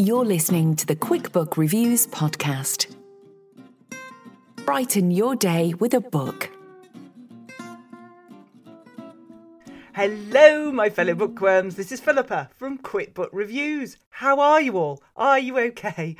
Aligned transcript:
You're 0.00 0.24
listening 0.24 0.76
to 0.76 0.86
the 0.86 0.96
QuickBook 0.96 1.58
Reviews 1.58 2.06
podcast. 2.06 2.96
Brighten 4.64 5.10
your 5.10 5.36
day 5.36 5.74
with 5.78 5.92
a 5.92 6.00
book. 6.00 6.48
Hello, 9.92 10.72
my 10.72 10.88
fellow 10.88 11.14
bookworms. 11.14 11.76
This 11.76 11.92
is 11.92 12.00
Philippa 12.00 12.48
from 12.56 12.78
QuickBook 12.78 13.28
Reviews. 13.30 13.98
How 14.08 14.40
are 14.40 14.62
you 14.62 14.78
all? 14.78 15.02
Are 15.16 15.38
you 15.38 15.58
okay? 15.58 16.16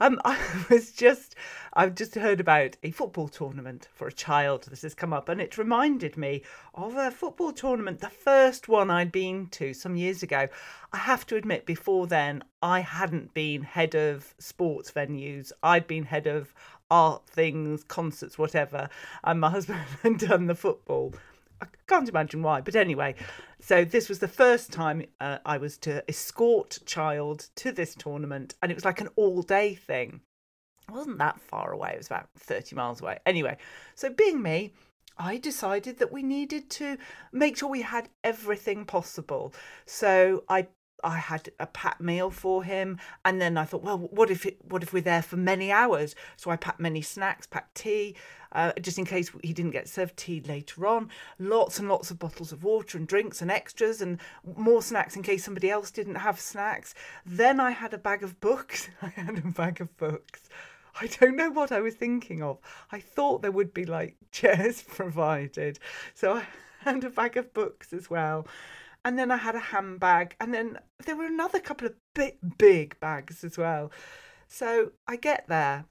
Um, 0.00 0.20
I 0.24 0.38
was 0.70 0.92
just, 0.92 1.34
I've 1.72 1.94
just 1.94 2.14
heard 2.14 2.40
about 2.40 2.76
a 2.82 2.90
football 2.90 3.28
tournament 3.28 3.88
for 3.92 4.06
a 4.08 4.12
child. 4.12 4.64
This 4.64 4.82
has 4.82 4.94
come 4.94 5.12
up, 5.12 5.28
and 5.28 5.40
it 5.40 5.58
reminded 5.58 6.16
me 6.16 6.42
of 6.74 6.96
a 6.96 7.10
football 7.10 7.52
tournament, 7.52 8.00
the 8.00 8.08
first 8.08 8.68
one 8.68 8.90
I'd 8.90 9.12
been 9.12 9.48
to 9.48 9.74
some 9.74 9.96
years 9.96 10.22
ago. 10.22 10.48
I 10.92 10.98
have 10.98 11.26
to 11.26 11.36
admit, 11.36 11.66
before 11.66 12.06
then, 12.06 12.44
I 12.62 12.80
hadn't 12.80 13.34
been 13.34 13.62
head 13.62 13.94
of 13.94 14.34
sports 14.38 14.90
venues. 14.90 15.52
I'd 15.62 15.86
been 15.86 16.04
head 16.04 16.26
of 16.26 16.54
art 16.90 17.26
things, 17.26 17.84
concerts, 17.84 18.38
whatever, 18.38 18.88
and 19.24 19.40
my 19.40 19.50
husband 19.50 19.80
had 20.02 20.18
done 20.18 20.46
the 20.46 20.54
football. 20.54 21.14
I 21.60 21.66
can't 21.86 22.08
imagine 22.08 22.42
why, 22.42 22.60
but 22.60 22.76
anyway, 22.76 23.14
so 23.60 23.84
this 23.84 24.08
was 24.08 24.18
the 24.18 24.28
first 24.28 24.72
time 24.72 25.04
uh, 25.20 25.38
I 25.44 25.58
was 25.58 25.76
to 25.78 26.04
escort 26.08 26.78
child 26.86 27.48
to 27.56 27.72
this 27.72 27.94
tournament, 27.94 28.54
and 28.62 28.70
it 28.70 28.74
was 28.74 28.84
like 28.84 29.00
an 29.00 29.08
all 29.16 29.42
day 29.42 29.74
thing. 29.74 30.20
It 30.88 30.92
wasn't 30.92 31.18
that 31.18 31.40
far 31.40 31.72
away, 31.72 31.92
it 31.94 31.98
was 31.98 32.06
about 32.06 32.28
30 32.38 32.76
miles 32.76 33.00
away. 33.00 33.18
Anyway, 33.26 33.56
so 33.94 34.10
being 34.10 34.42
me, 34.42 34.72
I 35.18 35.36
decided 35.38 35.98
that 35.98 36.12
we 36.12 36.22
needed 36.22 36.70
to 36.70 36.96
make 37.32 37.56
sure 37.56 37.68
we 37.68 37.82
had 37.82 38.08
everything 38.22 38.84
possible. 38.84 39.52
So 39.84 40.44
I 40.48 40.68
I 41.04 41.18
had 41.18 41.50
a 41.60 41.66
packed 41.66 42.00
meal 42.00 42.30
for 42.30 42.64
him, 42.64 42.98
and 43.24 43.40
then 43.40 43.56
I 43.56 43.64
thought, 43.64 43.82
well, 43.82 43.98
what 43.98 44.30
if 44.30 44.44
it, 44.44 44.58
what 44.64 44.82
if 44.82 44.92
we're 44.92 45.02
there 45.02 45.22
for 45.22 45.36
many 45.36 45.70
hours? 45.70 46.16
So 46.36 46.50
I 46.50 46.56
packed 46.56 46.80
many 46.80 47.02
snacks, 47.02 47.46
packed 47.46 47.76
tea, 47.76 48.16
uh, 48.52 48.72
just 48.80 48.98
in 48.98 49.04
case 49.04 49.30
he 49.42 49.52
didn't 49.52 49.72
get 49.72 49.88
served 49.88 50.16
tea 50.16 50.40
later 50.40 50.86
on. 50.86 51.10
Lots 51.38 51.78
and 51.78 51.88
lots 51.88 52.10
of 52.10 52.18
bottles 52.18 52.52
of 52.52 52.64
water 52.64 52.98
and 52.98 53.06
drinks 53.06 53.42
and 53.42 53.50
extras, 53.50 54.00
and 54.00 54.20
more 54.56 54.82
snacks 54.82 55.16
in 55.16 55.22
case 55.22 55.44
somebody 55.44 55.70
else 55.70 55.90
didn't 55.90 56.16
have 56.16 56.40
snacks. 56.40 56.94
Then 57.24 57.60
I 57.60 57.70
had 57.70 57.94
a 57.94 57.98
bag 57.98 58.22
of 58.22 58.40
books. 58.40 58.88
I 59.02 59.08
had 59.08 59.38
a 59.38 59.48
bag 59.48 59.80
of 59.80 59.96
books. 59.96 60.48
I 61.00 61.06
don't 61.06 61.36
know 61.36 61.50
what 61.50 61.70
I 61.70 61.80
was 61.80 61.94
thinking 61.94 62.42
of. 62.42 62.58
I 62.90 63.00
thought 63.00 63.42
there 63.42 63.52
would 63.52 63.72
be 63.72 63.86
like 63.86 64.16
chairs 64.32 64.82
provided, 64.82 65.78
so 66.14 66.34
I 66.34 66.46
had 66.80 67.04
a 67.04 67.10
bag 67.10 67.36
of 67.36 67.54
books 67.54 67.92
as 67.92 68.10
well 68.10 68.46
and 69.04 69.18
then 69.18 69.30
I 69.30 69.36
had 69.36 69.54
a 69.54 69.60
handbag, 69.60 70.34
and 70.40 70.52
then 70.52 70.78
there 71.06 71.16
were 71.16 71.26
another 71.26 71.60
couple 71.60 71.86
of 71.86 71.94
big, 72.14 72.36
big 72.58 72.98
bags 73.00 73.44
as 73.44 73.56
well. 73.56 73.90
So 74.48 74.92
I 75.06 75.16
get 75.16 75.46
there, 75.48 75.84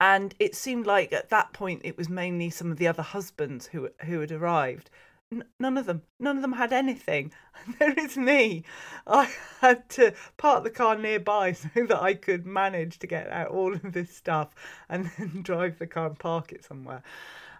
and 0.00 0.34
it 0.38 0.54
seemed 0.54 0.86
like 0.86 1.12
at 1.12 1.30
that 1.30 1.52
point 1.52 1.80
it 1.84 1.96
was 1.96 2.08
mainly 2.08 2.50
some 2.50 2.70
of 2.70 2.78
the 2.78 2.86
other 2.86 3.02
husbands 3.02 3.66
who 3.68 3.90
who 4.04 4.20
had 4.20 4.32
arrived. 4.32 4.90
N- 5.30 5.44
none 5.58 5.76
of 5.76 5.86
them, 5.86 6.02
none 6.18 6.36
of 6.36 6.42
them 6.42 6.52
had 6.52 6.72
anything. 6.72 7.32
there 7.78 7.92
is 7.92 8.16
me. 8.16 8.64
I 9.06 9.30
had 9.60 9.88
to 9.90 10.14
park 10.36 10.64
the 10.64 10.70
car 10.70 10.96
nearby 10.96 11.52
so 11.52 11.68
that 11.74 12.02
I 12.02 12.14
could 12.14 12.46
manage 12.46 12.98
to 13.00 13.06
get 13.06 13.28
out 13.28 13.48
all 13.48 13.74
of 13.74 13.92
this 13.92 14.14
stuff 14.14 14.54
and 14.88 15.10
then 15.18 15.42
drive 15.42 15.78
the 15.78 15.86
car 15.86 16.06
and 16.06 16.18
park 16.18 16.52
it 16.52 16.64
somewhere. 16.64 17.02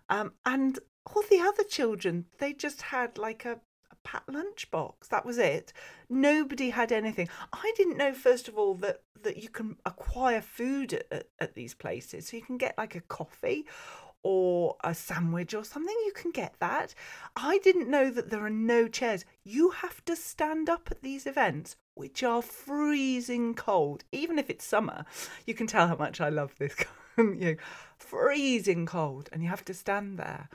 Um, 0.09 0.33
and 0.47 0.79
all 1.05 1.23
the 1.29 1.41
other 1.41 1.65
children, 1.65 2.27
they 2.39 2.53
just 2.55 2.81
had 2.83 3.19
like 3.19 3.45
a 3.45 3.61
pat 4.11 4.25
lunchbox. 4.27 5.09
That 5.11 5.27
was 5.27 5.39
it. 5.39 5.73
Nobody 6.09 6.71
had 6.71 6.93
anything. 6.93 7.29
I 7.53 7.73
didn't 7.77 7.99
know, 7.99 8.13
first 8.15 8.49
of 8.49 8.57
all, 8.57 8.75
that, 8.77 9.03
that 9.23 9.37
you 9.37 9.51
can 9.51 9.77
acquire 9.85 10.41
food 10.41 11.05
at, 11.11 11.27
at 11.39 11.55
these 11.55 11.75
places. 11.75 12.29
So 12.29 12.37
you 12.37 12.43
can 12.43 12.57
get 12.57 12.79
like 12.79 12.95
a 12.95 13.03
coffee 13.03 13.67
or 14.23 14.77
a 14.83 14.95
sandwich 14.95 15.55
or 15.55 15.65
something, 15.65 15.95
you 16.05 16.13
can 16.13 16.33
get 16.33 16.55
that. 16.59 16.93
I 17.37 17.59
didn't 17.59 17.89
know 17.89 18.11
that 18.11 18.31
there 18.31 18.45
are 18.45 18.51
no 18.51 18.89
chairs. 18.89 19.25
You 19.45 19.71
have 19.71 20.05
to 20.07 20.17
stand 20.17 20.69
up 20.69 20.89
at 20.91 21.03
these 21.03 21.25
events, 21.27 21.77
which 21.95 22.23
are 22.23 22.43
freezing 22.43 23.55
cold. 23.55 24.05
Even 24.11 24.39
if 24.39 24.51
it's 24.51 24.65
summer, 24.65 25.05
you 25.47 25.55
can 25.55 25.69
tell 25.69 25.87
how 25.87 25.97
much 25.97 26.21
I 26.21 26.31
love 26.31 26.55
this. 26.59 26.75
you 27.19 27.59
freezing 27.97 28.87
cold, 28.87 29.29
and 29.33 29.43
you 29.43 29.49
have 29.49 29.65
to 29.67 29.75
stand 29.75 30.19
there. 30.19 30.49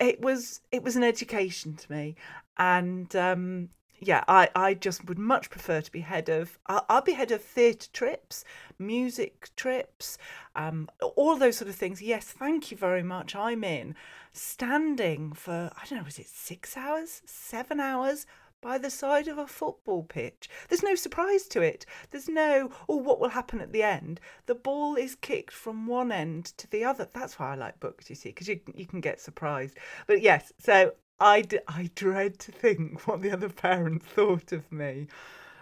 It 0.00 0.20
was 0.20 0.60
it 0.72 0.82
was 0.82 0.96
an 0.96 1.04
education 1.04 1.74
to 1.74 1.92
me, 1.92 2.16
and 2.56 3.14
um, 3.14 3.68
yeah, 4.00 4.24
I, 4.28 4.48
I 4.54 4.74
just 4.74 5.06
would 5.06 5.18
much 5.18 5.50
prefer 5.50 5.80
to 5.80 5.92
be 5.92 6.00
head 6.00 6.28
of. 6.28 6.58
I'll, 6.66 6.84
I'll 6.88 7.02
be 7.02 7.12
head 7.12 7.32
of 7.32 7.42
theatre 7.42 7.88
trips, 7.92 8.44
music 8.78 9.50
trips, 9.56 10.18
um, 10.54 10.88
all 11.16 11.36
those 11.36 11.56
sort 11.56 11.68
of 11.68 11.74
things. 11.76 12.02
Yes, 12.02 12.24
thank 12.26 12.70
you 12.70 12.76
very 12.76 13.02
much. 13.02 13.34
I'm 13.34 13.64
in. 13.64 13.94
Standing 14.32 15.32
for 15.32 15.70
I 15.76 15.86
don't 15.86 15.98
know, 15.98 16.04
was 16.04 16.18
it 16.18 16.28
six 16.28 16.76
hours, 16.76 17.22
seven 17.26 17.80
hours? 17.80 18.26
By 18.60 18.78
the 18.78 18.90
side 18.90 19.28
of 19.28 19.38
a 19.38 19.46
football 19.46 20.02
pitch. 20.02 20.48
There's 20.68 20.82
no 20.82 20.94
surprise 20.94 21.46
to 21.48 21.62
it. 21.62 21.86
There's 22.10 22.28
no, 22.28 22.70
oh, 22.88 22.96
what 22.96 23.20
will 23.20 23.28
happen 23.28 23.60
at 23.60 23.72
the 23.72 23.82
end? 23.82 24.20
The 24.46 24.54
ball 24.54 24.96
is 24.96 25.14
kicked 25.14 25.52
from 25.52 25.86
one 25.86 26.12
end 26.12 26.46
to 26.58 26.70
the 26.70 26.84
other. 26.84 27.08
That's 27.12 27.38
why 27.38 27.52
I 27.52 27.54
like 27.54 27.80
books, 27.80 28.10
you 28.10 28.16
see, 28.16 28.30
because 28.30 28.48
you, 28.48 28.60
you 28.74 28.86
can 28.86 29.00
get 29.00 29.20
surprised. 29.20 29.78
But 30.06 30.22
yes, 30.22 30.52
so 30.58 30.92
I, 31.20 31.42
d- 31.42 31.60
I 31.68 31.90
dread 31.94 32.38
to 32.40 32.52
think 32.52 33.06
what 33.06 33.22
the 33.22 33.30
other 33.30 33.48
parents 33.48 34.06
thought 34.06 34.52
of 34.52 34.70
me 34.72 35.08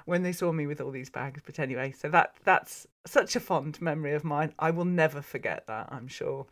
when 0.07 0.23
they 0.23 0.33
saw 0.33 0.53
me 0.53 0.67
with 0.67 0.81
all 0.81 0.91
these 0.91 1.11
bags. 1.11 1.43
But 1.45 1.59
anyway, 1.59 1.93
so 1.93 2.09
that 2.11 2.37
that's 2.45 2.87
such 3.07 3.37
a 3.37 3.41
fond 3.41 3.81
memory 3.83 4.15
of 4.15 4.25
mine. 4.25 4.55
I 4.59 4.71
will 4.71 4.85
never 4.85 5.21
forget 5.21 5.67
that, 5.67 5.89
I'm 5.91 6.09
sure. 6.09 6.47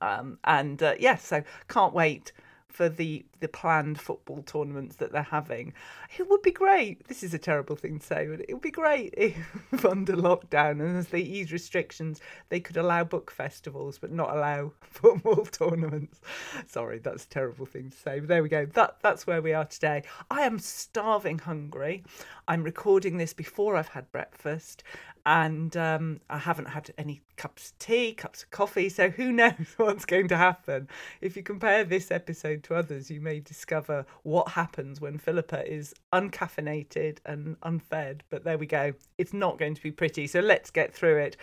Um, 0.00 0.38
and 0.44 0.82
uh, 0.82 0.94
yes, 0.98 1.00
yeah, 1.00 1.16
so 1.16 1.42
can't 1.68 1.94
wait 1.94 2.32
for 2.74 2.88
the 2.88 3.24
the 3.38 3.46
planned 3.46 4.00
football 4.00 4.42
tournaments 4.42 4.96
that 4.96 5.12
they're 5.12 5.22
having. 5.22 5.72
It 6.18 6.28
would 6.28 6.42
be 6.42 6.50
great. 6.50 7.06
This 7.06 7.22
is 7.22 7.32
a 7.32 7.38
terrible 7.38 7.76
thing 7.76 8.00
to 8.00 8.06
say, 8.06 8.26
but 8.26 8.40
it 8.40 8.52
would 8.52 8.62
be 8.62 8.70
great 8.72 9.14
if 9.16 9.84
under 9.84 10.14
lockdown 10.14 10.80
and 10.80 10.96
as 10.96 11.08
they 11.08 11.20
ease 11.20 11.52
restrictions, 11.52 12.20
they 12.48 12.58
could 12.58 12.76
allow 12.76 13.04
book 13.04 13.30
festivals 13.30 13.98
but 13.98 14.10
not 14.10 14.34
allow 14.34 14.72
football 14.80 15.44
tournaments. 15.44 16.20
Sorry, 16.66 16.98
that's 16.98 17.24
a 17.24 17.28
terrible 17.28 17.66
thing 17.66 17.90
to 17.90 17.96
say. 17.96 18.18
But 18.18 18.28
there 18.28 18.42
we 18.42 18.48
go. 18.48 18.66
That 18.66 18.96
that's 19.02 19.24
where 19.24 19.40
we 19.40 19.52
are 19.52 19.66
today. 19.66 20.02
I 20.28 20.42
am 20.42 20.58
starving 20.58 21.38
hungry. 21.38 22.02
I'm 22.48 22.64
recording 22.64 23.18
this 23.18 23.32
before 23.32 23.76
I've 23.76 23.88
had 23.88 24.10
breakfast. 24.10 24.82
And 25.26 25.76
um, 25.76 26.20
I 26.28 26.38
haven't 26.38 26.66
had 26.68 26.92
any 26.98 27.22
cups 27.36 27.70
of 27.70 27.78
tea, 27.78 28.12
cups 28.12 28.42
of 28.42 28.50
coffee, 28.50 28.88
so 28.88 29.08
who 29.08 29.32
knows 29.32 29.54
what's 29.76 30.04
going 30.04 30.28
to 30.28 30.36
happen. 30.36 30.88
If 31.20 31.36
you 31.36 31.42
compare 31.42 31.84
this 31.84 32.10
episode 32.10 32.62
to 32.64 32.74
others, 32.74 33.10
you 33.10 33.20
may 33.20 33.40
discover 33.40 34.04
what 34.22 34.48
happens 34.48 35.00
when 35.00 35.18
Philippa 35.18 35.70
is 35.70 35.94
uncaffeinated 36.12 37.18
and 37.24 37.56
unfed. 37.62 38.22
But 38.28 38.44
there 38.44 38.58
we 38.58 38.66
go. 38.66 38.92
It's 39.16 39.32
not 39.32 39.58
going 39.58 39.74
to 39.74 39.82
be 39.82 39.90
pretty, 39.90 40.26
so 40.26 40.40
let's 40.40 40.70
get 40.70 40.94
through 40.94 41.18
it. 41.18 41.36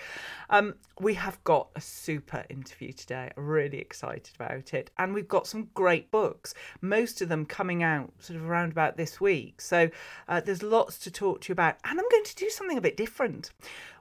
Um, 0.49 0.75
we 0.99 1.15
have 1.15 1.43
got 1.43 1.69
a 1.75 1.81
super 1.81 2.45
interview 2.49 2.93
today. 2.93 3.31
I'm 3.35 3.47
really 3.47 3.79
excited 3.79 4.35
about 4.35 4.75
it, 4.75 4.91
and 4.99 5.13
we've 5.13 5.27
got 5.27 5.47
some 5.47 5.69
great 5.73 6.11
books. 6.11 6.53
Most 6.81 7.21
of 7.21 7.29
them 7.29 7.45
coming 7.45 7.81
out 7.81 8.11
sort 8.19 8.37
of 8.37 8.47
around 8.47 8.71
about 8.71 8.97
this 8.97 9.19
week. 9.19 9.59
So 9.59 9.89
uh, 10.27 10.41
there's 10.41 10.61
lots 10.61 10.99
to 10.99 11.11
talk 11.11 11.41
to 11.41 11.49
you 11.49 11.53
about, 11.53 11.77
and 11.83 11.99
I'm 11.99 12.09
going 12.11 12.23
to 12.25 12.35
do 12.35 12.49
something 12.49 12.77
a 12.77 12.81
bit 12.81 12.95
different 12.95 13.49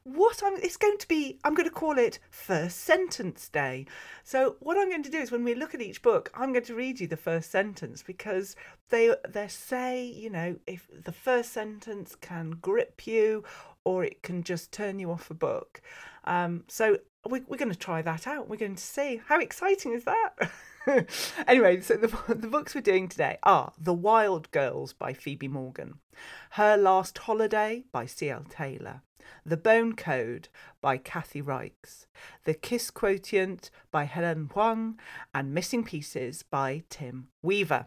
what 0.04 0.42
I'm 0.44 0.56
it's 0.56 0.76
going 0.76 0.98
to 0.98 1.08
be 1.08 1.38
I'm 1.44 1.54
going 1.54 1.68
to 1.68 1.74
call 1.74 1.98
it 1.98 2.18
first 2.30 2.78
sentence 2.78 3.48
day. 3.48 3.86
So 4.24 4.56
what 4.60 4.78
I'm 4.78 4.88
going 4.88 5.02
to 5.02 5.10
do 5.10 5.18
is 5.18 5.30
when 5.30 5.44
we 5.44 5.54
look 5.54 5.74
at 5.74 5.82
each 5.82 6.02
book, 6.02 6.30
I'm 6.34 6.52
going 6.52 6.64
to 6.64 6.74
read 6.74 7.00
you 7.00 7.06
the 7.06 7.16
first 7.16 7.50
sentence 7.50 8.02
because 8.02 8.56
they 8.88 9.14
they 9.28 9.48
say, 9.48 10.04
you 10.04 10.30
know, 10.30 10.56
if 10.66 10.88
the 11.04 11.12
first 11.12 11.52
sentence 11.52 12.16
can 12.16 12.52
grip 12.52 13.06
you 13.06 13.44
or 13.84 14.04
it 14.04 14.22
can 14.22 14.42
just 14.42 14.72
turn 14.72 14.98
you 14.98 15.10
off 15.10 15.30
a 15.30 15.34
book. 15.34 15.80
Um, 16.24 16.64
so 16.68 16.98
we, 17.28 17.40
we're 17.46 17.56
going 17.56 17.72
to 17.72 17.78
try 17.78 18.02
that 18.02 18.26
out. 18.26 18.48
We're 18.48 18.56
going 18.56 18.76
to 18.76 18.82
see 18.82 19.20
how 19.26 19.38
exciting 19.40 19.92
is 19.92 20.04
that. 20.04 20.50
anyway, 21.46 21.80
so 21.80 21.94
the, 21.96 22.08
the 22.34 22.48
books 22.48 22.74
we're 22.74 22.80
doing 22.80 23.08
today 23.08 23.38
are 23.42 23.72
The 23.78 23.94
Wild 23.94 24.50
Girls 24.50 24.92
by 24.92 25.12
Phoebe 25.12 25.48
Morgan, 25.48 25.98
Her 26.50 26.76
Last 26.76 27.18
Holiday 27.18 27.84
by 27.92 28.06
C.L. 28.06 28.44
Taylor, 28.48 29.02
The 29.44 29.56
Bone 29.56 29.94
Code 29.94 30.48
by 30.80 30.96
Kathy 30.96 31.42
Reichs, 31.42 32.06
The 32.44 32.54
Kiss 32.54 32.90
Quotient 32.90 33.70
by 33.90 34.04
Helen 34.04 34.50
Hoang, 34.54 34.98
and 35.34 35.52
Missing 35.52 35.84
Pieces 35.84 36.42
by 36.42 36.84
Tim 36.88 37.28
Weaver. 37.42 37.86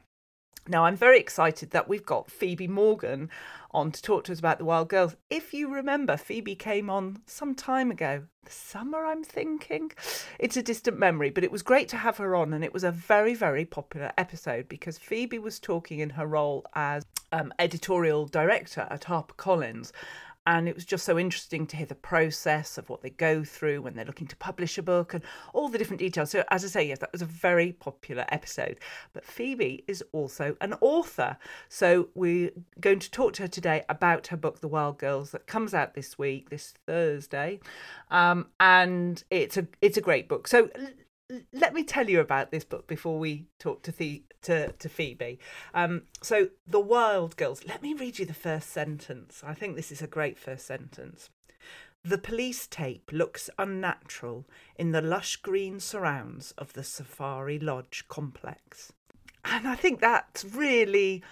Now, 0.67 0.85
I'm 0.85 0.95
very 0.95 1.19
excited 1.19 1.71
that 1.71 1.89
we've 1.89 2.05
got 2.05 2.31
Phoebe 2.31 2.69
Morgan 2.69 3.29
on 3.71 3.91
to 3.91 4.01
talk 4.01 4.23
to 4.25 4.31
us 4.31 4.39
about 4.39 4.59
the 4.59 4.65
Wild 4.65 4.87
Girls. 4.87 5.17
If 5.29 5.53
you 5.53 5.73
remember, 5.73 6.15
Phoebe 6.15 6.55
came 6.55 6.89
on 6.89 7.21
some 7.25 7.53
time 7.53 7.91
ago, 7.91 8.23
the 8.45 8.51
summer, 8.51 9.05
I'm 9.05 9.25
thinking. 9.25 9.91
It's 10.39 10.55
a 10.55 10.63
distant 10.63 10.97
memory, 10.97 11.31
but 11.31 11.43
it 11.43 11.51
was 11.51 11.63
great 11.63 11.89
to 11.89 11.97
have 11.97 12.17
her 12.17 12.33
on, 12.33 12.53
and 12.53 12.63
it 12.63 12.73
was 12.73 12.85
a 12.85 12.91
very, 12.91 13.33
very 13.33 13.65
popular 13.65 14.13
episode 14.17 14.69
because 14.69 14.97
Phoebe 14.97 15.39
was 15.39 15.59
talking 15.59 15.99
in 15.99 16.11
her 16.11 16.27
role 16.27 16.65
as 16.75 17.03
um, 17.33 17.51
editorial 17.59 18.25
director 18.25 18.87
at 18.89 19.01
HarperCollins 19.01 19.91
and 20.45 20.67
it 20.67 20.75
was 20.75 20.85
just 20.85 21.05
so 21.05 21.17
interesting 21.17 21.65
to 21.67 21.77
hear 21.77 21.85
the 21.85 21.95
process 21.95 22.77
of 22.77 22.89
what 22.89 23.01
they 23.01 23.09
go 23.09 23.43
through 23.43 23.81
when 23.81 23.95
they're 23.95 24.05
looking 24.05 24.27
to 24.27 24.35
publish 24.35 24.77
a 24.77 24.83
book 24.83 25.13
and 25.13 25.23
all 25.53 25.69
the 25.69 25.77
different 25.77 25.99
details. 25.99 26.31
So, 26.31 26.43
as 26.49 26.63
I 26.65 26.67
say, 26.67 26.87
yes, 26.87 26.99
that 26.99 27.11
was 27.11 27.21
a 27.21 27.25
very 27.25 27.73
popular 27.73 28.25
episode. 28.29 28.79
But 29.13 29.25
Phoebe 29.25 29.83
is 29.87 30.03
also 30.11 30.55
an 30.61 30.75
author. 30.81 31.37
So, 31.69 32.09
we're 32.15 32.51
going 32.79 32.99
to 32.99 33.11
talk 33.11 33.33
to 33.33 33.43
her 33.43 33.47
today 33.47 33.83
about 33.89 34.27
her 34.27 34.37
book, 34.37 34.59
The 34.59 34.67
Wild 34.67 34.97
Girls, 34.97 35.31
that 35.31 35.47
comes 35.47 35.73
out 35.73 35.93
this 35.93 36.17
week, 36.17 36.49
this 36.49 36.73
Thursday. 36.85 37.59
Um, 38.11 38.47
and 38.59 39.23
it's 39.29 39.57
a 39.57 39.67
it's 39.81 39.97
a 39.97 40.01
great 40.01 40.27
book. 40.27 40.47
So 40.47 40.69
let 41.51 41.73
me 41.73 41.83
tell 41.83 42.09
you 42.09 42.19
about 42.19 42.51
this 42.51 42.63
book 42.63 42.87
before 42.87 43.17
we 43.17 43.47
talk 43.59 43.81
to 43.83 43.91
the, 43.91 44.23
to, 44.43 44.71
to 44.71 44.89
Phoebe. 44.89 45.39
Um, 45.73 46.03
so, 46.21 46.49
The 46.67 46.79
Wild 46.79 47.37
Girls. 47.37 47.65
Let 47.65 47.81
me 47.81 47.93
read 47.93 48.19
you 48.19 48.25
the 48.25 48.33
first 48.33 48.69
sentence. 48.69 49.41
I 49.45 49.53
think 49.53 49.75
this 49.75 49.91
is 49.91 50.01
a 50.01 50.07
great 50.07 50.37
first 50.37 50.65
sentence. 50.65 51.29
The 52.05 52.17
police 52.17 52.67
tape 52.67 53.11
looks 53.13 53.49
unnatural 53.57 54.45
in 54.75 54.91
the 54.91 55.01
lush 55.01 55.37
green 55.37 55.79
surrounds 55.79 56.51
of 56.57 56.73
the 56.73 56.83
Safari 56.83 57.57
Lodge 57.59 58.05
complex. 58.09 58.91
And 59.45 59.67
I 59.67 59.75
think 59.75 60.01
that's 60.01 60.43
really 60.43 61.23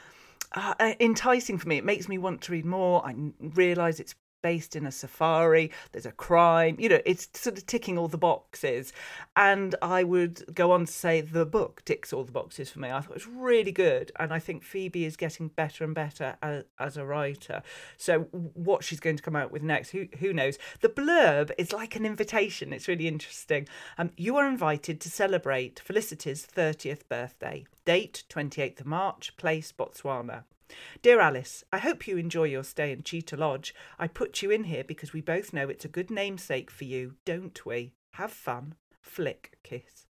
uh, 0.54 0.94
enticing 1.00 1.58
for 1.58 1.68
me. 1.68 1.78
It 1.78 1.86
makes 1.86 2.08
me 2.08 2.18
want 2.18 2.42
to 2.44 2.52
read 2.54 2.66
more. 2.66 3.06
I 3.06 3.16
realise 3.40 4.00
it's 4.00 4.16
based 4.42 4.76
in 4.76 4.86
a 4.86 4.92
safari, 4.92 5.72
there's 5.92 6.06
a 6.06 6.12
crime, 6.12 6.76
you 6.80 6.90
know, 6.90 7.02
it's 7.06 7.30
sort 7.34 7.58
of 7.58 7.66
ticking 7.66 7.98
all 7.98 8.08
the 8.08 8.18
boxes. 8.18 8.94
And 9.36 9.76
I 9.82 10.04
would 10.04 10.54
go 10.54 10.72
on 10.72 10.86
to 10.86 10.92
say 10.92 11.22
the 11.22 11.46
book 11.46 11.84
ticks 11.86 12.14
all 12.14 12.24
the 12.24 12.32
boxes 12.32 12.70
for 12.70 12.80
me. 12.80 12.92
I 12.92 13.02
thought 13.02 13.12
it 13.12 13.26
was 13.26 13.28
really 13.28 13.72
good. 13.72 14.12
And 14.20 14.34
I 14.34 14.40
think 14.40 14.64
Phoebe 14.64 15.06
is 15.06 15.16
getting 15.18 15.50
better 15.50 15.84
and 15.84 15.96
better 15.96 16.38
as, 16.42 16.64
as 16.80 16.98
a 16.98 17.06
writer. 17.06 17.64
So 17.98 18.22
what 18.32 18.84
she's 18.84 19.00
going 19.00 19.18
to 19.18 19.24
come 19.24 19.36
out 19.36 19.52
with 19.52 19.64
next, 19.64 19.92
who, 19.92 20.08
who 20.20 20.34
knows? 20.34 20.58
The 20.82 20.90
blurb 20.90 21.52
is 21.58 21.74
like 21.74 21.96
an 21.96 22.06
invitation. 22.06 22.74
It's 22.74 22.88
really 22.88 23.08
interesting. 23.08 23.68
Um, 23.98 24.12
you 24.18 24.38
are 24.38 24.48
invited 24.48 25.00
to 25.02 25.10
celebrate 25.10 25.80
Felicity's 25.80 26.46
30th 26.46 27.08
birthday. 27.10 27.66
Date 27.86 28.24
28th 28.30 28.82
of 28.82 28.86
March, 28.86 29.36
place 29.38 29.72
Botswana. 29.72 30.44
Dear 31.02 31.20
Alice, 31.20 31.64
I 31.72 31.80
hope 31.80 32.08
you 32.08 32.18
enjoy 32.18 32.46
your 32.46 32.64
stay 32.64 32.92
in 32.92 33.04
Cheetah 33.04 33.38
Lodge. 33.38 33.74
I 33.98 34.08
put 34.08 34.42
you 34.42 34.52
in 34.52 34.66
here 34.66 34.84
because 34.84 35.14
we 35.14 35.22
both 35.22 35.54
know 35.54 35.70
it's 35.70 35.86
a 35.86 35.90
good 35.90 36.12
namesake 36.12 36.70
for 36.70 36.84
you, 36.84 37.16
don't 37.26 37.66
we? 37.66 37.94
Have 38.14 38.32
fun. 38.32 38.76
Flick 39.02 39.58
kiss. 39.64 40.06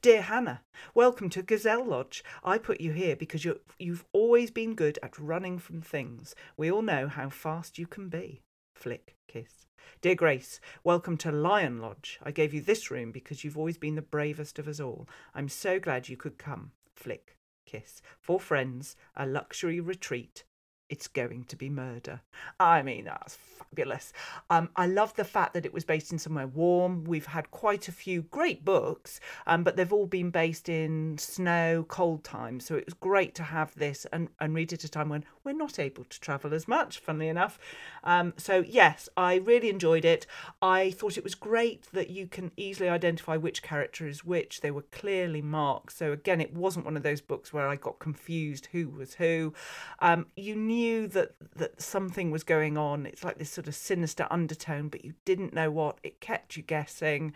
Dear 0.00 0.22
Hannah, 0.22 0.62
welcome 0.94 1.30
to 1.30 1.42
Gazelle 1.42 1.84
Lodge. 1.84 2.24
I 2.42 2.58
put 2.58 2.80
you 2.80 2.92
here 2.92 3.14
because 3.14 3.44
you 3.44 3.60
you've 3.78 4.04
always 4.12 4.50
been 4.50 4.74
good 4.74 4.98
at 5.02 5.18
running 5.18 5.58
from 5.58 5.80
things. 5.80 6.34
We 6.56 6.70
all 6.70 6.82
know 6.82 7.06
how 7.06 7.28
fast 7.28 7.78
you 7.78 7.86
can 7.86 8.08
be. 8.08 8.42
Flick 8.74 9.14
kiss. 9.28 9.66
Dear 10.00 10.16
Grace, 10.16 10.58
welcome 10.82 11.16
to 11.18 11.30
Lion 11.30 11.78
Lodge. 11.78 12.18
I 12.22 12.32
gave 12.32 12.52
you 12.52 12.60
this 12.60 12.90
room 12.90 13.12
because 13.12 13.44
you've 13.44 13.56
always 13.56 13.78
been 13.78 13.94
the 13.94 14.02
bravest 14.02 14.58
of 14.58 14.66
us 14.66 14.80
all. 14.80 15.08
I'm 15.34 15.48
so 15.48 15.78
glad 15.78 16.08
you 16.08 16.16
could 16.16 16.38
come. 16.38 16.72
Flick 16.96 17.36
kiss. 17.64 18.02
For 18.20 18.40
friends, 18.40 18.96
a 19.16 19.26
luxury 19.26 19.80
retreat. 19.80 20.44
It's 20.92 21.08
going 21.08 21.44
to 21.44 21.56
be 21.56 21.70
murder. 21.70 22.20
I 22.60 22.82
mean, 22.82 23.06
that's 23.06 23.36
fabulous. 23.36 24.12
Um, 24.50 24.68
I 24.76 24.86
love 24.86 25.16
the 25.16 25.24
fact 25.24 25.54
that 25.54 25.64
it 25.64 25.72
was 25.72 25.86
based 25.86 26.12
in 26.12 26.18
somewhere 26.18 26.46
warm. 26.46 27.04
We've 27.04 27.24
had 27.24 27.50
quite 27.50 27.88
a 27.88 27.92
few 27.92 28.22
great 28.24 28.62
books, 28.62 29.18
um, 29.46 29.64
but 29.64 29.76
they've 29.76 29.90
all 29.90 30.06
been 30.06 30.28
based 30.28 30.68
in 30.68 31.16
snow, 31.16 31.86
cold 31.88 32.24
times. 32.24 32.66
So 32.66 32.74
it 32.74 32.84
was 32.84 32.92
great 32.92 33.34
to 33.36 33.42
have 33.42 33.74
this 33.74 34.06
and, 34.12 34.28
and 34.38 34.54
read 34.54 34.74
it 34.74 34.84
at 34.84 34.84
a 34.84 34.90
time 34.90 35.08
when 35.08 35.24
we're 35.44 35.54
not 35.54 35.78
able 35.78 36.04
to 36.04 36.20
travel 36.20 36.52
as 36.52 36.68
much, 36.68 36.98
funnily 36.98 37.28
enough. 37.28 37.58
Um, 38.04 38.34
so, 38.36 38.60
yes, 38.60 39.08
I 39.16 39.36
really 39.36 39.70
enjoyed 39.70 40.04
it. 40.04 40.26
I 40.60 40.90
thought 40.90 41.16
it 41.16 41.24
was 41.24 41.34
great 41.34 41.90
that 41.92 42.10
you 42.10 42.26
can 42.26 42.52
easily 42.58 42.90
identify 42.90 43.38
which 43.38 43.62
character 43.62 44.06
is 44.06 44.26
which. 44.26 44.60
They 44.60 44.70
were 44.70 44.82
clearly 44.82 45.40
marked. 45.40 45.96
So, 45.96 46.12
again, 46.12 46.42
it 46.42 46.52
wasn't 46.52 46.84
one 46.84 46.98
of 46.98 47.02
those 47.02 47.22
books 47.22 47.50
where 47.50 47.66
I 47.66 47.76
got 47.76 47.98
confused 47.98 48.68
who 48.72 48.90
was 48.90 49.14
who. 49.14 49.54
Um, 50.00 50.26
you 50.36 50.54
knew 50.54 50.81
that, 51.08 51.34
that 51.56 51.80
something 51.80 52.30
was 52.30 52.44
going 52.44 52.76
on. 52.76 53.06
It's 53.06 53.24
like 53.24 53.38
this 53.38 53.50
sort 53.50 53.68
of 53.68 53.74
sinister 53.74 54.26
undertone, 54.30 54.88
but 54.88 55.04
you 55.04 55.14
didn't 55.24 55.54
know 55.54 55.70
what. 55.70 55.98
It 56.02 56.20
kept 56.20 56.56
you 56.56 56.62
guessing. 56.62 57.32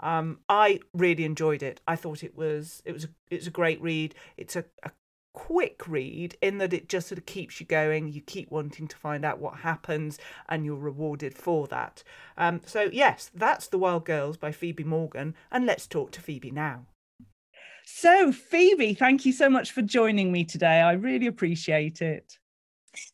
Um, 0.00 0.40
I 0.48 0.80
really 0.92 1.24
enjoyed 1.24 1.62
it. 1.62 1.80
I 1.86 1.96
thought 1.96 2.22
it 2.22 2.36
was 2.36 2.82
it 2.84 2.92
was 2.92 3.04
a, 3.04 3.08
it's 3.30 3.46
a 3.46 3.50
great 3.50 3.80
read. 3.80 4.14
It's 4.36 4.56
a, 4.56 4.64
a 4.82 4.90
quick 5.34 5.86
read 5.86 6.36
in 6.40 6.58
that 6.58 6.72
it 6.72 6.88
just 6.88 7.08
sort 7.08 7.18
of 7.18 7.26
keeps 7.26 7.60
you 7.60 7.66
going. 7.66 8.08
You 8.08 8.20
keep 8.20 8.50
wanting 8.50 8.88
to 8.88 8.96
find 8.96 9.24
out 9.24 9.40
what 9.40 9.58
happens, 9.58 10.18
and 10.48 10.64
you're 10.64 10.76
rewarded 10.76 11.34
for 11.34 11.66
that. 11.68 12.02
Um, 12.36 12.62
so, 12.64 12.88
yes, 12.92 13.30
that's 13.34 13.68
The 13.68 13.78
Wild 13.78 14.04
Girls 14.04 14.36
by 14.36 14.52
Phoebe 14.52 14.84
Morgan, 14.84 15.34
and 15.50 15.66
let's 15.66 15.86
talk 15.86 16.10
to 16.12 16.20
Phoebe 16.20 16.50
now. 16.50 16.86
So, 17.84 18.32
Phoebe, 18.32 18.94
thank 18.94 19.26
you 19.26 19.32
so 19.32 19.50
much 19.50 19.72
for 19.72 19.82
joining 19.82 20.32
me 20.32 20.44
today. 20.44 20.80
I 20.80 20.92
really 20.92 21.26
appreciate 21.26 22.00
it. 22.00 22.38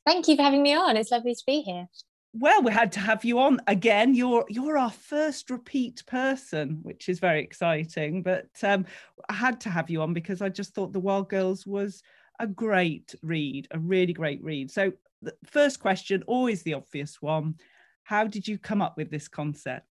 Thank 0.06 0.28
you 0.28 0.36
for 0.36 0.42
having 0.42 0.62
me 0.62 0.74
on. 0.74 0.96
It's 0.96 1.10
lovely 1.10 1.34
to 1.34 1.42
be 1.46 1.62
here. 1.62 1.88
Well, 2.32 2.62
we 2.62 2.70
had 2.70 2.92
to 2.92 3.00
have 3.00 3.24
you 3.24 3.40
on 3.40 3.60
again. 3.66 4.14
You're 4.14 4.44
you're 4.48 4.78
our 4.78 4.90
first 4.90 5.50
repeat 5.50 6.04
person, 6.06 6.78
which 6.82 7.08
is 7.08 7.18
very 7.18 7.42
exciting. 7.42 8.22
But 8.22 8.46
um, 8.62 8.86
I 9.28 9.34
had 9.34 9.60
to 9.62 9.70
have 9.70 9.90
you 9.90 10.02
on 10.02 10.14
because 10.14 10.40
I 10.40 10.48
just 10.48 10.72
thought 10.72 10.92
The 10.92 11.00
Wild 11.00 11.28
Girls 11.28 11.66
was 11.66 12.02
a 12.38 12.46
great 12.46 13.14
read, 13.22 13.66
a 13.72 13.78
really 13.78 14.12
great 14.12 14.42
read. 14.44 14.70
So, 14.70 14.92
the 15.22 15.34
first 15.44 15.80
question, 15.80 16.22
always 16.28 16.62
the 16.62 16.74
obvious 16.74 17.20
one: 17.20 17.56
How 18.04 18.28
did 18.28 18.46
you 18.46 18.58
come 18.58 18.80
up 18.80 18.96
with 18.96 19.10
this 19.10 19.26
concept? 19.26 19.86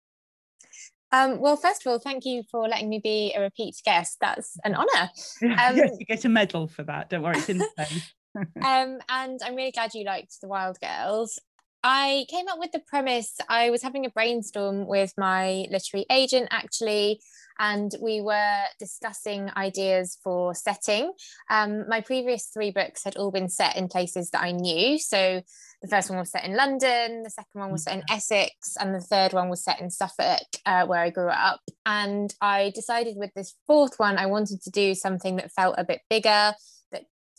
Um, 1.11 1.39
well, 1.39 1.57
first 1.57 1.85
of 1.85 1.91
all, 1.91 1.99
thank 1.99 2.23
you 2.23 2.43
for 2.49 2.69
letting 2.69 2.87
me 2.87 2.99
be 3.03 3.33
a 3.35 3.41
repeat 3.41 3.75
guest. 3.83 4.17
That's 4.21 4.57
an 4.63 4.75
honour. 4.75 5.09
Um, 5.41 5.75
yes, 5.75 5.95
you 5.99 6.05
get 6.05 6.25
a 6.25 6.29
medal 6.29 6.67
for 6.67 6.83
that. 6.83 7.09
Don't 7.09 7.23
worry, 7.23 7.37
it's 7.37 7.49
in 7.49 7.57
the 7.57 7.69
um, 8.63 8.99
and 9.09 9.39
I'm 9.43 9.55
really 9.55 9.71
glad 9.71 9.93
you 9.93 10.05
liked 10.05 10.39
The 10.41 10.47
Wild 10.47 10.77
Girls. 10.79 11.39
I 11.83 12.25
came 12.29 12.47
up 12.49 12.59
with 12.59 12.71
the 12.73 12.81
premise. 12.85 13.37
I 13.47 13.69
was 13.69 13.81
having 13.81 14.05
a 14.05 14.09
brainstorm 14.09 14.85
with 14.85 15.13
my 15.17 15.65
literary 15.71 16.05
agent 16.11 16.49
actually, 16.51 17.21
and 17.57 17.93
we 18.01 18.19
were 18.19 18.63
discussing 18.79 19.49
ideas 19.55 20.17
for 20.21 20.53
setting. 20.53 21.13
Um, 21.49 21.87
my 21.87 22.01
previous 22.01 22.47
three 22.47 22.71
books 22.71 23.03
had 23.05 23.15
all 23.15 23.31
been 23.31 23.49
set 23.49 23.77
in 23.77 23.87
places 23.87 24.29
that 24.31 24.43
I 24.43 24.51
knew. 24.51 24.99
So 24.99 25.41
the 25.81 25.87
first 25.87 26.09
one 26.09 26.19
was 26.19 26.31
set 26.31 26.43
in 26.43 26.55
London, 26.57 27.23
the 27.23 27.29
second 27.29 27.61
one 27.61 27.71
was 27.71 27.83
set 27.83 27.95
in 27.95 28.03
Essex, 28.09 28.75
and 28.77 28.93
the 28.93 28.99
third 28.99 29.31
one 29.31 29.49
was 29.49 29.63
set 29.63 29.79
in 29.79 29.89
Suffolk, 29.89 30.47
uh, 30.65 30.85
where 30.85 31.01
I 31.01 31.09
grew 31.09 31.29
up. 31.29 31.61
And 31.85 32.33
I 32.41 32.73
decided 32.75 33.15
with 33.15 33.33
this 33.35 33.55
fourth 33.67 33.97
one, 33.97 34.17
I 34.17 34.25
wanted 34.25 34.61
to 34.63 34.69
do 34.69 34.93
something 34.95 35.37
that 35.37 35.53
felt 35.53 35.75
a 35.77 35.85
bit 35.85 36.01
bigger, 36.09 36.53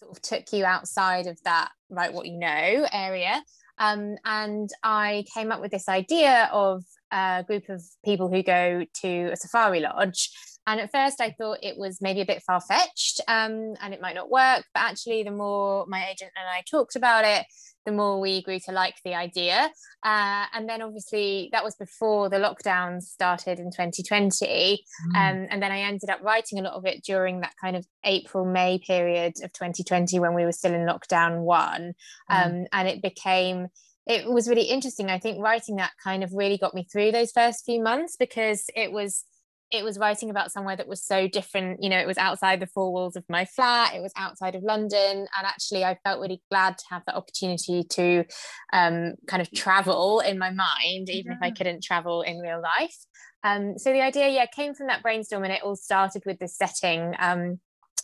sort 0.00 0.16
of 0.16 0.22
took 0.22 0.52
you 0.52 0.64
outside 0.64 1.26
of 1.26 1.38
that 1.44 1.70
write 1.90 2.14
what 2.14 2.26
you 2.26 2.38
know 2.38 2.86
area. 2.92 3.42
Um, 3.78 4.16
and 4.24 4.68
I 4.82 5.24
came 5.34 5.52
up 5.52 5.60
with 5.60 5.70
this 5.70 5.88
idea 5.88 6.48
of 6.52 6.82
a 7.12 7.44
group 7.46 7.68
of 7.68 7.82
people 8.04 8.28
who 8.28 8.42
go 8.42 8.84
to 9.02 9.30
a 9.32 9.36
safari 9.36 9.80
lodge. 9.80 10.30
And 10.66 10.80
at 10.80 10.92
first, 10.92 11.20
I 11.20 11.30
thought 11.30 11.58
it 11.62 11.76
was 11.76 12.00
maybe 12.00 12.20
a 12.20 12.26
bit 12.26 12.42
far 12.42 12.60
fetched 12.60 13.20
um, 13.28 13.74
and 13.80 13.94
it 13.94 14.00
might 14.00 14.14
not 14.14 14.30
work. 14.30 14.64
But 14.74 14.82
actually, 14.82 15.22
the 15.22 15.30
more 15.30 15.86
my 15.86 16.06
agent 16.08 16.32
and 16.36 16.46
I 16.48 16.62
talked 16.70 16.96
about 16.96 17.24
it, 17.24 17.46
the 17.86 17.92
more 17.92 18.20
we 18.20 18.42
grew 18.42 18.58
to 18.60 18.72
like 18.72 18.96
the 19.04 19.14
idea. 19.14 19.70
Uh, 20.04 20.44
and 20.54 20.68
then 20.68 20.82
obviously 20.82 21.48
that 21.52 21.64
was 21.64 21.76
before 21.76 22.28
the 22.28 22.36
lockdown 22.36 23.00
started 23.00 23.58
in 23.58 23.70
2020. 23.70 24.84
Mm. 25.14 25.16
Um, 25.16 25.46
and 25.50 25.62
then 25.62 25.72
I 25.72 25.80
ended 25.80 26.10
up 26.10 26.20
writing 26.22 26.58
a 26.58 26.62
lot 26.62 26.74
of 26.74 26.84
it 26.84 27.02
during 27.04 27.40
that 27.40 27.54
kind 27.60 27.76
of 27.76 27.86
April, 28.04 28.44
May 28.44 28.78
period 28.78 29.34
of 29.42 29.52
2020 29.52 30.20
when 30.20 30.34
we 30.34 30.44
were 30.44 30.52
still 30.52 30.74
in 30.74 30.86
lockdown 30.86 31.40
one. 31.40 31.94
Mm. 32.30 32.46
Um, 32.46 32.66
and 32.72 32.88
it 32.88 33.02
became 33.02 33.68
it 34.06 34.26
was 34.26 34.48
really 34.48 34.62
interesting. 34.62 35.08
I 35.08 35.18
think 35.18 35.40
writing 35.40 35.76
that 35.76 35.92
kind 36.02 36.24
of 36.24 36.32
really 36.32 36.58
got 36.58 36.74
me 36.74 36.86
through 36.90 37.12
those 37.12 37.30
first 37.30 37.64
few 37.64 37.80
months 37.80 38.16
because 38.18 38.64
it 38.74 38.90
was 38.90 39.24
it 39.70 39.84
was 39.84 39.98
writing 39.98 40.30
about 40.30 40.50
somewhere 40.50 40.76
that 40.76 40.88
was 40.88 41.02
so 41.02 41.28
different 41.28 41.82
you 41.82 41.88
know 41.88 41.98
it 41.98 42.06
was 42.06 42.18
outside 42.18 42.60
the 42.60 42.66
four 42.66 42.92
walls 42.92 43.16
of 43.16 43.24
my 43.28 43.44
flat 43.44 43.94
it 43.94 44.00
was 44.00 44.12
outside 44.16 44.54
of 44.54 44.62
london 44.62 45.18
and 45.18 45.46
actually 45.46 45.84
i 45.84 45.96
felt 46.04 46.20
really 46.20 46.42
glad 46.50 46.76
to 46.76 46.84
have 46.90 47.02
the 47.06 47.14
opportunity 47.14 47.84
to 47.84 48.24
um, 48.72 49.14
kind 49.26 49.40
of 49.40 49.50
travel 49.52 50.20
in 50.20 50.38
my 50.38 50.50
mind 50.50 51.08
even 51.08 51.32
yeah. 51.32 51.36
if 51.36 51.42
i 51.42 51.50
couldn't 51.50 51.82
travel 51.82 52.22
in 52.22 52.38
real 52.38 52.60
life 52.60 52.96
um, 53.42 53.78
so 53.78 53.92
the 53.92 54.02
idea 54.02 54.28
yeah 54.28 54.46
came 54.46 54.74
from 54.74 54.88
that 54.88 55.02
brainstorm 55.02 55.44
and 55.44 55.52
it 55.52 55.62
all 55.62 55.76
started 55.76 56.22
with 56.26 56.38
this 56.38 56.56
setting 56.56 57.14
um, 57.18 57.58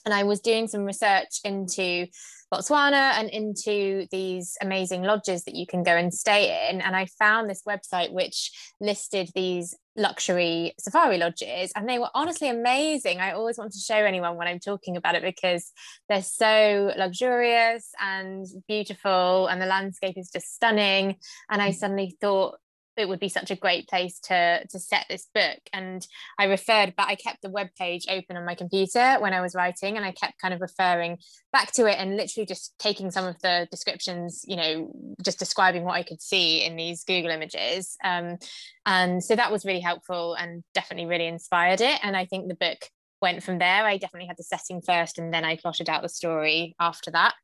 and 0.06 0.14
I 0.14 0.22
was 0.22 0.40
doing 0.40 0.68
some 0.68 0.84
research 0.84 1.40
into 1.44 2.06
Botswana 2.54 3.18
and 3.18 3.28
into 3.28 4.06
these 4.12 4.56
amazing 4.62 5.02
lodges 5.02 5.44
that 5.44 5.56
you 5.56 5.66
can 5.66 5.82
go 5.82 5.96
and 5.96 6.14
stay 6.14 6.70
in. 6.70 6.80
And 6.80 6.94
I 6.94 7.06
found 7.18 7.50
this 7.50 7.64
website 7.68 8.12
which 8.12 8.52
listed 8.80 9.30
these 9.34 9.74
luxury 9.96 10.74
safari 10.78 11.16
lodges 11.16 11.72
and 11.74 11.88
they 11.88 11.98
were 11.98 12.10
honestly 12.14 12.50
amazing 12.50 13.18
i 13.18 13.32
always 13.32 13.56
want 13.56 13.72
to 13.72 13.78
show 13.78 13.94
anyone 13.94 14.36
when 14.36 14.46
i'm 14.46 14.58
talking 14.58 14.94
about 14.94 15.14
it 15.14 15.22
because 15.22 15.72
they're 16.06 16.22
so 16.22 16.92
luxurious 16.98 17.92
and 17.98 18.44
beautiful 18.68 19.46
and 19.46 19.60
the 19.60 19.64
landscape 19.64 20.18
is 20.18 20.30
just 20.30 20.54
stunning 20.54 21.16
and 21.48 21.62
i 21.62 21.70
mm. 21.70 21.74
suddenly 21.74 22.14
thought 22.20 22.58
it 22.96 23.08
would 23.08 23.20
be 23.20 23.28
such 23.28 23.50
a 23.50 23.56
great 23.56 23.88
place 23.88 24.18
to 24.20 24.66
to 24.70 24.78
set 24.78 25.06
this 25.08 25.28
book. 25.34 25.58
And 25.72 26.06
i 26.38 26.44
referred 26.44 26.94
but 26.96 27.08
i 27.08 27.14
kept 27.14 27.42
the 27.42 27.50
web 27.50 27.68
page 27.78 28.06
open 28.08 28.36
on 28.36 28.44
my 28.44 28.54
computer 28.54 29.16
when 29.20 29.32
i 29.32 29.40
was 29.40 29.54
writing 29.54 29.96
and 29.96 30.04
i 30.04 30.12
kept 30.12 30.40
kind 30.40 30.54
of 30.54 30.60
referring 30.60 31.18
back 31.52 31.72
to 31.72 31.86
it 31.86 31.96
and 31.98 32.16
literally 32.16 32.46
just 32.46 32.74
taking 32.78 33.10
some 33.10 33.26
of 33.26 33.38
the 33.40 33.66
descriptions 33.70 34.44
you 34.46 34.56
know 34.56 34.92
just 35.22 35.38
describing 35.38 35.84
what 35.84 35.94
i 35.94 36.02
could 36.02 36.20
see 36.20 36.64
in 36.64 36.76
these 36.76 37.04
google 37.04 37.30
images. 37.30 37.96
Um, 38.04 38.38
and 38.84 39.22
so 39.22 39.34
that 39.34 39.50
was 39.50 39.64
really 39.64 39.80
helpful 39.80 40.34
and 40.34 40.62
definitely 40.74 41.06
really 41.06 41.26
inspired 41.26 41.80
it. 41.80 41.98
And 42.02 42.16
i 42.16 42.24
think 42.24 42.48
the 42.48 42.54
book 42.54 42.78
went 43.22 43.42
from 43.42 43.58
there. 43.58 43.84
I 43.84 43.96
definitely 43.96 44.28
had 44.28 44.36
the 44.36 44.44
setting 44.44 44.82
first 44.82 45.18
and 45.18 45.32
then 45.32 45.44
i 45.44 45.56
plotted 45.56 45.88
out 45.88 46.02
the 46.02 46.08
story 46.08 46.74
after 46.78 47.10
that. 47.12 47.34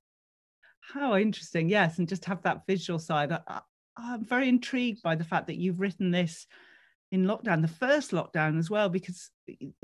How 0.80 1.16
interesting. 1.16 1.68
Yes 1.68 1.98
and 1.98 2.08
just 2.08 2.24
have 2.26 2.42
that 2.42 2.66
visual 2.66 2.98
side 2.98 3.32
I'm 3.96 4.24
very 4.24 4.48
intrigued 4.48 5.02
by 5.02 5.14
the 5.14 5.24
fact 5.24 5.46
that 5.48 5.56
you've 5.56 5.80
written 5.80 6.10
this 6.10 6.46
in 7.10 7.24
lockdown, 7.24 7.60
the 7.60 7.68
first 7.68 8.10
lockdown 8.10 8.58
as 8.58 8.70
well, 8.70 8.88
because 8.88 9.30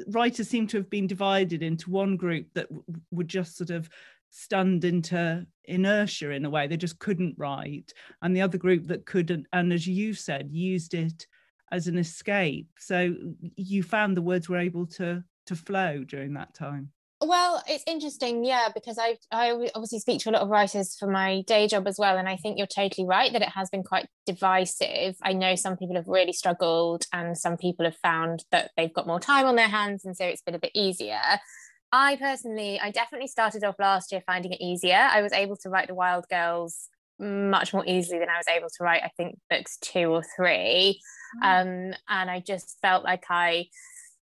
writers 0.09 0.49
seem 0.49 0.67
to 0.69 0.79
have 0.79 0.88
been 0.88 1.07
divided 1.07 1.62
into 1.62 1.91
one 1.91 2.17
group 2.17 2.47
that 2.55 2.69
w- 2.69 2.85
were 3.11 3.25
just 3.25 3.57
sort 3.57 3.71
of 3.71 3.88
stunned 4.31 4.85
into 4.85 5.47
inertia 5.65 6.31
in 6.31 6.45
a 6.45 6.50
way. 6.50 6.67
They 6.67 6.77
just 6.77 6.99
couldn't 6.99 7.35
write. 7.37 7.93
And 8.23 8.35
the 8.35 8.41
other 8.41 8.59
group 8.59 8.87
that 8.88 9.07
couldn't, 9.07 9.47
and 9.53 9.73
as 9.73 9.87
you 9.87 10.15
said, 10.15 10.50
used 10.50 10.95
it 10.95 11.27
as 11.71 11.87
an 11.87 11.99
escape. 11.99 12.69
So 12.79 13.15
you 13.57 13.83
found 13.83 14.17
the 14.17 14.23
words 14.23 14.49
were 14.49 14.59
able 14.59 14.87
to 14.87 15.23
to 15.47 15.57
flow 15.57 16.05
during 16.05 16.35
that 16.35 16.53
time. 16.55 16.93
Well, 17.21 17.65
it's 17.67 17.83
interesting, 17.89 18.45
yeah, 18.45 18.69
because 18.73 18.97
I 18.97 19.17
I 19.33 19.51
obviously 19.75 19.99
speak 19.99 20.21
to 20.21 20.31
a 20.31 20.33
lot 20.33 20.43
of 20.43 20.49
writers 20.49 20.95
for 20.97 21.11
my 21.11 21.43
day 21.49 21.67
job 21.67 21.89
as 21.89 21.99
well, 21.99 22.17
and 22.17 22.29
I 22.29 22.37
think 22.37 22.59
you're 22.59 22.69
totally 22.69 23.09
right 23.09 23.33
that 23.33 23.43
it 23.43 23.49
has 23.49 23.71
been 23.71 23.83
quite 23.83 24.07
divisive. 24.25 25.17
I 25.23 25.33
know 25.33 25.57
some 25.57 25.77
people 25.77 25.97
have 25.97 26.07
really 26.07 26.33
struggled, 26.33 27.07
and 27.13 27.37
some 27.37 27.57
people 27.57 27.85
have 27.87 27.97
found 27.97 28.45
that 28.53 28.71
they've 28.77 28.95
got 28.95 29.09
more 29.09 29.19
time 29.19 29.47
on 29.47 29.57
their 29.57 29.69
hands, 29.69 30.05
and 30.05 30.17
so 30.17 30.25
it's 30.27 30.43
been 30.43 30.55
a 30.55 30.61
bit 30.61 30.71
easier. 30.75 31.21
I 31.91 32.17
personally, 32.17 32.79
I 32.79 32.93
definitely 32.93 33.29
started 33.29 33.65
off 33.65 33.81
last 33.81 34.13
year 34.13 34.23
finding 34.25 34.53
it 34.53 34.61
easier. 34.61 35.09
I 35.11 35.21
was 35.21 35.33
able 35.33 35.57
to 35.57 35.71
write 35.71 35.89
the 35.89 35.95
Wild 35.95 36.29
Girls 36.29 36.89
much 37.19 37.73
more 37.75 37.85
easily 37.85 38.21
than 38.21 38.29
I 38.29 38.37
was 38.37 38.47
able 38.47 38.69
to 38.69 38.85
write, 38.85 39.03
I 39.03 39.11
think, 39.17 39.39
books 39.51 39.77
two 39.79 40.13
or 40.13 40.23
three, 40.37 41.01
mm. 41.43 41.43
um, 41.43 41.95
and 42.09 42.31
I 42.31 42.39
just 42.47 42.79
felt 42.81 43.03
like 43.03 43.25
I 43.29 43.67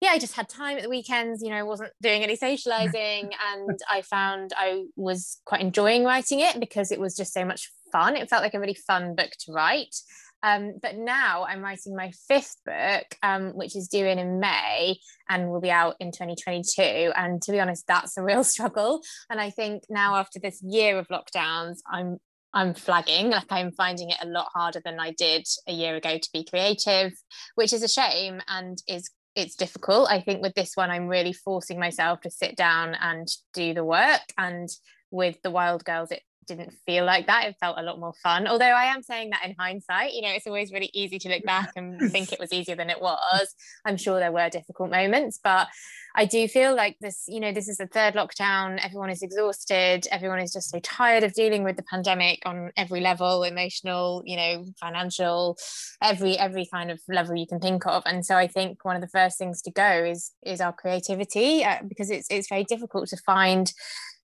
yeah, 0.04 0.12
I 0.12 0.20
just 0.20 0.36
had 0.36 0.50
time 0.50 0.78
at 0.78 0.84
the 0.84 0.90
weekends. 0.90 1.42
You 1.42 1.50
know, 1.50 1.56
I 1.56 1.64
wasn't 1.64 1.92
doing 2.02 2.24
any 2.24 2.36
socializing, 2.36 3.32
and 3.54 3.80
I 3.90 4.02
found 4.02 4.52
I 4.56 4.84
was 4.98 5.40
quite 5.46 5.62
enjoying 5.62 6.04
writing 6.04 6.42
it 6.42 6.60
because 6.60 6.92
it 6.92 7.00
was 7.00 7.16
just 7.16 7.34
so 7.34 7.46
much 7.46 7.72
fun. 7.92 8.18
It 8.18 8.30
felt 8.30 8.44
like 8.44 8.54
a 8.54 8.60
really 8.60 8.78
fun 8.86 9.16
book 9.16 9.32
to 9.46 9.54
write. 9.54 9.96
Um, 10.44 10.74
but 10.82 10.98
now 10.98 11.46
I'm 11.46 11.62
writing 11.62 11.96
my 11.96 12.12
fifth 12.28 12.58
book, 12.66 13.06
um, 13.24 13.52
which 13.56 13.78
is 13.78 13.88
due 13.88 14.06
in 14.06 14.20
in 14.20 14.42
May 14.42 15.00
and 15.30 15.50
will 15.50 15.62
be 15.62 15.72
out 15.72 15.96
in 16.02 16.12
2022. 16.12 17.14
And 17.16 17.42
to 17.44 17.52
be 17.54 17.62
honest, 17.62 17.88
that's 17.88 18.18
a 18.18 18.24
real 18.24 18.44
struggle. 18.56 19.02
And 19.30 19.40
I 19.40 19.52
think 19.52 19.84
now 19.90 20.16
after 20.16 20.40
this 20.40 20.62
year 20.62 21.00
of 21.00 21.08
lockdowns, 21.08 21.78
I'm 21.90 22.18
I'm 22.56 22.74
flagging, 22.76 23.32
like 23.32 23.52
I'm 23.52 23.72
finding 23.72 24.10
it 24.10 24.18
a 24.22 24.28
lot 24.28 24.50
harder 24.54 24.80
than 24.84 25.00
I 25.00 25.12
did 25.12 25.48
a 25.68 25.72
year 25.72 25.96
ago 25.96 26.20
to 26.20 26.30
be 26.34 26.44
creative, 26.44 27.14
which 27.56 27.74
is 27.74 27.82
a 27.82 27.88
shame 27.88 28.42
and 28.48 28.78
is 28.88 29.10
it's 29.36 29.56
difficult. 29.56 30.10
I 30.10 30.22
think 30.22 30.42
with 30.42 30.54
this 30.54 30.76
one, 30.76 30.92
I'm 30.92 31.08
really 31.08 31.34
forcing 31.34 31.80
myself 31.80 32.22
to 32.22 32.30
sit 32.30 32.56
down 32.56 32.96
and 32.96 33.28
do 33.54 33.74
the 33.74 33.86
work. 33.86 34.22
And 34.38 34.70
with 35.12 35.42
the 35.42 35.52
Wild 35.52 35.84
Girls, 35.86 36.12
it 36.12 36.22
didn't 36.48 36.74
feel 36.86 37.06
like 37.06 37.28
that. 37.28 37.46
It 37.46 37.56
felt 37.60 37.78
a 37.78 37.84
lot 37.84 38.00
more 38.00 38.14
fun. 38.22 38.48
Although 38.48 38.66
I 38.66 38.86
am 38.86 39.02
saying 39.02 39.32
that 39.32 39.46
in 39.46 39.56
hindsight, 39.58 40.14
you 40.14 40.22
know, 40.22 40.30
it's 40.30 40.48
always 40.48 40.72
really 40.72 40.90
easy 40.94 41.20
to 41.20 41.30
look 41.30 41.44
back 41.44 41.72
and 41.76 42.00
think 42.12 42.32
it 42.32 42.40
was 42.40 42.54
easier 42.54 42.76
than 42.76 42.90
it 42.90 43.02
was. 43.02 43.56
I'm 43.86 43.98
sure 43.98 44.20
there 44.20 44.32
were 44.32 44.50
difficult 44.50 44.92
moments, 44.92 45.40
but 45.44 45.68
I 46.16 46.26
do 46.26 46.48
feel 46.48 46.76
like 46.76 46.98
this, 47.02 47.24
you 47.28 47.40
know, 47.40 47.52
this 47.52 47.68
is 47.68 47.78
the 47.78 47.88
third 47.88 48.14
lockdown. 48.14 48.80
Everyone 48.84 49.10
is 49.10 49.24
exhausted. 49.24 50.08
Everyone 50.12 50.40
is 50.40 50.54
just 50.54 50.70
so 50.70 50.80
tired 50.80 51.24
of 51.24 51.34
dealing 51.34 51.64
with 51.64 51.76
the 51.76 51.84
pandemic 51.84 52.44
on 52.46 52.72
every 52.78 53.02
level, 53.02 53.44
emotional, 53.44 54.22
you 54.26 54.38
know, 54.38 54.66
financial, 54.80 55.58
every 56.02 56.38
every 56.38 56.68
kind 56.72 56.92
of 56.92 57.00
level 57.08 57.36
you 57.36 57.48
can 57.48 57.60
think 57.60 57.88
of. 57.88 58.04
And 58.06 58.24
so 58.24 58.38
I 58.38 58.46
think 58.48 58.86
one 58.86 58.96
of 58.96 59.02
the 59.02 59.08
first 59.08 59.40
things 59.40 59.62
to 59.64 59.72
go 59.72 60.04
is 60.04 60.32
is 60.44 60.62
our 60.62 60.74
creativity 60.74 61.64
uh, 61.64 61.80
because 61.88 62.12
it's 62.12 62.28
it's 62.30 62.48
very 62.48 62.64
difficult 62.64 63.10
to 63.10 63.18
find 63.26 63.74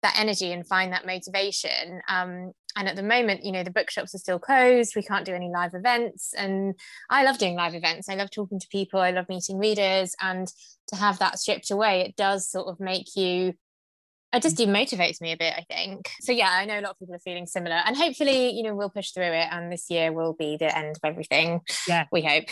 that 0.01 0.17
energy 0.17 0.51
and 0.51 0.67
find 0.67 0.93
that 0.93 1.05
motivation. 1.05 2.01
Um, 2.07 2.53
and 2.75 2.87
at 2.87 2.95
the 2.95 3.03
moment 3.03 3.43
you 3.43 3.51
know 3.51 3.63
the 3.63 3.71
bookshops 3.71 4.15
are 4.15 4.19
still 4.19 4.39
closed. 4.39 4.95
We 4.95 5.03
can't 5.03 5.25
do 5.25 5.33
any 5.33 5.49
live 5.49 5.73
events. 5.73 6.33
And 6.35 6.75
i 7.09 7.23
love 7.23 7.37
doing 7.37 7.55
live 7.55 7.75
events. 7.75 8.09
I 8.09 8.15
love 8.15 8.31
talking 8.31 8.59
to 8.59 8.67
people. 8.71 8.99
I 8.99 9.11
love 9.11 9.29
meeting 9.29 9.59
readers. 9.59 10.15
And 10.21 10.47
to 10.87 10.95
have 10.95 11.19
that 11.19 11.39
stripped 11.39 11.71
away 11.71 12.01
it 12.01 12.15
does 12.15 12.49
sort 12.49 12.67
of 12.67 12.79
make 12.79 13.15
you 13.15 13.53
it 14.33 14.41
just 14.41 14.57
demotivates 14.57 15.19
me 15.19 15.33
a 15.33 15.37
bit 15.37 15.53
i 15.57 15.65
think. 15.73 16.09
So 16.21 16.31
yeah 16.31 16.51
i 16.51 16.65
know 16.65 16.79
a 16.79 16.81
lot 16.81 16.91
of 16.91 16.99
people 16.99 17.15
are 17.15 17.19
feeling 17.19 17.45
similar. 17.45 17.81
And 17.85 17.95
hopefully 17.97 18.51
you 18.51 18.63
know 18.63 18.75
we'll 18.75 18.89
push 18.89 19.11
through 19.11 19.23
it. 19.23 19.47
And 19.51 19.71
this 19.71 19.89
year 19.89 20.11
will 20.11 20.33
be 20.33 20.57
the 20.57 20.75
end 20.75 20.95
of 20.95 21.01
everything. 21.03 21.61
Yeah. 21.87 22.05
We 22.11 22.21
hope 22.21 22.45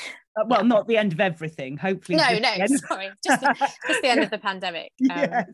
well 0.48 0.62
yeah. 0.62 0.67
not 0.67 0.88
the 0.88 0.98
end 0.98 1.13
of 1.13 1.19
everything 1.19 1.77
hopefully 1.77 2.17
no 2.17 2.39
no 2.39 2.65
sorry 2.88 3.10
just 3.25 3.41
the, 3.41 3.72
just 3.88 4.01
the 4.01 4.08
end 4.08 4.24
of 4.24 4.29
the 4.29 4.38
pandemic 4.38 4.91
um, 5.12 5.17
yes. 5.17 5.46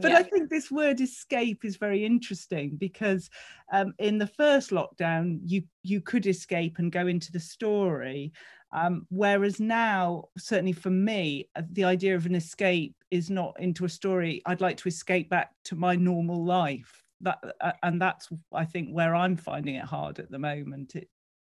but 0.00 0.10
yeah. 0.10 0.18
i 0.18 0.22
think 0.22 0.48
this 0.48 0.70
word 0.70 1.00
escape 1.00 1.64
is 1.64 1.76
very 1.76 2.04
interesting 2.04 2.76
because 2.76 3.30
um, 3.72 3.94
in 3.98 4.18
the 4.18 4.26
first 4.26 4.70
lockdown 4.70 5.40
you 5.44 5.62
you 5.82 6.00
could 6.00 6.26
escape 6.26 6.78
and 6.78 6.92
go 6.92 7.06
into 7.06 7.32
the 7.32 7.40
story 7.40 8.32
um, 8.72 9.06
whereas 9.10 9.58
now, 9.58 10.28
certainly 10.38 10.72
for 10.72 10.90
me, 10.90 11.48
uh, 11.56 11.62
the 11.72 11.84
idea 11.84 12.14
of 12.14 12.26
an 12.26 12.34
escape 12.34 12.94
is 13.10 13.28
not 13.28 13.58
into 13.58 13.84
a 13.84 13.88
story. 13.88 14.42
I'd 14.46 14.60
like 14.60 14.76
to 14.78 14.88
escape 14.88 15.28
back 15.28 15.50
to 15.64 15.76
my 15.76 15.96
normal 15.96 16.44
life. 16.44 17.02
That 17.22 17.38
uh, 17.60 17.72
and 17.82 18.00
that's 18.00 18.28
I 18.52 18.64
think 18.64 18.90
where 18.90 19.14
I'm 19.14 19.36
finding 19.36 19.74
it 19.74 19.84
hard 19.84 20.20
at 20.20 20.30
the 20.30 20.38
moment. 20.38 20.94
It, 20.94 21.08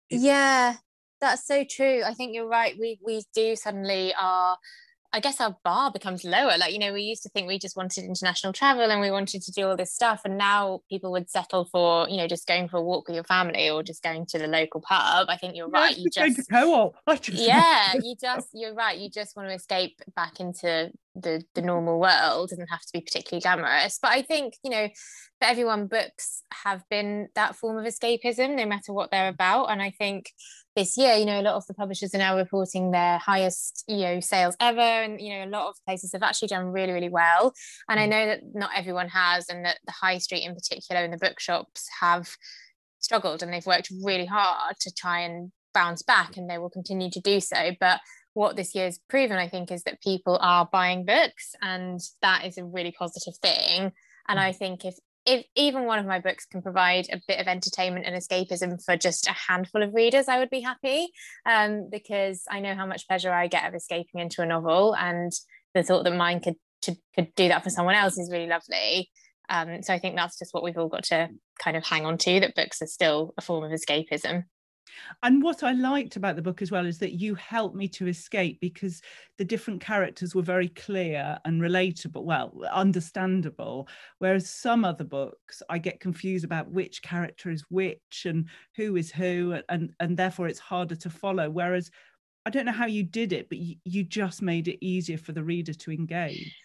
yeah 0.09 0.75
that's 1.23 1.47
so 1.47 1.63
true 1.69 2.01
i 2.05 2.13
think 2.13 2.33
you're 2.33 2.47
right 2.47 2.75
we 2.79 2.99
we 3.05 3.23
do 3.33 3.55
suddenly 3.55 4.13
are 4.19 4.57
I 5.15 5.19
guess 5.19 5.39
our 5.39 5.55
bar 5.63 5.91
becomes 5.91 6.23
lower. 6.23 6.57
Like, 6.57 6.73
you 6.73 6.79
know, 6.79 6.91
we 6.91 7.03
used 7.03 7.21
to 7.21 7.29
think 7.29 7.47
we 7.47 7.59
just 7.59 7.77
wanted 7.77 8.03
international 8.03 8.51
travel 8.51 8.89
and 8.89 8.99
we 8.99 9.11
wanted 9.11 9.43
to 9.43 9.51
do 9.51 9.67
all 9.67 9.77
this 9.77 9.93
stuff. 9.93 10.21
And 10.25 10.39
now 10.39 10.81
people 10.89 11.11
would 11.11 11.29
settle 11.29 11.65
for, 11.71 12.09
you 12.09 12.17
know, 12.17 12.27
just 12.27 12.47
going 12.47 12.67
for 12.67 12.77
a 12.77 12.81
walk 12.81 13.07
with 13.07 13.13
your 13.13 13.23
family 13.23 13.69
or 13.69 13.83
just 13.83 14.01
going 14.01 14.25
to 14.27 14.39
the 14.39 14.47
local 14.47 14.81
pub. 14.81 15.27
I 15.29 15.37
think 15.37 15.55
you're 15.55 15.69
right. 15.69 15.95
You 15.95 16.09
just 16.09 16.49
co-op. 16.49 16.95
Just 17.21 17.29
yeah, 17.37 17.93
you 18.03 18.15
just 18.19 18.47
you're 18.53 18.73
right. 18.73 18.97
You 18.97 19.07
just 19.07 19.35
want 19.35 19.49
to 19.49 19.55
escape 19.55 20.01
back 20.15 20.39
into 20.39 20.91
the 21.15 21.43
the 21.53 21.61
normal 21.61 21.99
world. 21.99 22.51
It 22.51 22.55
doesn't 22.55 22.71
have 22.71 22.81
to 22.81 22.89
be 22.91 23.01
particularly 23.01 23.41
glamorous. 23.41 23.99
But 24.01 24.13
I 24.13 24.23
think, 24.23 24.55
you 24.63 24.71
know, 24.71 24.87
for 25.39 25.45
everyone, 25.45 25.85
books 25.85 26.41
have 26.63 26.81
been 26.89 27.27
that 27.35 27.55
form 27.55 27.77
of 27.77 27.85
escapism, 27.85 28.55
no 28.55 28.65
matter 28.65 28.93
what 28.93 29.11
they're 29.11 29.27
about. 29.27 29.65
And 29.65 29.79
I 29.79 29.91
think 29.91 30.31
this 30.75 30.97
year, 30.97 31.13
you 31.15 31.25
know, 31.25 31.39
a 31.39 31.43
lot 31.43 31.55
of 31.55 31.67
the 31.67 31.73
publishers 31.73 32.13
are 32.15 32.19
now 32.19 32.35
reporting 32.35 32.91
their 32.91 33.17
highest, 33.19 33.83
you 33.87 33.97
know, 33.97 34.19
sales 34.19 34.55
ever. 34.59 34.79
And, 34.79 35.21
you 35.21 35.33
know, 35.33 35.45
a 35.45 35.49
lot 35.49 35.69
of 35.69 35.75
places 35.85 36.11
have 36.13 36.23
actually 36.23 36.47
done 36.47 36.65
really, 36.67 36.91
really 36.91 37.09
well. 37.09 37.53
And 37.89 37.99
I 37.99 38.07
mm. 38.07 38.09
know 38.09 38.25
that 38.25 38.39
not 38.53 38.71
everyone 38.75 39.09
has, 39.09 39.49
and 39.49 39.65
that 39.65 39.77
the 39.85 39.91
high 39.91 40.17
street 40.17 40.43
in 40.43 40.55
particular 40.55 41.03
and 41.03 41.13
the 41.13 41.17
bookshops 41.17 41.87
have 42.01 42.29
struggled 42.99 43.43
and 43.43 43.53
they've 43.53 43.65
worked 43.65 43.91
really 44.03 44.25
hard 44.25 44.75
to 44.79 44.91
try 44.91 45.19
and 45.19 45.51
bounce 45.73 46.01
back 46.01 46.37
and 46.37 46.49
they 46.49 46.57
will 46.57 46.69
continue 46.69 47.09
to 47.11 47.19
do 47.19 47.39
so. 47.39 47.71
But 47.79 47.99
what 48.33 48.55
this 48.55 48.73
year's 48.73 48.99
proven, 49.09 49.37
I 49.37 49.47
think, 49.47 49.71
is 49.71 49.83
that 49.83 50.01
people 50.01 50.39
are 50.41 50.67
buying 50.71 51.05
books 51.05 51.55
and 51.61 51.99
that 52.21 52.45
is 52.45 52.57
a 52.57 52.65
really 52.65 52.91
positive 52.91 53.35
thing. 53.41 53.91
And 54.27 54.39
mm. 54.39 54.43
I 54.43 54.51
think 54.53 54.85
if 54.85 54.95
if 55.25 55.45
even 55.55 55.85
one 55.85 55.99
of 55.99 56.05
my 56.05 56.19
books 56.19 56.45
can 56.45 56.61
provide 56.61 57.07
a 57.11 57.21
bit 57.27 57.39
of 57.39 57.47
entertainment 57.47 58.05
and 58.05 58.15
escapism 58.15 58.83
for 58.83 58.97
just 58.97 59.27
a 59.27 59.33
handful 59.33 59.81
of 59.81 59.93
readers, 59.93 60.27
I 60.27 60.39
would 60.39 60.49
be 60.49 60.61
happy 60.61 61.07
um, 61.45 61.89
because 61.89 62.43
I 62.49 62.59
know 62.59 62.75
how 62.75 62.85
much 62.85 63.07
pleasure 63.07 63.31
I 63.31 63.47
get 63.47 63.67
of 63.67 63.73
escaping 63.73 64.19
into 64.19 64.41
a 64.41 64.45
novel, 64.45 64.95
and 64.95 65.31
the 65.73 65.83
thought 65.83 66.03
that 66.03 66.15
mine 66.15 66.41
could 66.41 66.55
to, 66.83 66.95
could 67.15 67.33
do 67.35 67.47
that 67.47 67.63
for 67.63 67.69
someone 67.69 67.95
else 67.95 68.17
is 68.17 68.31
really 68.31 68.47
lovely. 68.47 69.09
Um, 69.49 69.81
so 69.81 69.93
I 69.93 69.99
think 69.99 70.15
that's 70.15 70.39
just 70.39 70.53
what 70.53 70.63
we've 70.63 70.77
all 70.77 70.89
got 70.89 71.03
to 71.05 71.29
kind 71.59 71.77
of 71.77 71.85
hang 71.85 72.05
on 72.05 72.17
to 72.19 72.39
that 72.39 72.55
books 72.55 72.81
are 72.81 72.87
still 72.87 73.33
a 73.37 73.41
form 73.41 73.63
of 73.63 73.71
escapism. 73.71 74.43
And 75.21 75.41
what 75.41 75.63
I 75.63 75.71
liked 75.71 76.15
about 76.15 76.35
the 76.35 76.41
book 76.41 76.61
as 76.61 76.71
well 76.71 76.85
is 76.85 76.97
that 76.99 77.13
you 77.13 77.35
helped 77.35 77.75
me 77.75 77.87
to 77.89 78.07
escape 78.07 78.59
because 78.59 79.01
the 79.37 79.45
different 79.45 79.81
characters 79.81 80.35
were 80.35 80.41
very 80.41 80.69
clear 80.69 81.37
and 81.45 81.61
relatable, 81.61 82.23
well, 82.23 82.53
understandable. 82.71 83.87
Whereas 84.19 84.49
some 84.49 84.85
other 84.85 85.03
books, 85.03 85.63
I 85.69 85.77
get 85.77 85.99
confused 85.99 86.45
about 86.45 86.69
which 86.69 87.01
character 87.01 87.49
is 87.49 87.63
which 87.69 88.25
and 88.25 88.47
who 88.75 88.95
is 88.95 89.11
who, 89.11 89.59
and, 89.69 89.93
and 89.99 90.17
therefore 90.17 90.47
it's 90.47 90.59
harder 90.59 90.95
to 90.95 91.09
follow. 91.09 91.49
Whereas 91.49 91.89
I 92.45 92.49
don't 92.49 92.65
know 92.65 92.71
how 92.71 92.87
you 92.87 93.03
did 93.03 93.31
it, 93.31 93.47
but 93.49 93.57
you, 93.57 93.75
you 93.85 94.03
just 94.03 94.41
made 94.41 94.67
it 94.67 94.85
easier 94.85 95.17
for 95.17 95.31
the 95.31 95.43
reader 95.43 95.73
to 95.73 95.91
engage. 95.91 96.55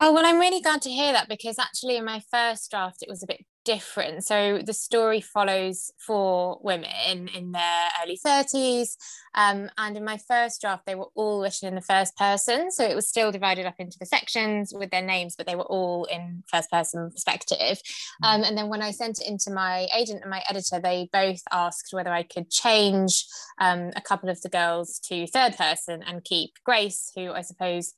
Oh, 0.00 0.12
well, 0.12 0.26
I'm 0.26 0.40
really 0.40 0.60
glad 0.60 0.82
to 0.82 0.90
hear 0.90 1.12
that 1.12 1.28
because 1.28 1.58
actually, 1.58 1.96
in 1.96 2.04
my 2.04 2.22
first 2.30 2.70
draft, 2.70 3.02
it 3.02 3.08
was 3.08 3.22
a 3.22 3.26
bit 3.26 3.44
different. 3.64 4.24
So 4.24 4.60
the 4.64 4.72
story 4.72 5.20
follows 5.20 5.90
four 5.98 6.58
women 6.62 7.28
in 7.28 7.52
their 7.52 7.88
early 8.02 8.18
30s. 8.24 8.96
Um, 9.34 9.70
and 9.78 9.96
in 9.96 10.04
my 10.04 10.18
first 10.18 10.60
draft, 10.60 10.86
they 10.86 10.94
were 10.94 11.08
all 11.14 11.42
written 11.42 11.68
in 11.68 11.74
the 11.74 11.80
first 11.80 12.16
person. 12.16 12.70
So 12.70 12.84
it 12.84 12.94
was 12.94 13.08
still 13.08 13.32
divided 13.32 13.66
up 13.66 13.76
into 13.78 13.98
the 13.98 14.06
sections 14.06 14.72
with 14.74 14.90
their 14.90 15.02
names, 15.02 15.36
but 15.36 15.46
they 15.46 15.54
were 15.54 15.62
all 15.62 16.04
in 16.04 16.42
first 16.46 16.70
person 16.70 17.10
perspective. 17.10 17.80
Hmm. 18.22 18.24
Um, 18.24 18.44
and 18.44 18.58
then 18.58 18.68
when 18.68 18.82
I 18.82 18.90
sent 18.90 19.20
it 19.20 19.28
into 19.28 19.50
my 19.50 19.88
agent 19.96 20.20
and 20.22 20.30
my 20.30 20.42
editor, 20.48 20.80
they 20.80 21.08
both 21.12 21.42
asked 21.52 21.88
whether 21.92 22.12
I 22.12 22.24
could 22.24 22.50
change 22.50 23.26
um, 23.60 23.90
a 23.96 24.00
couple 24.00 24.28
of 24.28 24.40
the 24.42 24.48
girls 24.48 24.98
to 25.04 25.26
third 25.26 25.56
person 25.56 26.02
and 26.06 26.24
keep 26.24 26.52
Grace, 26.64 27.12
who 27.14 27.32
I 27.32 27.42
suppose 27.42 27.94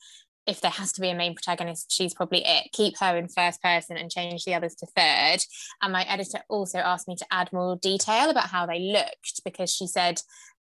if 0.46 0.60
there 0.60 0.70
has 0.70 0.92
to 0.92 1.00
be 1.00 1.10
a 1.10 1.14
main 1.14 1.34
protagonist, 1.34 1.90
she's 1.90 2.14
probably 2.14 2.42
it. 2.44 2.70
Keep 2.72 2.98
her 3.00 3.16
in 3.16 3.28
first 3.28 3.62
person 3.62 3.96
and 3.96 4.10
change 4.10 4.44
the 4.44 4.54
others 4.54 4.74
to 4.76 4.86
third. 4.86 5.38
And 5.82 5.92
my 5.92 6.04
editor 6.04 6.40
also 6.48 6.78
asked 6.78 7.08
me 7.08 7.16
to 7.16 7.26
add 7.30 7.52
more 7.52 7.76
detail 7.76 8.30
about 8.30 8.48
how 8.48 8.66
they 8.66 8.80
looked 8.80 9.42
because 9.44 9.72
she 9.72 9.86
said 9.86 10.20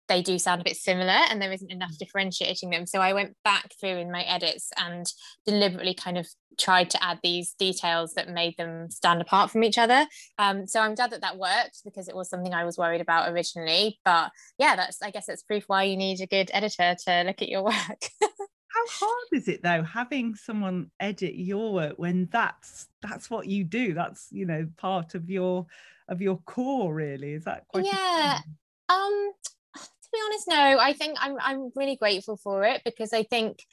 they 0.07 0.21
do 0.21 0.37
sound 0.37 0.61
a 0.61 0.65
bit 0.65 0.75
similar 0.75 1.19
and 1.29 1.41
there 1.41 1.51
isn't 1.51 1.71
enough 1.71 1.97
differentiating 1.97 2.69
them. 2.69 2.85
So 2.85 2.99
I 2.99 3.13
went 3.13 3.35
back 3.43 3.71
through 3.79 3.97
in 3.97 4.11
my 4.11 4.23
edits 4.23 4.69
and 4.77 5.05
deliberately 5.45 5.93
kind 5.93 6.17
of 6.17 6.27
tried 6.59 6.89
to 6.89 7.03
add 7.03 7.19
these 7.23 7.55
details 7.57 8.13
that 8.13 8.29
made 8.29 8.55
them 8.57 8.89
stand 8.91 9.21
apart 9.21 9.51
from 9.51 9.63
each 9.63 9.77
other. 9.77 10.05
Um, 10.37 10.67
so 10.67 10.81
I'm 10.81 10.95
glad 10.95 11.11
that 11.11 11.21
that 11.21 11.37
worked 11.37 11.79
because 11.85 12.09
it 12.09 12.15
was 12.15 12.29
something 12.29 12.53
I 12.53 12.65
was 12.65 12.77
worried 12.77 13.01
about 13.01 13.31
originally. 13.31 13.99
But 14.03 14.31
yeah, 14.57 14.75
that's 14.75 15.01
I 15.01 15.11
guess 15.11 15.27
that's 15.27 15.43
proof 15.43 15.63
why 15.67 15.83
you 15.83 15.95
need 15.95 16.19
a 16.19 16.27
good 16.27 16.51
editor 16.53 16.95
to 17.05 17.23
look 17.23 17.41
at 17.41 17.49
your 17.49 17.63
work. 17.63 17.73
How 18.73 19.05
hard 19.05 19.27
is 19.33 19.47
it 19.47 19.63
though 19.63 19.83
having 19.83 20.35
someone 20.35 20.91
edit 20.99 21.35
your 21.35 21.73
work 21.73 21.93
when 21.97 22.29
that's 22.31 22.87
that's 23.01 23.29
what 23.29 23.47
you 23.47 23.63
do? 23.63 23.93
That's 23.93 24.27
you 24.31 24.45
know 24.45 24.67
part 24.77 25.15
of 25.15 25.29
your 25.29 25.65
of 26.07 26.21
your 26.21 26.37
core 26.45 26.93
really. 26.93 27.33
Is 27.33 27.45
that 27.45 27.67
quite 27.67 27.85
Yeah. 27.85 28.39
Um 28.89 29.31
to 29.75 30.09
be 30.11 30.19
honest, 30.25 30.47
no. 30.47 30.79
I 30.79 30.93
think 30.93 31.17
I'm 31.19 31.37
I'm 31.39 31.71
really 31.75 31.95
grateful 31.95 32.37
for 32.37 32.63
it 32.63 32.81
because 32.85 33.13
I 33.13 33.23
think, 33.23 33.65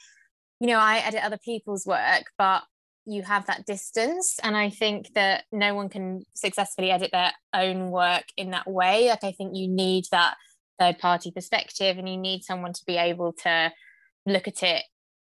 you 0.59 0.67
know, 0.67 0.79
I 0.79 0.99
edit 0.99 1.23
other 1.23 1.37
people's 1.37 1.85
work, 1.85 2.25
but 2.37 2.63
you 3.05 3.23
have 3.23 3.45
that 3.47 3.65
distance 3.65 4.39
and 4.43 4.55
i 4.55 4.69
think 4.69 5.11
that 5.13 5.45
no 5.51 5.73
one 5.73 5.89
can 5.89 6.23
successfully 6.35 6.91
edit 6.91 7.09
their 7.11 7.31
own 7.53 7.89
work 7.89 8.25
in 8.37 8.51
that 8.51 8.69
way 8.69 9.09
like 9.09 9.23
i 9.23 9.31
think 9.31 9.55
you 9.55 9.67
need 9.67 10.05
that 10.11 10.35
third 10.79 10.99
party 10.99 11.31
perspective 11.31 11.97
and 11.97 12.07
you 12.07 12.17
need 12.17 12.43
someone 12.43 12.73
to 12.73 12.85
be 12.85 12.97
able 12.97 13.33
to 13.33 13.71
look 14.25 14.47
at 14.47 14.61
it 14.63 14.83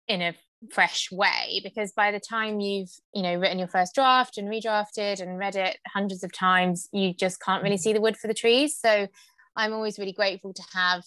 in 0.09 0.23
a 0.23 0.35
fresh 0.71 1.11
way 1.11 1.61
because 1.65 1.93
by 1.93 2.13
the 2.13 2.21
time 2.21 2.61
you've 2.61 2.91
you 3.15 3.23
know 3.23 3.35
written 3.35 3.59
your 3.59 3.69
first 3.69 3.95
draft 3.95 4.39
and 4.39 4.49
redrafted 4.49 5.21
and 5.21 5.39
read 5.39 5.57
it 5.57 5.79
hundreds 5.89 6.23
of 6.23 6.33
times 6.33 6.89
you 6.93 7.13
just 7.13 7.41
can't 7.41 7.63
really 7.63 7.77
mm. 7.77 7.81
see 7.81 7.93
the 7.93 8.01
wood 8.01 8.17
for 8.17 8.29
the 8.29 8.35
trees 8.35 8.79
so 8.79 9.09
i'm 9.57 9.73
always 9.73 9.99
really 9.99 10.13
grateful 10.13 10.53
to 10.53 10.63
have 10.73 11.03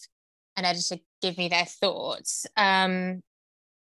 an 0.57 0.65
editor 0.65 0.97
give 1.21 1.37
me 1.37 1.47
their 1.47 1.65
thoughts 1.65 2.45
um 2.57 3.21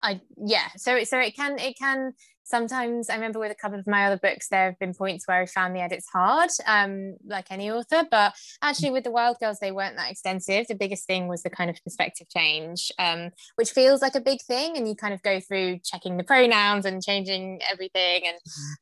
i 0.02 0.20
yeah 0.44 0.68
so 0.76 0.94
it 0.94 1.08
so 1.08 1.18
it 1.18 1.34
can 1.34 1.58
it 1.58 1.74
can 1.78 2.12
sometimes 2.44 3.08
I 3.08 3.14
remember 3.14 3.38
with 3.38 3.52
a 3.52 3.54
couple 3.54 3.78
of 3.78 3.86
my 3.86 4.06
other 4.06 4.16
books, 4.16 4.48
there 4.48 4.66
have 4.66 4.78
been 4.78 4.94
points 4.94 5.26
where 5.26 5.40
I 5.40 5.46
found 5.46 5.74
the 5.74 5.80
edits 5.80 6.06
hard, 6.12 6.50
um, 6.66 7.16
like 7.26 7.46
any 7.50 7.70
author. 7.70 8.04
But 8.10 8.34
actually, 8.62 8.90
with 8.90 9.04
the 9.04 9.10
Wild 9.10 9.38
Girls, 9.40 9.58
they 9.60 9.72
weren't 9.72 9.96
that 9.96 10.10
extensive. 10.10 10.66
The 10.68 10.74
biggest 10.74 11.06
thing 11.06 11.28
was 11.28 11.42
the 11.42 11.50
kind 11.50 11.70
of 11.70 11.76
perspective 11.82 12.28
change, 12.28 12.90
um, 12.98 13.30
which 13.56 13.70
feels 13.70 14.02
like 14.02 14.14
a 14.14 14.20
big 14.20 14.40
thing, 14.42 14.76
and 14.76 14.88
you 14.88 14.94
kind 14.94 15.14
of 15.14 15.22
go 15.22 15.40
through 15.40 15.80
checking 15.84 16.16
the 16.16 16.24
pronouns 16.24 16.84
and 16.84 17.02
changing 17.02 17.60
everything. 17.70 18.22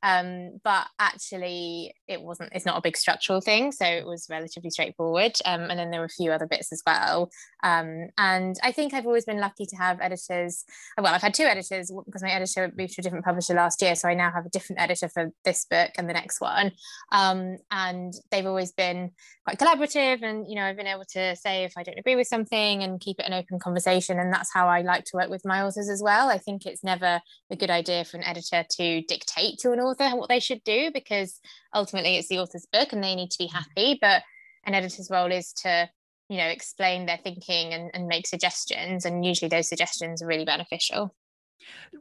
And 0.02 0.52
um, 0.52 0.60
but 0.64 0.86
actually, 0.98 1.94
it 2.08 2.22
wasn't. 2.22 2.52
It's 2.54 2.66
not 2.66 2.78
a 2.78 2.82
big 2.82 2.96
structural 2.96 3.40
thing, 3.40 3.72
so 3.72 3.84
it 3.84 4.06
was 4.06 4.26
relatively 4.30 4.70
straightforward. 4.70 5.32
Um, 5.44 5.62
and 5.62 5.78
then 5.78 5.90
there 5.90 6.00
were 6.00 6.06
a 6.06 6.08
few 6.08 6.32
other 6.32 6.46
bits 6.46 6.72
as 6.72 6.82
well. 6.86 7.30
Um, 7.62 8.08
and 8.18 8.56
I 8.62 8.72
think 8.72 8.94
I've 8.94 9.06
always 9.06 9.24
been 9.24 9.40
lucky 9.40 9.66
to 9.66 9.76
have 9.76 10.00
editors. 10.00 10.64
Well, 10.96 11.14
I've 11.14 11.22
had 11.22 11.34
two 11.34 11.44
editors 11.44 11.92
because 12.06 12.22
my 12.22 12.30
editor 12.30 12.72
moved 12.76 12.94
to 12.94 13.00
a 13.00 13.02
different 13.02 13.24
publisher 13.24 13.49
last 13.54 13.82
year. 13.82 13.94
So 13.94 14.08
I 14.08 14.14
now 14.14 14.30
have 14.30 14.46
a 14.46 14.50
different 14.50 14.80
editor 14.80 15.08
for 15.08 15.30
this 15.44 15.64
book 15.64 15.90
and 15.96 16.08
the 16.08 16.12
next 16.12 16.40
one. 16.40 16.72
Um, 17.12 17.56
and 17.70 18.12
they've 18.30 18.46
always 18.46 18.72
been 18.72 19.10
quite 19.44 19.58
collaborative. 19.58 20.22
And, 20.22 20.46
you 20.48 20.56
know, 20.56 20.64
I've 20.64 20.76
been 20.76 20.86
able 20.86 21.04
to 21.12 21.36
say 21.36 21.64
if 21.64 21.74
I 21.76 21.82
don't 21.82 21.98
agree 21.98 22.16
with 22.16 22.26
something 22.26 22.82
and 22.82 23.00
keep 23.00 23.18
it 23.18 23.26
an 23.26 23.32
open 23.32 23.58
conversation. 23.58 24.18
And 24.18 24.32
that's 24.32 24.52
how 24.52 24.68
I 24.68 24.82
like 24.82 25.04
to 25.04 25.16
work 25.16 25.30
with 25.30 25.44
my 25.44 25.62
authors 25.62 25.88
as 25.88 26.02
well. 26.02 26.28
I 26.28 26.38
think 26.38 26.66
it's 26.66 26.84
never 26.84 27.20
a 27.50 27.56
good 27.56 27.70
idea 27.70 28.04
for 28.04 28.16
an 28.16 28.24
editor 28.24 28.64
to 28.78 29.02
dictate 29.02 29.58
to 29.60 29.72
an 29.72 29.80
author 29.80 30.16
what 30.16 30.28
they 30.28 30.40
should 30.40 30.62
do 30.64 30.90
because 30.92 31.40
ultimately 31.74 32.16
it's 32.16 32.28
the 32.28 32.38
author's 32.38 32.66
book 32.72 32.92
and 32.92 33.02
they 33.02 33.14
need 33.14 33.30
to 33.30 33.38
be 33.38 33.48
happy. 33.48 33.98
But 34.00 34.22
an 34.64 34.74
editor's 34.74 35.10
role 35.10 35.32
is 35.32 35.52
to 35.62 35.88
you 36.28 36.36
know 36.36 36.46
explain 36.46 37.06
their 37.06 37.18
thinking 37.22 37.74
and, 37.74 37.90
and 37.92 38.06
make 38.06 38.26
suggestions 38.26 39.04
and 39.04 39.24
usually 39.24 39.48
those 39.48 39.68
suggestions 39.68 40.22
are 40.22 40.26
really 40.26 40.44
beneficial 40.44 41.14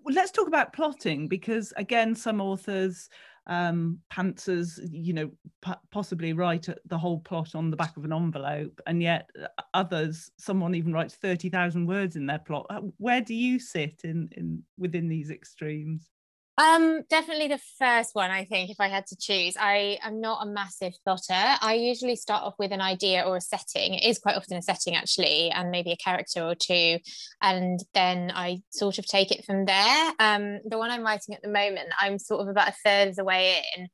let's 0.05 0.32
talk 0.32 0.47
about 0.47 0.73
plotting 0.73 1.27
because 1.27 1.73
again 1.77 2.15
some 2.15 2.41
authors 2.41 3.10
um, 3.47 3.99
pantsers 4.13 4.79
you 4.91 5.12
know 5.12 5.32
p- 5.62 5.71
possibly 5.91 6.34
write 6.34 6.67
the 6.86 6.97
whole 6.97 7.19
plot 7.19 7.55
on 7.55 7.71
the 7.71 7.77
back 7.77 7.97
of 7.97 8.05
an 8.05 8.13
envelope 8.13 8.79
and 8.86 9.01
yet 9.01 9.29
uh, 9.41 9.47
others 9.73 10.29
someone 10.38 10.75
even 10.75 10.93
writes 10.93 11.15
30,000 11.15 11.88
words 11.88 12.15
in 12.15 12.27
their 12.27 12.39
plot. 12.39 12.67
Uh, 12.69 12.82
where 12.97 13.21
do 13.21 13.34
you 13.34 13.60
sit 13.60 14.01
in 14.03 14.29
in 14.34 14.63
within 14.77 15.08
these 15.08 15.32
extremes 15.32 16.10
um, 16.60 17.04
definitely 17.10 17.48
the 17.48 17.62
first 17.78 18.13
one, 18.13 18.32
I 18.32 18.43
think, 18.43 18.69
if 18.69 18.82
I 18.82 18.89
had 18.89 19.08
to 19.08 19.15
choose. 19.15 19.56
I 19.58 19.98
am 20.04 20.19
not 20.19 20.45
a 20.45 20.50
massive 20.50 20.93
plotter. 21.06 21.24
I 21.62 21.76
usually 21.76 22.17
start 22.17 22.43
off 22.43 22.56
with 22.60 22.74
an 22.74 22.82
idea 22.82 23.24
or 23.24 23.38
a 23.38 23.41
setting. 23.41 23.93
It 23.93 24.06
is 24.06 24.19
quite 24.19 24.36
often 24.36 24.58
a 24.58 24.62
setting, 24.62 24.93
actually, 24.93 25.52
and 25.52 25.72
maybe 25.72 25.93
a 25.93 25.98
character 25.98 26.43
or 26.43 26.56
two. 26.56 27.00
And 27.41 27.80
then 27.93 28.34
I 28.36 28.62
sort 28.72 28.98
of 29.00 29.06
take 29.06 29.32
it 29.32 29.45
from 29.45 29.65
there. 29.65 30.13
Um, 30.19 30.60
the 30.65 30.78
one 30.78 30.91
I'm 30.91 31.04
writing 31.04 31.34
at 31.34 31.41
the 31.41 31.48
moment, 31.48 31.89
I'm 31.98 32.19
sort 32.19 32.41
of 32.41 32.50
about 32.50 32.67
a 32.67 32.76
third 32.84 33.08
of 33.08 33.15
the 33.15 33.24
way 33.24 33.62
in. 33.78 33.88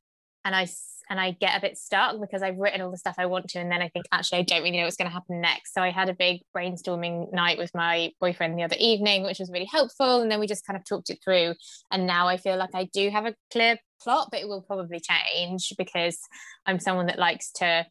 And 0.44 0.56
I, 0.56 0.68
and 1.10 1.20
I 1.20 1.32
get 1.32 1.58
a 1.58 1.62
bit 1.62 1.78
stuck 1.78 2.20
because 2.20 2.42
I've 2.42 2.58
written 2.58 2.82
all 2.82 2.92
the 2.92 2.98
stuff 2.98 3.16
I 3.18 3.26
want 3.26 3.48
to 3.50 3.60
and 3.60 3.72
then 3.72 3.82
I 3.82 3.90
think 3.90 4.06
actually 4.12 4.40
I 4.40 4.44
don't 4.44 4.64
really 4.64 4.78
know 4.78 4.84
what's 4.84 4.98
going 4.98 5.10
to 5.10 5.14
happen 5.14 5.42
next. 5.42 5.74
So 5.74 5.82
I 5.82 5.92
had 5.92 6.10
a 6.10 6.14
big 6.14 6.42
brainstorming 6.56 7.32
night 7.34 7.58
with 7.58 7.72
my 7.74 8.12
boyfriend 8.20 8.58
the 8.58 8.64
other 8.64 8.78
evening, 8.80 9.24
which 9.24 9.40
was 9.40 9.52
really 9.52 9.70
helpful. 9.72 10.22
And 10.22 10.32
then 10.32 10.40
we 10.40 10.48
just 10.48 10.66
kind 10.66 10.78
of 10.78 10.86
talked 10.86 11.10
it 11.10 11.20
through. 11.24 11.56
And 11.92 12.06
now 12.06 12.28
I 12.28 12.38
feel 12.38 12.58
like 12.58 12.74
I 12.74 12.90
do 12.94 13.10
have 13.10 13.26
a 13.26 13.36
clear 13.52 13.78
plot, 14.02 14.30
but 14.32 14.42
it 14.42 14.48
will 14.48 14.62
probably 14.62 15.00
change 15.00 15.74
because 15.78 16.20
I'm 16.66 16.80
someone 16.80 17.08
that 17.08 17.20
likes 17.20 17.52
to 17.54 17.86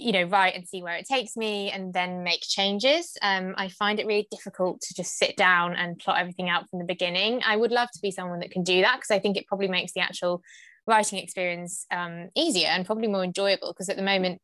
you 0.00 0.12
know 0.12 0.22
write 0.22 0.54
and 0.54 0.66
see 0.66 0.80
where 0.80 0.94
it 0.94 1.06
takes 1.06 1.36
me 1.36 1.70
and 1.72 1.92
then 1.92 2.22
make 2.22 2.40
changes 2.40 3.16
um, 3.20 3.52
i 3.56 3.68
find 3.68 3.98
it 3.98 4.06
really 4.06 4.28
difficult 4.30 4.80
to 4.80 4.94
just 4.94 5.18
sit 5.18 5.36
down 5.36 5.74
and 5.74 5.98
plot 5.98 6.20
everything 6.20 6.48
out 6.48 6.70
from 6.70 6.78
the 6.78 6.84
beginning 6.84 7.42
i 7.44 7.56
would 7.56 7.72
love 7.72 7.88
to 7.92 7.98
be 8.00 8.12
someone 8.12 8.38
that 8.38 8.52
can 8.52 8.62
do 8.62 8.80
that 8.80 8.96
because 8.96 9.10
i 9.10 9.18
think 9.18 9.36
it 9.36 9.46
probably 9.48 9.66
makes 9.66 9.92
the 9.92 10.00
actual 10.00 10.40
writing 10.88 11.18
experience 11.18 11.86
um, 11.92 12.28
easier 12.34 12.68
and 12.68 12.86
probably 12.86 13.08
more 13.08 13.22
enjoyable 13.22 13.72
because 13.72 13.88
at 13.88 13.96
the 13.96 14.02
moment 14.02 14.40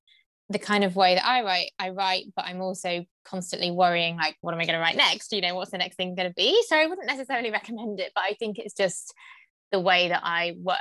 the 0.51 0.59
kind 0.59 0.85
of 0.85 0.95
way 0.95 1.15
that 1.15 1.27
i 1.27 1.43
write 1.43 1.71
i 1.79 1.89
write 1.89 2.27
but 2.37 2.45
i'm 2.45 2.61
also 2.61 3.03
constantly 3.25 3.71
worrying 3.71 4.15
like 4.17 4.37
what 4.43 4.53
am 4.53 4.61
i 4.61 4.67
going 4.67 4.79
to 4.79 4.81
write 4.81 4.95
next 4.95 5.33
you 5.33 5.41
know 5.41 5.55
what's 5.55 5.71
the 5.71 5.79
next 5.79 5.97
thing 5.97 6.15
going 6.15 6.29
to 6.29 6.35
be 6.35 6.63
so 6.69 6.77
i 6.77 6.87
wouldn't 6.87 7.07
necessarily 7.07 7.51
recommend 7.59 7.99
it 7.99 8.13
but 8.15 8.25
i 8.25 8.35
think 8.35 8.59
it's 8.59 8.75
just 8.75 9.15
the 9.73 9.81
way 9.81 10.09
that 10.09 10.21
I 10.23 10.55
work. 10.63 10.77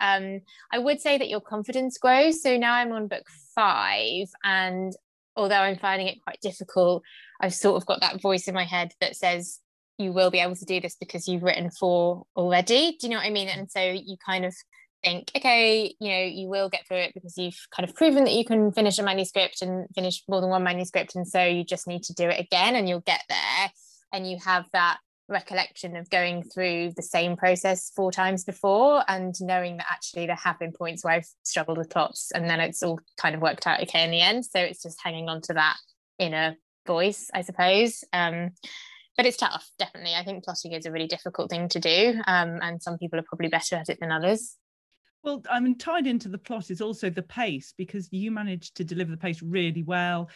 Um, 0.00 0.40
I 0.72 0.80
would 0.80 1.00
say 1.00 1.18
that 1.18 1.28
your 1.28 1.40
confidence 1.40 1.98
grows. 1.98 2.42
So 2.42 2.56
now 2.56 2.74
I'm 2.74 2.90
on 2.90 3.06
book 3.06 3.22
five, 3.54 4.26
and 4.42 4.92
although 5.36 5.60
I'm 5.60 5.78
finding 5.78 6.08
it 6.08 6.22
quite 6.22 6.40
difficult, 6.40 7.04
I've 7.40 7.54
sort 7.54 7.76
of 7.76 7.86
got 7.86 8.00
that 8.00 8.20
voice 8.20 8.48
in 8.48 8.54
my 8.54 8.64
head 8.64 8.92
that 9.00 9.14
says, 9.14 9.60
you 9.98 10.12
will 10.12 10.32
be 10.32 10.40
able 10.40 10.56
to 10.56 10.64
do 10.64 10.80
this 10.80 10.96
because 10.96 11.28
you've 11.28 11.44
written 11.44 11.70
four 11.70 12.24
already. 12.36 12.96
Do 12.98 13.06
you 13.06 13.10
know 13.10 13.18
what 13.18 13.26
I 13.26 13.30
mean? 13.30 13.48
And 13.48 13.70
so 13.70 13.80
you 13.80 14.16
kind 14.24 14.44
of 14.44 14.54
think, 15.04 15.30
okay, 15.36 15.94
you 16.00 16.08
know, 16.08 16.22
you 16.22 16.48
will 16.48 16.68
get 16.68 16.86
through 16.86 16.98
it 16.98 17.12
because 17.14 17.36
you've 17.36 17.58
kind 17.74 17.88
of 17.88 17.94
proven 17.94 18.24
that 18.24 18.32
you 18.32 18.44
can 18.44 18.72
finish 18.72 18.98
a 18.98 19.02
manuscript 19.02 19.62
and 19.62 19.86
finish 19.94 20.22
more 20.28 20.40
than 20.40 20.50
one 20.50 20.64
manuscript. 20.64 21.14
And 21.14 21.26
so 21.26 21.44
you 21.44 21.64
just 21.64 21.86
need 21.86 22.02
to 22.04 22.14
do 22.14 22.28
it 22.28 22.40
again 22.40 22.74
and 22.74 22.88
you'll 22.88 23.00
get 23.00 23.22
there. 23.28 23.70
And 24.12 24.28
you 24.28 24.38
have 24.44 24.66
that 24.72 24.98
recollection 25.28 25.96
of 25.96 26.10
going 26.10 26.42
through 26.42 26.92
the 26.96 27.02
same 27.02 27.36
process 27.36 27.90
four 27.96 28.12
times 28.12 28.44
before 28.44 29.02
and 29.08 29.34
knowing 29.40 29.78
that 29.78 29.86
actually 29.90 30.26
there 30.26 30.36
have 30.36 30.58
been 30.58 30.72
points 30.72 31.02
where 31.02 31.14
I've 31.14 31.28
struggled 31.42 31.78
with 31.78 31.90
plots 31.90 32.30
and 32.34 32.48
then 32.48 32.60
it's 32.60 32.82
all 32.82 33.00
kind 33.16 33.34
of 33.34 33.40
worked 33.40 33.66
out 33.66 33.82
okay 33.82 34.04
in 34.04 34.10
the 34.10 34.20
end. 34.20 34.44
So 34.44 34.60
it's 34.60 34.82
just 34.82 34.98
hanging 35.02 35.28
on 35.28 35.40
to 35.42 35.54
that 35.54 35.76
inner 36.18 36.56
voice, 36.86 37.30
I 37.32 37.42
suppose. 37.42 38.04
Um, 38.12 38.50
but 39.16 39.26
it's 39.26 39.36
tough, 39.36 39.68
definitely. 39.78 40.14
I 40.14 40.24
think 40.24 40.44
plotting 40.44 40.72
is 40.72 40.86
a 40.86 40.90
really 40.90 41.06
difficult 41.06 41.48
thing 41.48 41.68
to 41.68 41.78
do, 41.78 42.20
um, 42.26 42.58
and 42.60 42.82
some 42.82 42.98
people 42.98 43.18
are 43.18 43.24
probably 43.24 43.48
better 43.48 43.76
at 43.76 43.88
it 43.88 43.98
than 44.00 44.10
others. 44.10 44.56
Well, 45.24 45.42
I 45.50 45.58
mean, 45.58 45.76
tied 45.76 46.06
into 46.06 46.28
the 46.28 46.38
plot 46.38 46.70
is 46.70 46.80
also 46.80 47.08
the 47.08 47.22
pace 47.22 47.72
because 47.76 48.12
you 48.12 48.30
managed 48.30 48.76
to 48.76 48.84
deliver 48.84 49.10
the 49.10 49.16
pace 49.16 49.42
really 49.42 49.82
well. 49.82 50.28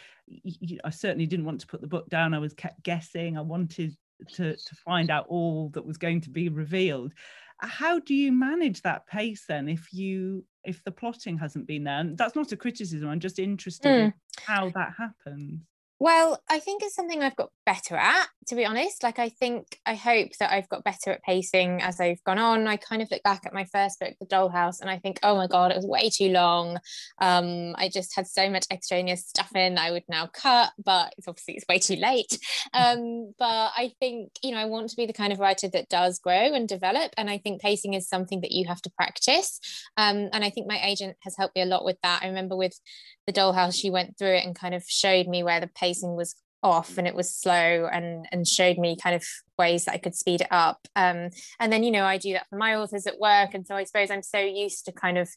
I 0.83 0.89
certainly 0.89 1.27
didn't 1.27 1.45
want 1.45 1.61
to 1.61 1.67
put 1.67 1.81
the 1.81 1.87
book 1.87 2.09
down. 2.09 2.33
I 2.33 2.39
was 2.39 2.53
kept 2.53 2.83
guessing. 2.83 3.37
I 3.37 3.41
wanted 3.41 3.95
to, 4.33 4.55
to 4.55 4.75
find 4.83 5.11
out 5.11 5.27
all 5.29 5.69
that 5.69 5.85
was 5.85 5.97
going 5.97 6.21
to 6.21 6.29
be 6.29 6.49
revealed 6.49 7.13
how 7.61 7.99
do 7.99 8.13
you 8.13 8.31
manage 8.31 8.81
that 8.81 9.05
pace 9.07 9.45
then 9.47 9.67
if 9.67 9.93
you 9.93 10.45
if 10.63 10.83
the 10.83 10.91
plotting 10.91 11.37
hasn't 11.37 11.67
been 11.67 11.83
there 11.83 11.99
and 11.99 12.17
that's 12.17 12.35
not 12.35 12.51
a 12.51 12.57
criticism 12.57 13.09
i'm 13.09 13.19
just 13.19 13.39
interested 13.39 13.89
mm. 13.89 14.05
in 14.05 14.13
how 14.45 14.69
that 14.69 14.93
happens 14.97 15.61
well, 15.99 16.41
I 16.49 16.59
think 16.59 16.81
it's 16.81 16.95
something 16.95 17.21
I've 17.21 17.35
got 17.35 17.51
better 17.65 17.95
at, 17.95 18.27
to 18.47 18.55
be 18.55 18.65
honest. 18.65 19.03
Like, 19.03 19.19
I 19.19 19.27
think, 19.27 19.79
I 19.85 19.95
hope 19.95 20.29
that 20.39 20.51
I've 20.51 20.69
got 20.69 20.85
better 20.85 21.11
at 21.11 21.23
pacing 21.23 21.81
as 21.81 21.99
I've 21.99 22.23
gone 22.23 22.39
on. 22.39 22.67
I 22.67 22.77
kind 22.77 23.01
of 23.01 23.11
look 23.11 23.21
back 23.21 23.45
at 23.45 23.53
my 23.53 23.65
first 23.65 23.99
book, 23.99 24.13
The 24.19 24.25
Dollhouse, 24.25 24.79
and 24.79 24.89
I 24.89 24.97
think, 24.97 25.19
oh 25.23 25.35
my 25.35 25.47
God, 25.47 25.71
it 25.71 25.75
was 25.75 25.85
way 25.85 26.09
too 26.09 26.29
long. 26.29 26.79
Um, 27.19 27.75
I 27.77 27.89
just 27.89 28.15
had 28.15 28.27
so 28.27 28.49
much 28.49 28.65
extraneous 28.71 29.27
stuff 29.27 29.53
in 29.55 29.75
that 29.75 29.85
I 29.85 29.91
would 29.91 30.05
now 30.07 30.27
cut, 30.27 30.71
but 30.83 31.13
it's 31.17 31.27
obviously 31.27 31.55
it's 31.55 31.67
way 31.67 31.79
too 31.79 31.95
late. 31.95 32.37
Um, 32.71 33.33
but 33.39 33.71
I 33.75 33.93
think, 33.99 34.31
you 34.43 34.51
know, 34.51 34.57
I 34.57 34.65
want 34.65 34.89
to 34.89 34.95
be 34.95 35.07
the 35.07 35.13
kind 35.13 35.33
of 35.33 35.39
writer 35.39 35.67
that 35.69 35.89
does 35.89 36.19
grow 36.19 36.53
and 36.53 36.67
develop. 36.67 37.13
And 37.17 37.29
I 37.29 37.39
think 37.39 37.61
pacing 37.61 37.95
is 37.95 38.07
something 38.07 38.41
that 38.41 38.51
you 38.51 38.67
have 38.67 38.81
to 38.83 38.91
practice. 38.91 39.59
Um, 39.97 40.29
and 40.33 40.43
I 40.43 40.51
think 40.51 40.67
my 40.67 40.79
agent 40.83 41.17
has 41.23 41.35
helped 41.35 41.55
me 41.55 41.63
a 41.63 41.65
lot 41.65 41.83
with 41.83 41.97
that. 42.03 42.21
I 42.21 42.27
remember 42.27 42.55
with 42.55 42.79
The 43.25 43.33
Dollhouse, 43.33 43.73
she 43.73 43.89
went 43.89 44.17
through 44.17 44.35
it 44.35 44.45
and 44.45 44.55
kind 44.55 44.75
of 44.75 44.83
showed 44.87 45.27
me 45.27 45.41
where 45.41 45.59
the 45.59 45.67
pace 45.67 45.88
pacing 45.89 46.15
was 46.15 46.35
off 46.61 46.97
and 46.97 47.07
it 47.07 47.15
was 47.15 47.33
slow 47.33 47.87
and 47.91 48.25
and 48.31 48.47
showed 48.47 48.77
me 48.77 48.97
kind 49.01 49.15
of 49.15 49.23
ways 49.57 49.85
that 49.85 49.93
I 49.93 49.97
could 49.97 50.15
speed 50.15 50.41
it 50.41 50.47
up. 50.51 50.79
Um, 50.95 51.29
and 51.59 51.71
then 51.71 51.83
you 51.83 51.91
know 51.91 52.03
I 52.03 52.17
do 52.17 52.33
that 52.33 52.47
for 52.49 52.57
my 52.57 52.75
authors 52.75 53.07
at 53.07 53.19
work. 53.19 53.53
And 53.53 53.65
so 53.65 53.75
I 53.75 53.83
suppose 53.83 54.11
I'm 54.11 54.23
so 54.23 54.39
used 54.39 54.85
to 54.85 54.91
kind 54.91 55.17
of 55.17 55.29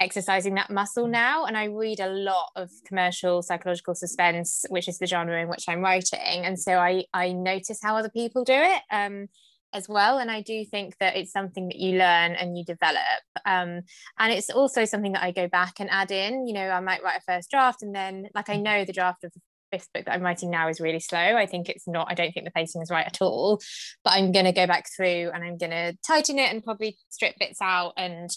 exercising 0.00 0.54
that 0.54 0.70
muscle 0.70 1.06
now. 1.06 1.44
And 1.44 1.56
I 1.56 1.64
read 1.66 2.00
a 2.00 2.08
lot 2.08 2.50
of 2.56 2.70
commercial 2.86 3.42
psychological 3.42 3.94
suspense 3.94 4.64
which 4.68 4.88
is 4.88 4.98
the 4.98 5.06
genre 5.06 5.40
in 5.40 5.48
which 5.48 5.64
I'm 5.68 5.80
writing. 5.80 6.44
And 6.44 6.58
so 6.58 6.78
I 6.78 7.04
I 7.12 7.32
notice 7.32 7.80
how 7.82 7.96
other 7.96 8.10
people 8.10 8.44
do 8.44 8.54
it 8.54 8.82
um, 8.90 9.28
as 9.74 9.88
well. 9.88 10.18
And 10.18 10.30
i 10.30 10.42
do 10.42 10.64
think 10.64 10.96
that 11.00 11.16
it's 11.16 11.32
something 11.32 11.68
that 11.68 11.76
you 11.76 11.98
learn 11.98 12.32
and 12.32 12.56
you 12.56 12.64
develop. 12.64 13.22
Um, 13.44 13.82
and 14.18 14.32
it's 14.32 14.50
also 14.50 14.84
something 14.84 15.12
that 15.12 15.24
i 15.24 15.32
go 15.32 15.48
back 15.48 15.80
and 15.80 15.90
add 15.90 16.12
in. 16.12 16.46
You 16.46 16.54
know 16.54 16.68
i 16.68 16.80
might 16.80 17.02
write 17.02 17.18
a 17.18 17.32
first 17.32 17.50
draft 17.50 17.82
and 17.82 17.94
then 17.94 18.28
like 18.34 18.48
i 18.48 18.56
know 18.56 18.84
the 18.84 18.92
draft 18.92 19.24
of 19.24 19.32
the 19.32 19.40
fifth 19.72 19.92
book 19.92 20.04
that 20.04 20.14
I'm 20.14 20.22
writing 20.22 20.50
now 20.50 20.68
is 20.68 20.80
really 20.80 21.00
slow. 21.00 21.18
I 21.18 21.46
think 21.46 21.68
it's 21.68 21.88
not, 21.88 22.08
I 22.10 22.14
don't 22.14 22.32
think 22.32 22.44
the 22.44 22.52
pacing 22.52 22.82
is 22.82 22.90
right 22.90 23.06
at 23.06 23.18
all. 23.20 23.60
But 24.04 24.14
I'm 24.14 24.32
going 24.32 24.44
to 24.44 24.52
go 24.52 24.66
back 24.66 24.86
through 24.94 25.30
and 25.32 25.42
I'm 25.42 25.56
going 25.56 25.70
to 25.70 25.96
tighten 26.06 26.38
it 26.38 26.52
and 26.52 26.62
probably 26.62 26.96
strip 27.08 27.38
bits 27.38 27.60
out 27.60 27.94
and 27.96 28.30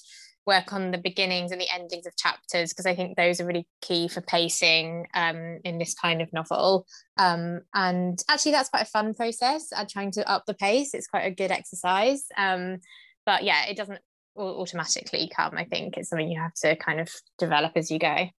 work 0.46 0.74
on 0.74 0.92
the 0.92 0.98
beginnings 0.98 1.52
and 1.52 1.60
the 1.60 1.74
endings 1.74 2.06
of 2.06 2.16
chapters 2.16 2.72
because 2.72 2.86
I 2.86 2.96
think 2.96 3.18
those 3.18 3.42
are 3.42 3.46
really 3.46 3.68
key 3.82 4.08
for 4.08 4.22
pacing 4.22 5.08
um, 5.14 5.60
in 5.64 5.80
this 5.80 5.96
kind 5.96 6.22
of 6.22 6.32
novel. 6.32 6.86
Um, 7.18 7.62
and 7.74 8.22
actually, 8.30 8.52
that's 8.52 8.70
quite 8.70 8.84
a 8.84 8.90
fun 8.90 9.14
process. 9.14 9.70
Uh, 9.76 9.86
trying 9.90 10.12
to 10.12 10.30
up 10.30 10.44
the 10.46 10.54
pace, 10.54 10.94
it's 10.94 11.08
quite 11.08 11.26
a 11.26 11.32
good 11.32 11.52
exercise. 11.52 12.26
Um, 12.38 12.78
but 13.26 13.44
yeah, 13.44 13.66
it 13.66 13.76
doesn't 13.76 14.02
automatically 14.38 15.32
come. 15.36 15.58
I 15.58 15.64
think 15.64 15.98
it's 15.98 16.10
something 16.10 16.30
you 16.30 16.40
have 16.40 16.54
to 16.56 16.76
kind 16.76 17.00
of 17.00 17.10
develop 17.40 17.72
as 17.76 17.90
you 17.90 18.00
go 18.00 18.30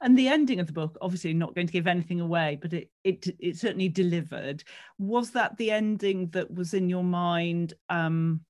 and 0.00 0.16
the 0.16 0.28
ending 0.28 0.60
of 0.60 0.66
the 0.66 0.72
book 0.72 0.96
obviously 1.00 1.32
not 1.32 1.54
going 1.54 1.66
to 1.66 1.72
give 1.72 1.86
anything 1.86 2.20
away 2.20 2.58
but 2.60 2.72
it 2.72 2.90
it 3.04 3.26
it 3.38 3.56
certainly 3.56 3.88
delivered 3.88 4.62
was 4.98 5.30
that 5.30 5.56
the 5.56 5.70
ending 5.70 6.28
that 6.28 6.52
was 6.52 6.74
in 6.74 6.88
your 6.88 7.04
mind 7.04 7.74
um 7.88 8.40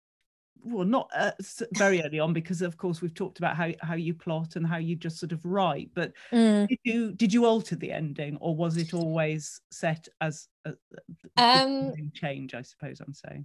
well 0.65 0.87
not 0.87 1.11
uh, 1.17 1.33
very 1.73 2.03
early 2.03 2.21
on 2.21 2.33
because 2.33 2.63
of 2.63 2.77
course 2.77 3.03
we've 3.03 3.15
talked 3.15 3.39
about 3.39 3.57
how 3.57 3.71
how 3.81 3.95
you 3.95 4.15
plot 4.15 4.57
and 4.57 4.67
how 4.67 4.77
you 4.77 4.95
just 4.95 5.19
sort 5.19 5.33
of 5.33 5.45
write 5.45 5.91
but 5.95 6.13
mm. 6.33 6.67
did 6.69 6.79
you 6.85 7.13
did 7.13 7.33
you 7.33 7.45
alter 7.45 7.75
the 7.77 7.91
ending 7.91 8.37
or 8.41 8.55
was 8.55 8.77
it 8.77 8.95
always 8.95 9.61
set 9.71 10.09
as 10.21 10.49
a, 10.65 10.73
a 11.37 11.43
um 11.43 11.93
change 12.15 12.55
i 12.55 12.63
suppose 12.63 13.01
i'm 13.01 13.15
saying 13.15 13.45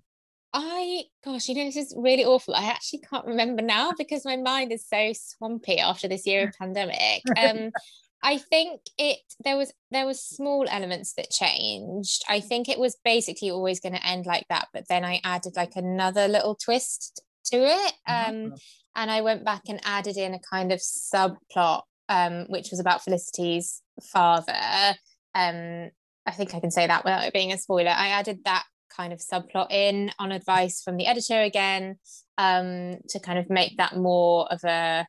I, 0.54 1.04
gosh, 1.24 1.50
you 1.50 1.56
know, 1.56 1.66
this 1.66 1.76
is 1.76 1.94
really 1.98 2.26
awful. 2.26 2.56
I 2.56 2.66
actually 2.66 3.00
can't 3.00 3.26
remember 3.26 3.62
now 3.62 3.92
because 3.98 4.26
my 4.26 4.38
mind 4.38 4.72
is 4.72 4.88
so 4.88 5.12
swampy 5.14 5.80
after 5.80 6.08
this 6.08 6.26
year 6.26 6.48
of 6.48 6.54
pandemic. 6.58 7.22
Um, 7.38 7.72
I 8.24 8.40
think 8.40 8.82
it 8.98 9.20
there 9.44 9.58
was 9.58 9.72
there 9.92 10.06
was 10.06 10.24
small 10.24 10.66
elements 10.70 11.14
that 11.14 11.30
changed. 11.30 12.24
I 12.28 12.40
think 12.40 12.68
it 12.68 12.80
was 12.80 12.98
basically 13.04 13.52
always 13.52 13.80
going 13.80 13.94
to 13.94 14.06
end 14.06 14.26
like 14.26 14.46
that, 14.50 14.68
but 14.74 14.86
then 14.90 15.06
I 15.06 15.22
added 15.24 15.54
like 15.56 15.76
another 15.76 16.28
little 16.28 16.56
twist 16.56 17.22
to 17.52 17.58
it. 17.58 17.94
Um, 18.08 18.56
and 18.96 19.12
I 19.12 19.22
went 19.22 19.46
back 19.46 19.64
and 19.70 19.80
added 19.86 20.18
in 20.18 20.34
a 20.34 20.40
kind 20.40 20.72
of 20.72 20.80
subplot, 20.80 21.84
um, 22.10 22.46
which 22.50 22.72
was 22.72 22.80
about 22.80 23.04
Felicity's 23.04 23.82
father. 24.12 24.96
Um, 25.36 25.92
I 26.26 26.32
think 26.32 26.56
I 26.56 26.60
can 26.60 26.72
say 26.72 26.88
that 26.88 27.04
without 27.04 27.24
it 27.24 27.34
being 27.34 27.54
a 27.54 27.58
spoiler. 27.58 27.92
I 27.92 28.10
added 28.10 28.40
that 28.46 28.64
kind 28.98 29.14
of 29.14 29.20
subplot 29.20 29.72
in 29.72 30.12
on 30.20 30.32
advice 30.32 30.82
from 30.82 30.98
the 30.98 31.06
editor 31.06 31.42
again 31.42 31.98
um, 32.38 32.98
to 33.10 33.20
kind 33.20 33.40
of 33.40 33.50
make 33.50 33.78
that 33.78 33.96
more 33.96 34.52
of 34.52 34.64
a 34.64 35.06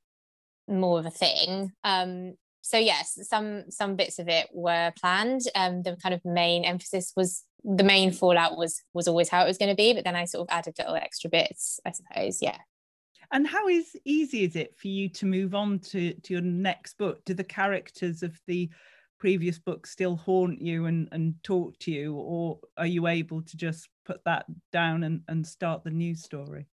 more 0.68 0.98
of 0.98 1.06
a 1.06 1.10
thing. 1.10 1.72
Um, 1.82 2.34
so 2.60 2.76
yes 2.76 3.18
some 3.22 3.70
some 3.70 3.96
bits 3.96 4.18
of 4.18 4.28
it 4.28 4.48
were 4.52 4.92
planned. 5.00 5.42
Um, 5.54 5.82
the 5.82 5.96
kind 5.96 6.14
of 6.14 6.24
main 6.24 6.64
emphasis 6.64 7.12
was 7.16 7.44
the 7.64 7.84
main 7.84 8.12
fallout 8.12 8.56
was 8.56 8.82
was 8.94 9.08
always 9.08 9.28
how 9.28 9.42
it 9.42 9.48
was 9.48 9.58
going 9.58 9.70
to 9.70 9.74
be 9.74 9.92
but 9.92 10.04
then 10.04 10.14
i 10.14 10.24
sort 10.24 10.48
of 10.48 10.54
added 10.54 10.74
little 10.78 10.94
extra 10.94 11.28
bits 11.28 11.80
i 11.84 11.90
suppose 11.90 12.40
yeah. 12.40 12.56
And 13.30 13.46
how 13.46 13.68
is 13.68 13.94
easy 14.04 14.44
is 14.44 14.56
it 14.56 14.74
for 14.76 14.88
you 14.88 15.08
to 15.10 15.26
move 15.26 15.54
on 15.54 15.80
to 15.80 16.14
to 16.14 16.32
your 16.32 16.42
next 16.42 16.96
book? 16.96 17.24
Do 17.24 17.34
the 17.34 17.44
characters 17.44 18.22
of 18.22 18.38
the 18.46 18.70
previous 19.18 19.58
books 19.58 19.90
still 19.90 20.16
haunt 20.16 20.60
you 20.60 20.86
and, 20.86 21.08
and 21.12 21.34
talk 21.42 21.78
to 21.80 21.90
you 21.90 22.14
or 22.14 22.58
are 22.76 22.86
you 22.86 23.06
able 23.06 23.42
to 23.42 23.56
just 23.56 23.88
put 24.04 24.24
that 24.24 24.46
down 24.72 25.02
and, 25.02 25.22
and 25.28 25.46
start 25.46 25.84
the 25.84 25.90
new 25.90 26.14
story 26.14 26.66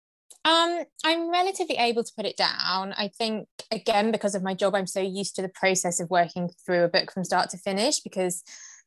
um, 0.46 0.84
I'm 1.06 1.32
relatively 1.32 1.78
able 1.78 2.04
to 2.04 2.12
put 2.18 2.26
it 2.26 2.36
down. 2.36 2.94
I 2.98 3.08
think, 3.08 3.48
again, 3.72 4.12
because 4.12 4.36
of 4.36 4.44
my 4.44 4.54
job, 4.54 4.76
I'm 4.76 4.88
so 4.88 5.00
used 5.00 5.38
to 5.38 5.42
the 5.42 5.48
process 5.50 6.02
of 6.02 6.10
working 6.10 6.50
through 6.66 6.84
a 6.84 6.90
book 6.90 7.14
from 7.14 7.24
start 7.24 7.50
to 7.52 7.58
finish 7.58 8.02
because, 8.02 8.44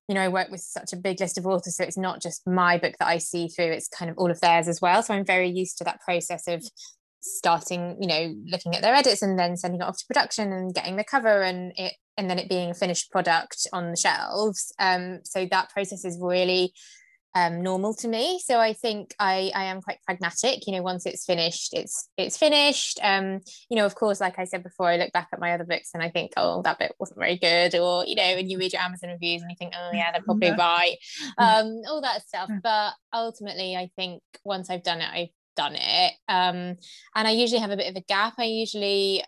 you 0.07 0.15
know, 0.15 0.21
I 0.21 0.29
work 0.29 0.51
with 0.51 0.61
such 0.61 0.93
a 0.93 0.97
big 0.97 1.19
list 1.19 1.39
of 1.39 1.47
authors. 1.47 1.77
So 1.77 1.85
it's 1.85 1.97
not 1.97 2.21
just 2.21 2.47
my 2.47 2.77
book 2.77 2.97
that 2.99 3.09
I 3.09 3.17
see 3.17 3.49
through, 3.49 3.71
it's 3.71 3.89
kind 3.89 4.11
of 4.11 4.19
all 4.19 4.31
of 4.31 4.41
theirs 4.41 4.69
as 4.69 4.83
well. 4.83 5.03
So 5.03 5.15
I'm 5.15 5.25
very 5.25 5.49
used 5.49 5.79
to 5.79 5.85
that 5.85 6.03
process 6.03 6.47
of 6.47 6.63
starting 7.21 7.97
you 8.01 8.09
know 8.09 8.35
looking 8.47 8.75
at 8.75 8.83
their 8.83 8.95
edits 8.95 9.23
and 9.23 9.39
then 9.39 9.57
sending 9.57 9.81
it 9.81 9.85
off 9.85 9.99
to 9.99 10.07
production 10.07 10.53
and 10.53 10.75
getting 10.75 10.97
the 10.97 11.05
cover 11.05 11.43
and 11.43 11.73
it 11.77 11.95
and 12.17 12.31
then 12.31 12.39
it 12.39 12.49
being 12.49 12.71
a 12.71 12.75
finished 12.75 13.11
product 13.11 13.67
on 13.73 13.91
the 13.91 13.97
shelves 13.97 14.73
um, 14.79 15.21
so 15.25 15.47
that 15.51 15.71
process 15.71 16.05
is 16.05 16.19
really 16.21 16.73
um, 17.37 17.63
normal 17.63 17.93
to 17.97 18.09
me. 18.09 18.41
So 18.43 18.59
I 18.59 18.73
think 18.73 19.15
I, 19.21 19.53
I 19.55 19.65
am 19.65 19.83
quite 19.83 19.99
pragmatic. 20.07 20.67
You 20.67 20.73
know, 20.73 20.83
once 20.83 21.05
it's 21.05 21.27
finished, 21.27 21.75
it's 21.75 22.09
it's 22.17 22.39
finished. 22.39 22.99
Um, 23.03 23.41
you 23.69 23.77
know, 23.77 23.85
of 23.85 23.95
course, 23.95 24.23
like 24.23 24.39
I 24.39 24.45
said 24.45 24.63
before, 24.63 24.89
I 24.89 24.97
look 24.97 25.13
back 25.13 25.29
at 25.33 25.39
my 25.39 25.53
other 25.53 25.65
books 25.65 25.91
and 25.93 26.03
I 26.03 26.09
think, 26.09 26.33
oh, 26.39 26.63
that 26.63 26.79
bit 26.79 26.95
wasn't 26.99 27.19
very 27.19 27.37
good, 27.37 27.75
or 27.75 28.07
you 28.07 28.15
know, 28.15 28.23
and 28.23 28.51
you 28.51 28.59
read 28.59 28.73
your 28.73 28.81
Amazon 28.81 29.11
reviews 29.11 29.43
and 29.43 29.51
you 29.51 29.57
think, 29.59 29.75
oh 29.77 29.91
yeah, 29.93 30.13
they're 30.13 30.23
probably 30.23 30.51
right, 30.53 30.97
um, 31.37 31.83
all 31.89 32.01
that 32.01 32.27
stuff. 32.27 32.49
But 32.63 32.95
ultimately, 33.13 33.77
I 33.77 33.91
think 33.97 34.23
once 34.43 34.71
I've 34.71 34.83
done 34.83 35.03
it, 35.03 35.11
I've 35.13 35.29
done 35.57 35.75
it. 35.75 36.13
Um, 36.29 36.77
and 37.15 37.27
I 37.27 37.31
usually 37.31 37.61
have 37.61 37.71
a 37.71 37.77
bit 37.77 37.91
of 37.91 37.97
a 37.97 38.05
gap. 38.07 38.35
I 38.39 38.45
usually 38.45 39.25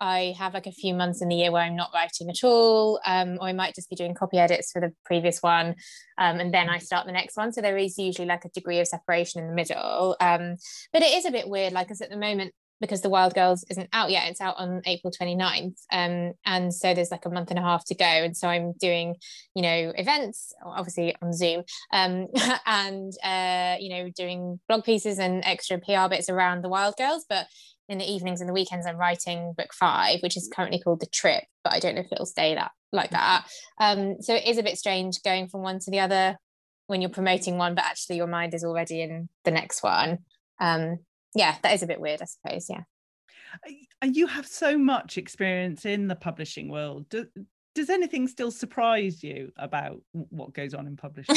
I 0.00 0.34
have 0.38 0.54
like 0.54 0.66
a 0.66 0.72
few 0.72 0.94
months 0.94 1.20
in 1.20 1.28
the 1.28 1.36
year 1.36 1.52
where 1.52 1.62
I'm 1.62 1.76
not 1.76 1.90
writing 1.92 2.30
at 2.30 2.42
all, 2.42 3.00
um, 3.04 3.36
or 3.38 3.48
I 3.48 3.52
might 3.52 3.74
just 3.74 3.90
be 3.90 3.96
doing 3.96 4.14
copy 4.14 4.38
edits 4.38 4.72
for 4.72 4.80
the 4.80 4.94
previous 5.04 5.42
one, 5.42 5.74
um, 6.16 6.40
and 6.40 6.54
then 6.54 6.70
I 6.70 6.78
start 6.78 7.04
the 7.04 7.12
next 7.12 7.36
one. 7.36 7.52
So 7.52 7.60
there 7.60 7.76
is 7.76 7.98
usually 7.98 8.26
like 8.26 8.46
a 8.46 8.48
degree 8.48 8.80
of 8.80 8.88
separation 8.88 9.42
in 9.42 9.48
the 9.48 9.54
middle. 9.54 10.16
Um, 10.18 10.56
but 10.92 11.02
it 11.02 11.14
is 11.14 11.26
a 11.26 11.30
bit 11.30 11.48
weird, 11.48 11.74
like, 11.74 11.88
because 11.88 12.00
at 12.00 12.08
the 12.08 12.16
moment, 12.16 12.54
because 12.80 13.02
the 13.02 13.10
Wild 13.10 13.34
Girls 13.34 13.64
isn't 13.70 13.88
out 13.92 14.10
yet, 14.10 14.28
it's 14.28 14.40
out 14.40 14.56
on 14.56 14.82
April 14.86 15.12
29th. 15.12 15.78
Um, 15.92 16.32
and 16.46 16.72
so 16.72 16.94
there's 16.94 17.10
like 17.10 17.26
a 17.26 17.30
month 17.30 17.50
and 17.50 17.58
a 17.58 17.62
half 17.62 17.84
to 17.86 17.94
go. 17.94 18.04
And 18.04 18.36
so 18.36 18.48
I'm 18.48 18.72
doing, 18.72 19.16
you 19.54 19.62
know, 19.62 19.92
events, 19.96 20.52
obviously 20.64 21.14
on 21.20 21.32
Zoom, 21.32 21.64
um, 21.92 22.28
and, 22.66 23.12
uh, 23.22 23.76
you 23.78 23.90
know, 23.90 24.10
doing 24.16 24.58
blog 24.68 24.84
pieces 24.84 25.18
and 25.18 25.44
extra 25.44 25.78
PR 25.78 26.08
bits 26.08 26.30
around 26.30 26.62
the 26.62 26.68
Wild 26.68 26.96
Girls. 26.96 27.26
But 27.28 27.46
in 27.88 27.98
the 27.98 28.10
evenings 28.10 28.40
and 28.40 28.48
the 28.48 28.54
weekends 28.54 28.86
I'm 28.86 28.96
writing 28.96 29.52
book 29.56 29.74
five, 29.74 30.20
which 30.22 30.36
is 30.36 30.48
currently 30.54 30.80
called 30.80 31.00
The 31.00 31.06
Trip, 31.06 31.44
but 31.64 31.72
I 31.72 31.80
don't 31.80 31.96
know 31.96 32.02
if 32.02 32.12
it'll 32.12 32.24
stay 32.24 32.54
that 32.54 32.70
like 32.92 33.10
that. 33.10 33.46
Um, 33.78 34.22
so 34.22 34.34
it 34.34 34.46
is 34.46 34.58
a 34.58 34.62
bit 34.62 34.78
strange 34.78 35.22
going 35.22 35.48
from 35.48 35.62
one 35.62 35.80
to 35.80 35.90
the 35.90 36.00
other 36.00 36.38
when 36.86 37.00
you're 37.00 37.10
promoting 37.10 37.58
one, 37.58 37.74
but 37.74 37.84
actually 37.84 38.16
your 38.16 38.26
mind 38.26 38.54
is 38.54 38.64
already 38.64 39.02
in 39.02 39.28
the 39.44 39.50
next 39.50 39.82
one. 39.82 40.18
Um, 40.60 40.98
yeah, 41.34 41.56
that 41.62 41.74
is 41.74 41.82
a 41.82 41.86
bit 41.86 42.00
weird, 42.00 42.22
I 42.22 42.26
suppose. 42.26 42.68
Yeah. 42.68 42.82
And 44.00 44.16
you 44.16 44.26
have 44.26 44.46
so 44.46 44.78
much 44.78 45.18
experience 45.18 45.84
in 45.84 46.08
the 46.08 46.16
publishing 46.16 46.68
world. 46.68 47.08
Do, 47.08 47.26
does 47.74 47.90
anything 47.90 48.28
still 48.28 48.50
surprise 48.50 49.22
you 49.22 49.52
about 49.56 50.00
what 50.12 50.54
goes 50.54 50.74
on 50.74 50.86
in 50.86 50.96
publishing? 50.96 51.36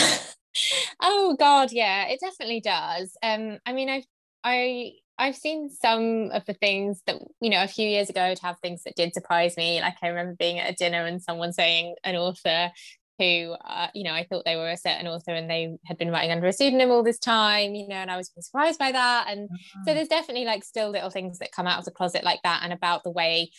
oh 1.01 1.35
God, 1.39 1.71
yeah, 1.71 2.07
it 2.07 2.19
definitely 2.19 2.61
does. 2.61 3.15
Um, 3.23 3.59
I 3.65 3.73
mean, 3.73 3.89
I've 3.89 4.05
I 4.43 4.93
I've 5.17 5.35
seen 5.35 5.69
some 5.69 6.31
of 6.31 6.43
the 6.45 6.53
things 6.55 7.01
that, 7.05 7.17
you 7.39 7.49
know, 7.51 7.63
a 7.63 7.67
few 7.67 7.87
years 7.87 8.09
ago, 8.09 8.21
I'd 8.21 8.39
have 8.39 8.59
things 8.59 8.83
that 8.83 8.95
did 8.95 9.13
surprise 9.13 9.55
me. 9.57 9.79
Like 9.79 9.97
I 10.01 10.07
remember 10.07 10.35
being 10.37 10.59
at 10.59 10.71
a 10.71 10.75
dinner 10.75 11.05
and 11.05 11.21
someone 11.21 11.53
saying 11.53 11.95
an 12.03 12.15
author 12.15 12.71
who, 13.19 13.55
uh, 13.63 13.87
you 13.93 14.03
know, 14.03 14.13
I 14.13 14.25
thought 14.25 14.45
they 14.45 14.55
were 14.55 14.69
a 14.69 14.77
certain 14.77 15.07
author 15.07 15.31
and 15.31 15.49
they 15.49 15.75
had 15.85 15.97
been 15.97 16.11
writing 16.11 16.31
under 16.31 16.47
a 16.47 16.53
pseudonym 16.53 16.91
all 16.91 17.03
this 17.03 17.19
time, 17.19 17.75
you 17.75 17.87
know, 17.87 17.95
and 17.95 18.09
I 18.09 18.17
was 18.17 18.31
surprised 18.39 18.79
by 18.79 18.91
that. 18.91 19.27
And 19.29 19.49
so 19.85 19.91
ah. 19.91 19.93
there's 19.93 20.07
definitely 20.07 20.45
like 20.45 20.63
still 20.63 20.89
little 20.89 21.09
things 21.09 21.39
that 21.39 21.51
come 21.51 21.67
out 21.67 21.79
of 21.79 21.85
the 21.85 21.91
closet 21.91 22.23
like 22.23 22.41
that 22.43 22.61
and 22.63 22.73
about 22.73 23.03
the 23.03 23.11
way 23.11 23.51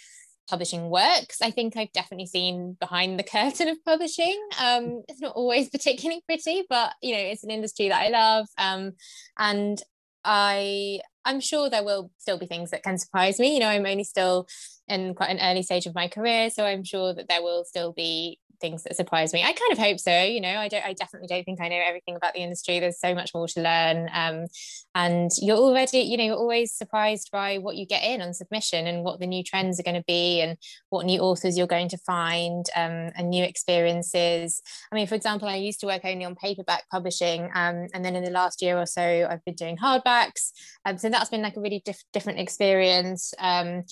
publishing 0.48 0.90
works. 0.90 1.40
I 1.40 1.50
think 1.50 1.76
I've 1.76 1.92
definitely 1.92 2.26
seen 2.26 2.76
behind 2.80 3.18
the 3.18 3.22
curtain 3.24 3.68
of 3.68 3.78
publishing. 3.84 4.40
Um, 4.60 5.02
it's 5.08 5.20
not 5.20 5.36
always 5.36 5.70
particularly 5.70 6.22
pretty, 6.26 6.64
but 6.68 6.94
you 7.02 7.14
know, 7.14 7.20
it's 7.20 7.44
an 7.44 7.50
industry 7.50 7.88
that 7.88 8.02
I 8.02 8.08
love. 8.08 8.48
Um, 8.58 8.92
and 9.38 9.80
I 10.24 11.00
I'm 11.26 11.40
sure 11.40 11.70
there 11.70 11.84
will 11.84 12.10
still 12.18 12.38
be 12.38 12.46
things 12.46 12.70
that 12.70 12.82
can 12.82 12.98
surprise 12.98 13.38
me. 13.38 13.54
You 13.54 13.60
know, 13.60 13.68
I'm 13.68 13.86
only 13.86 14.04
still 14.04 14.46
in 14.88 15.14
quite 15.14 15.30
an 15.30 15.40
early 15.40 15.62
stage 15.62 15.86
of 15.86 15.94
my 15.94 16.08
career, 16.08 16.50
so 16.50 16.64
I'm 16.64 16.84
sure 16.84 17.14
that 17.14 17.28
there 17.28 17.42
will 17.42 17.64
still 17.64 17.92
be 17.92 18.38
things 18.64 18.83
that 18.85 18.96
surprise 18.96 19.35
me. 19.35 19.42
I 19.42 19.53
kind 19.53 19.72
of 19.72 19.79
hope 19.79 20.00
so. 20.00 20.22
You 20.22 20.40
know, 20.40 20.57
I 20.57 20.68
don't. 20.68 20.85
I 20.85 20.94
definitely 20.94 21.29
don't 21.29 21.44
think 21.44 21.61
I 21.61 21.68
know 21.68 21.83
everything 21.85 22.16
about 22.16 22.33
the 22.33 22.40
industry. 22.40 22.81
There's 22.81 22.98
so 22.98 23.14
much 23.14 23.33
more 23.35 23.46
to 23.48 23.61
learn, 23.61 24.09
um, 24.14 24.46
and 24.94 25.31
you're 25.46 25.59
already, 25.59 25.98
you 25.98 26.16
know, 26.16 26.24
you're 26.24 26.44
always 26.46 26.72
surprised 26.72 27.29
by 27.31 27.59
what 27.59 27.77
you 27.77 27.85
get 27.85 28.03
in 28.03 28.22
on 28.22 28.33
submission 28.33 28.87
and 28.87 29.05
what 29.05 29.20
the 29.20 29.27
new 29.27 29.44
trends 29.44 29.79
are 29.79 29.83
going 29.83 30.00
to 30.03 30.05
be, 30.07 30.40
and 30.40 30.57
what 30.88 31.05
new 31.05 31.20
authors 31.20 31.59
you're 31.59 31.66
going 31.66 31.90
to 31.90 31.98
find, 31.98 32.64
um, 32.74 33.11
and 33.16 33.29
new 33.29 33.44
experiences. 33.44 34.62
I 34.90 34.94
mean, 34.94 35.07
for 35.07 35.14
example, 35.14 35.48
I 35.48 35.57
used 35.57 35.81
to 35.81 35.87
work 35.87 36.05
only 36.05 36.24
on 36.24 36.35
paperback 36.35 36.88
publishing, 36.90 37.50
um, 37.55 37.88
and 37.92 38.03
then 38.03 38.16
in 38.16 38.24
the 38.24 38.31
last 38.31 38.62
year 38.62 38.79
or 38.79 38.87
so, 38.87 39.29
I've 39.31 39.44
been 39.44 39.55
doing 39.55 39.77
hardbacks. 39.77 40.53
Um, 40.87 40.96
so 40.96 41.11
that's 41.11 41.31
been 41.31 41.42
like 41.42 41.59
a 41.59 41.61
really 41.61 41.83
diff- 41.85 42.05
different 42.14 42.38
experience. 42.38 43.35
Um, 43.38 43.85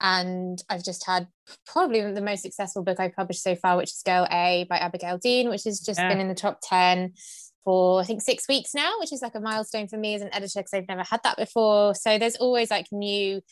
and 0.00 0.62
I've 0.68 0.84
just 0.84 1.06
had 1.06 1.28
probably 1.66 2.00
the 2.12 2.20
most 2.20 2.42
successful 2.42 2.82
book 2.82 2.98
I've 2.98 3.14
published 3.14 3.42
so 3.42 3.54
far, 3.54 3.76
which 3.76 3.90
is 3.90 4.02
Girl 4.04 4.26
A 4.30 4.66
by 4.68 4.78
Abigail 4.78 5.18
Dean, 5.18 5.48
which 5.48 5.64
has 5.64 5.80
just 5.80 5.98
yeah. 5.98 6.08
been 6.08 6.20
in 6.20 6.28
the 6.28 6.34
top 6.34 6.60
10 6.62 7.12
for 7.64 8.00
I 8.00 8.04
think 8.04 8.22
six 8.22 8.48
weeks 8.48 8.74
now, 8.74 8.94
which 9.00 9.12
is 9.12 9.22
like 9.22 9.34
a 9.34 9.40
milestone 9.40 9.88
for 9.88 9.98
me 9.98 10.14
as 10.14 10.22
an 10.22 10.32
editor 10.32 10.60
because 10.60 10.72
I've 10.74 10.88
never 10.88 11.02
had 11.02 11.22
that 11.24 11.36
before. 11.36 11.94
So 11.94 12.18
there's 12.18 12.36
always 12.36 12.70
like 12.70 12.86
new 12.90 13.42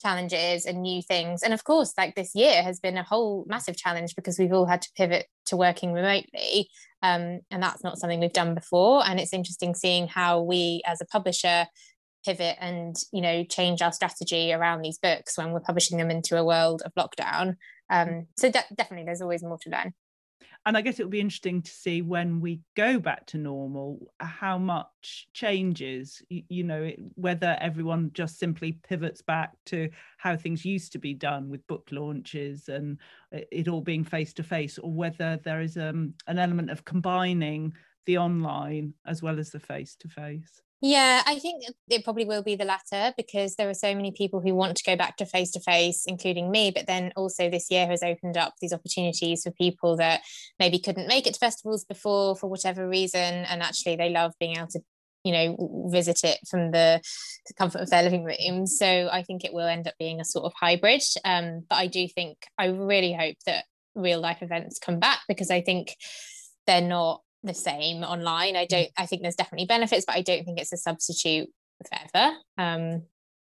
challenges 0.00 0.64
and 0.64 0.82
new 0.82 1.02
things. 1.02 1.42
And 1.42 1.52
of 1.52 1.64
course, 1.64 1.92
like 1.98 2.14
this 2.14 2.34
year 2.34 2.62
has 2.62 2.80
been 2.80 2.96
a 2.96 3.02
whole 3.02 3.44
massive 3.48 3.76
challenge 3.76 4.16
because 4.16 4.38
we've 4.38 4.52
all 4.52 4.66
had 4.66 4.82
to 4.82 4.90
pivot 4.96 5.26
to 5.46 5.56
working 5.56 5.92
remotely. 5.92 6.68
Um, 7.02 7.40
and 7.50 7.62
that's 7.62 7.84
not 7.84 7.98
something 7.98 8.20
we've 8.20 8.32
done 8.32 8.54
before. 8.54 9.06
And 9.06 9.20
it's 9.20 9.32
interesting 9.32 9.74
seeing 9.74 10.08
how 10.08 10.40
we 10.40 10.82
as 10.86 11.00
a 11.00 11.06
publisher 11.06 11.66
pivot 12.24 12.56
and 12.60 12.96
you 13.12 13.20
know 13.20 13.44
change 13.44 13.82
our 13.82 13.92
strategy 13.92 14.52
around 14.52 14.82
these 14.82 14.98
books 14.98 15.36
when 15.38 15.52
we're 15.52 15.60
publishing 15.60 15.98
them 15.98 16.10
into 16.10 16.36
a 16.36 16.44
world 16.44 16.82
of 16.84 16.94
lockdown. 16.94 17.56
Um, 17.88 18.26
so 18.36 18.50
de- 18.50 18.64
definitely 18.74 19.04
there's 19.06 19.22
always 19.22 19.42
more 19.42 19.58
to 19.58 19.70
learn. 19.70 19.94
And 20.66 20.76
i 20.76 20.82
guess 20.82 21.00
it'll 21.00 21.10
be 21.10 21.20
interesting 21.20 21.62
to 21.62 21.70
see 21.70 22.02
when 22.02 22.40
we 22.40 22.60
go 22.76 22.98
back 22.98 23.26
to 23.28 23.38
normal 23.38 24.12
how 24.20 24.58
much 24.58 25.26
changes 25.32 26.20
you, 26.28 26.42
you 26.48 26.64
know 26.64 26.92
whether 27.14 27.56
everyone 27.60 28.10
just 28.12 28.38
simply 28.38 28.72
pivots 28.72 29.22
back 29.22 29.52
to 29.66 29.88
how 30.18 30.36
things 30.36 30.64
used 30.64 30.92
to 30.92 30.98
be 30.98 31.14
done 31.14 31.48
with 31.48 31.66
book 31.66 31.88
launches 31.90 32.68
and 32.68 32.98
it 33.32 33.68
all 33.68 33.80
being 33.80 34.04
face 34.04 34.34
to 34.34 34.42
face 34.42 34.78
or 34.78 34.92
whether 34.92 35.40
there 35.44 35.62
is 35.62 35.78
um, 35.78 36.12
an 36.26 36.38
element 36.38 36.70
of 36.70 36.84
combining 36.84 37.72
the 38.04 38.18
online 38.18 38.92
as 39.06 39.22
well 39.22 39.38
as 39.38 39.50
the 39.50 39.60
face 39.60 39.96
to 39.96 40.08
face 40.08 40.62
yeah, 40.82 41.22
I 41.26 41.38
think 41.38 41.64
it 41.88 42.04
probably 42.04 42.24
will 42.24 42.42
be 42.42 42.56
the 42.56 42.64
latter 42.64 43.12
because 43.16 43.56
there 43.56 43.68
are 43.68 43.74
so 43.74 43.94
many 43.94 44.12
people 44.12 44.40
who 44.40 44.54
want 44.54 44.78
to 44.78 44.84
go 44.84 44.96
back 44.96 45.18
to 45.18 45.26
face 45.26 45.50
to 45.52 45.60
face, 45.60 46.04
including 46.06 46.50
me. 46.50 46.70
But 46.70 46.86
then 46.86 47.12
also, 47.16 47.50
this 47.50 47.70
year 47.70 47.86
has 47.86 48.02
opened 48.02 48.38
up 48.38 48.54
these 48.60 48.72
opportunities 48.72 49.42
for 49.42 49.50
people 49.50 49.96
that 49.98 50.22
maybe 50.58 50.78
couldn't 50.78 51.06
make 51.06 51.26
it 51.26 51.34
to 51.34 51.38
festivals 51.38 51.84
before 51.84 52.34
for 52.34 52.48
whatever 52.48 52.88
reason. 52.88 53.20
And 53.20 53.62
actually, 53.62 53.96
they 53.96 54.08
love 54.08 54.32
being 54.40 54.56
able 54.56 54.68
to, 54.68 54.80
you 55.22 55.32
know, 55.32 55.88
visit 55.92 56.24
it 56.24 56.38
from 56.48 56.70
the, 56.70 57.02
comfort 57.58 57.80
of 57.80 57.90
their 57.90 58.04
living 58.04 58.24
room. 58.24 58.66
So 58.66 59.08
I 59.12 59.22
think 59.22 59.44
it 59.44 59.52
will 59.52 59.66
end 59.66 59.86
up 59.86 59.94
being 59.98 60.20
a 60.20 60.24
sort 60.24 60.46
of 60.46 60.52
hybrid. 60.58 61.02
Um, 61.24 61.64
but 61.68 61.76
I 61.76 61.88
do 61.88 62.08
think, 62.08 62.38
I 62.56 62.66
really 62.66 63.12
hope 63.12 63.36
that 63.44 63.64
real 63.94 64.20
life 64.20 64.40
events 64.40 64.78
come 64.78 64.98
back 64.98 65.20
because 65.28 65.50
I 65.50 65.60
think 65.60 65.96
they're 66.66 66.80
not 66.80 67.22
the 67.42 67.54
same 67.54 68.02
online. 68.02 68.56
I 68.56 68.66
don't. 68.66 68.88
I 68.96 69.06
think 69.06 69.22
there's 69.22 69.36
definitely 69.36 69.66
benefits, 69.66 70.04
but 70.06 70.16
I 70.16 70.22
don't 70.22 70.44
think 70.44 70.58
it's 70.58 70.72
a 70.72 70.76
substitute 70.76 71.48
forever. 71.88 72.36
Um, 72.58 73.02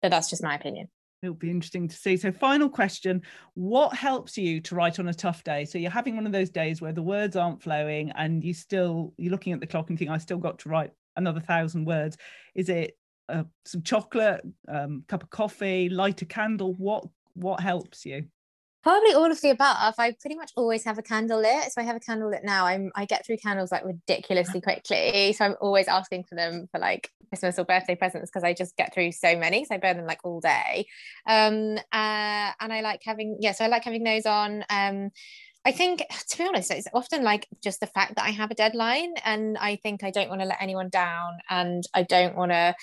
but 0.01 0.11
that's 0.11 0.29
just 0.29 0.43
my 0.43 0.55
opinion. 0.55 0.87
It'll 1.21 1.35
be 1.35 1.49
interesting 1.49 1.87
to 1.89 1.95
see. 1.95 2.15
So, 2.15 2.31
final 2.31 2.69
question 2.69 3.21
What 3.53 3.93
helps 3.93 4.37
you 4.37 4.61
to 4.61 4.75
write 4.75 4.99
on 4.99 5.09
a 5.09 5.13
tough 5.13 5.43
day? 5.43 5.65
So, 5.65 5.77
you're 5.77 5.91
having 5.91 6.15
one 6.15 6.25
of 6.25 6.31
those 6.31 6.49
days 6.49 6.81
where 6.81 6.93
the 6.93 7.01
words 7.01 7.35
aren't 7.35 7.61
flowing 7.61 8.11
and 8.11 8.43
you 8.43 8.53
still, 8.53 9.13
you're 9.17 9.31
looking 9.31 9.53
at 9.53 9.59
the 9.59 9.67
clock 9.67 9.89
and 9.89 9.99
think, 9.99 10.11
I 10.11 10.17
still 10.17 10.37
got 10.37 10.59
to 10.59 10.69
write 10.69 10.91
another 11.17 11.41
thousand 11.41 11.85
words. 11.85 12.17
Is 12.55 12.69
it 12.69 12.97
uh, 13.27 13.43
some 13.65 13.83
chocolate, 13.83 14.41
um, 14.67 15.03
cup 15.07 15.23
of 15.23 15.29
coffee, 15.29 15.89
light 15.89 16.21
a 16.21 16.25
candle? 16.25 16.73
What 16.75 17.05
what 17.33 17.59
helps 17.59 18.05
you? 18.05 18.25
Probably 18.81 19.13
all 19.13 19.29
of 19.29 19.41
the 19.41 19.49
above. 19.49 19.95
I 19.97 20.15
pretty 20.21 20.37
much 20.37 20.51
always 20.55 20.85
have 20.85 20.97
a 20.97 21.01
candle 21.01 21.41
lit. 21.41 21.71
So 21.71 21.81
I 21.81 21.83
have 21.83 21.97
a 21.97 21.99
candle 21.99 22.29
lit 22.29 22.45
now. 22.45 22.65
I'm 22.65 22.91
I 22.95 23.05
get 23.05 23.25
through 23.25 23.37
candles 23.37 23.73
like 23.73 23.83
ridiculously 23.83 24.61
quickly. 24.61 25.33
So 25.33 25.43
I'm 25.43 25.55
always 25.59 25.89
asking 25.89 26.23
for 26.23 26.35
them 26.35 26.67
for 26.71 26.79
like 26.79 27.11
Christmas 27.27 27.59
or 27.59 27.65
birthday 27.65 27.95
presents 27.95 28.31
because 28.31 28.45
I 28.45 28.53
just 28.53 28.77
get 28.77 28.93
through 28.93 29.11
so 29.11 29.37
many. 29.37 29.65
So 29.65 29.75
I 29.75 29.79
burn 29.79 29.97
them 29.97 30.05
like 30.05 30.21
all 30.23 30.39
day. 30.39 30.85
Um 31.27 31.77
uh, 31.91 32.51
and 32.61 32.71
I 32.71 32.79
like 32.81 33.01
having 33.03 33.37
yeah, 33.41 33.51
so 33.51 33.65
I 33.65 33.67
like 33.67 33.83
having 33.83 34.03
those 34.03 34.25
on. 34.25 34.63
Um 34.69 35.09
I 35.65 35.73
think 35.73 36.05
to 36.29 36.37
be 36.37 36.47
honest, 36.47 36.71
it's 36.71 36.87
often 36.93 37.21
like 37.23 37.47
just 37.61 37.81
the 37.81 37.87
fact 37.87 38.15
that 38.15 38.23
I 38.23 38.29
have 38.29 38.49
a 38.49 38.55
deadline 38.55 39.13
and 39.25 39.57
I 39.57 39.75
think 39.75 40.05
I 40.05 40.11
don't 40.11 40.29
want 40.29 40.39
to 40.39 40.47
let 40.47 40.61
anyone 40.61 40.87
down 40.87 41.39
and 41.49 41.83
I 41.93 42.03
don't 42.03 42.37
want 42.37 42.51
to 42.51 42.75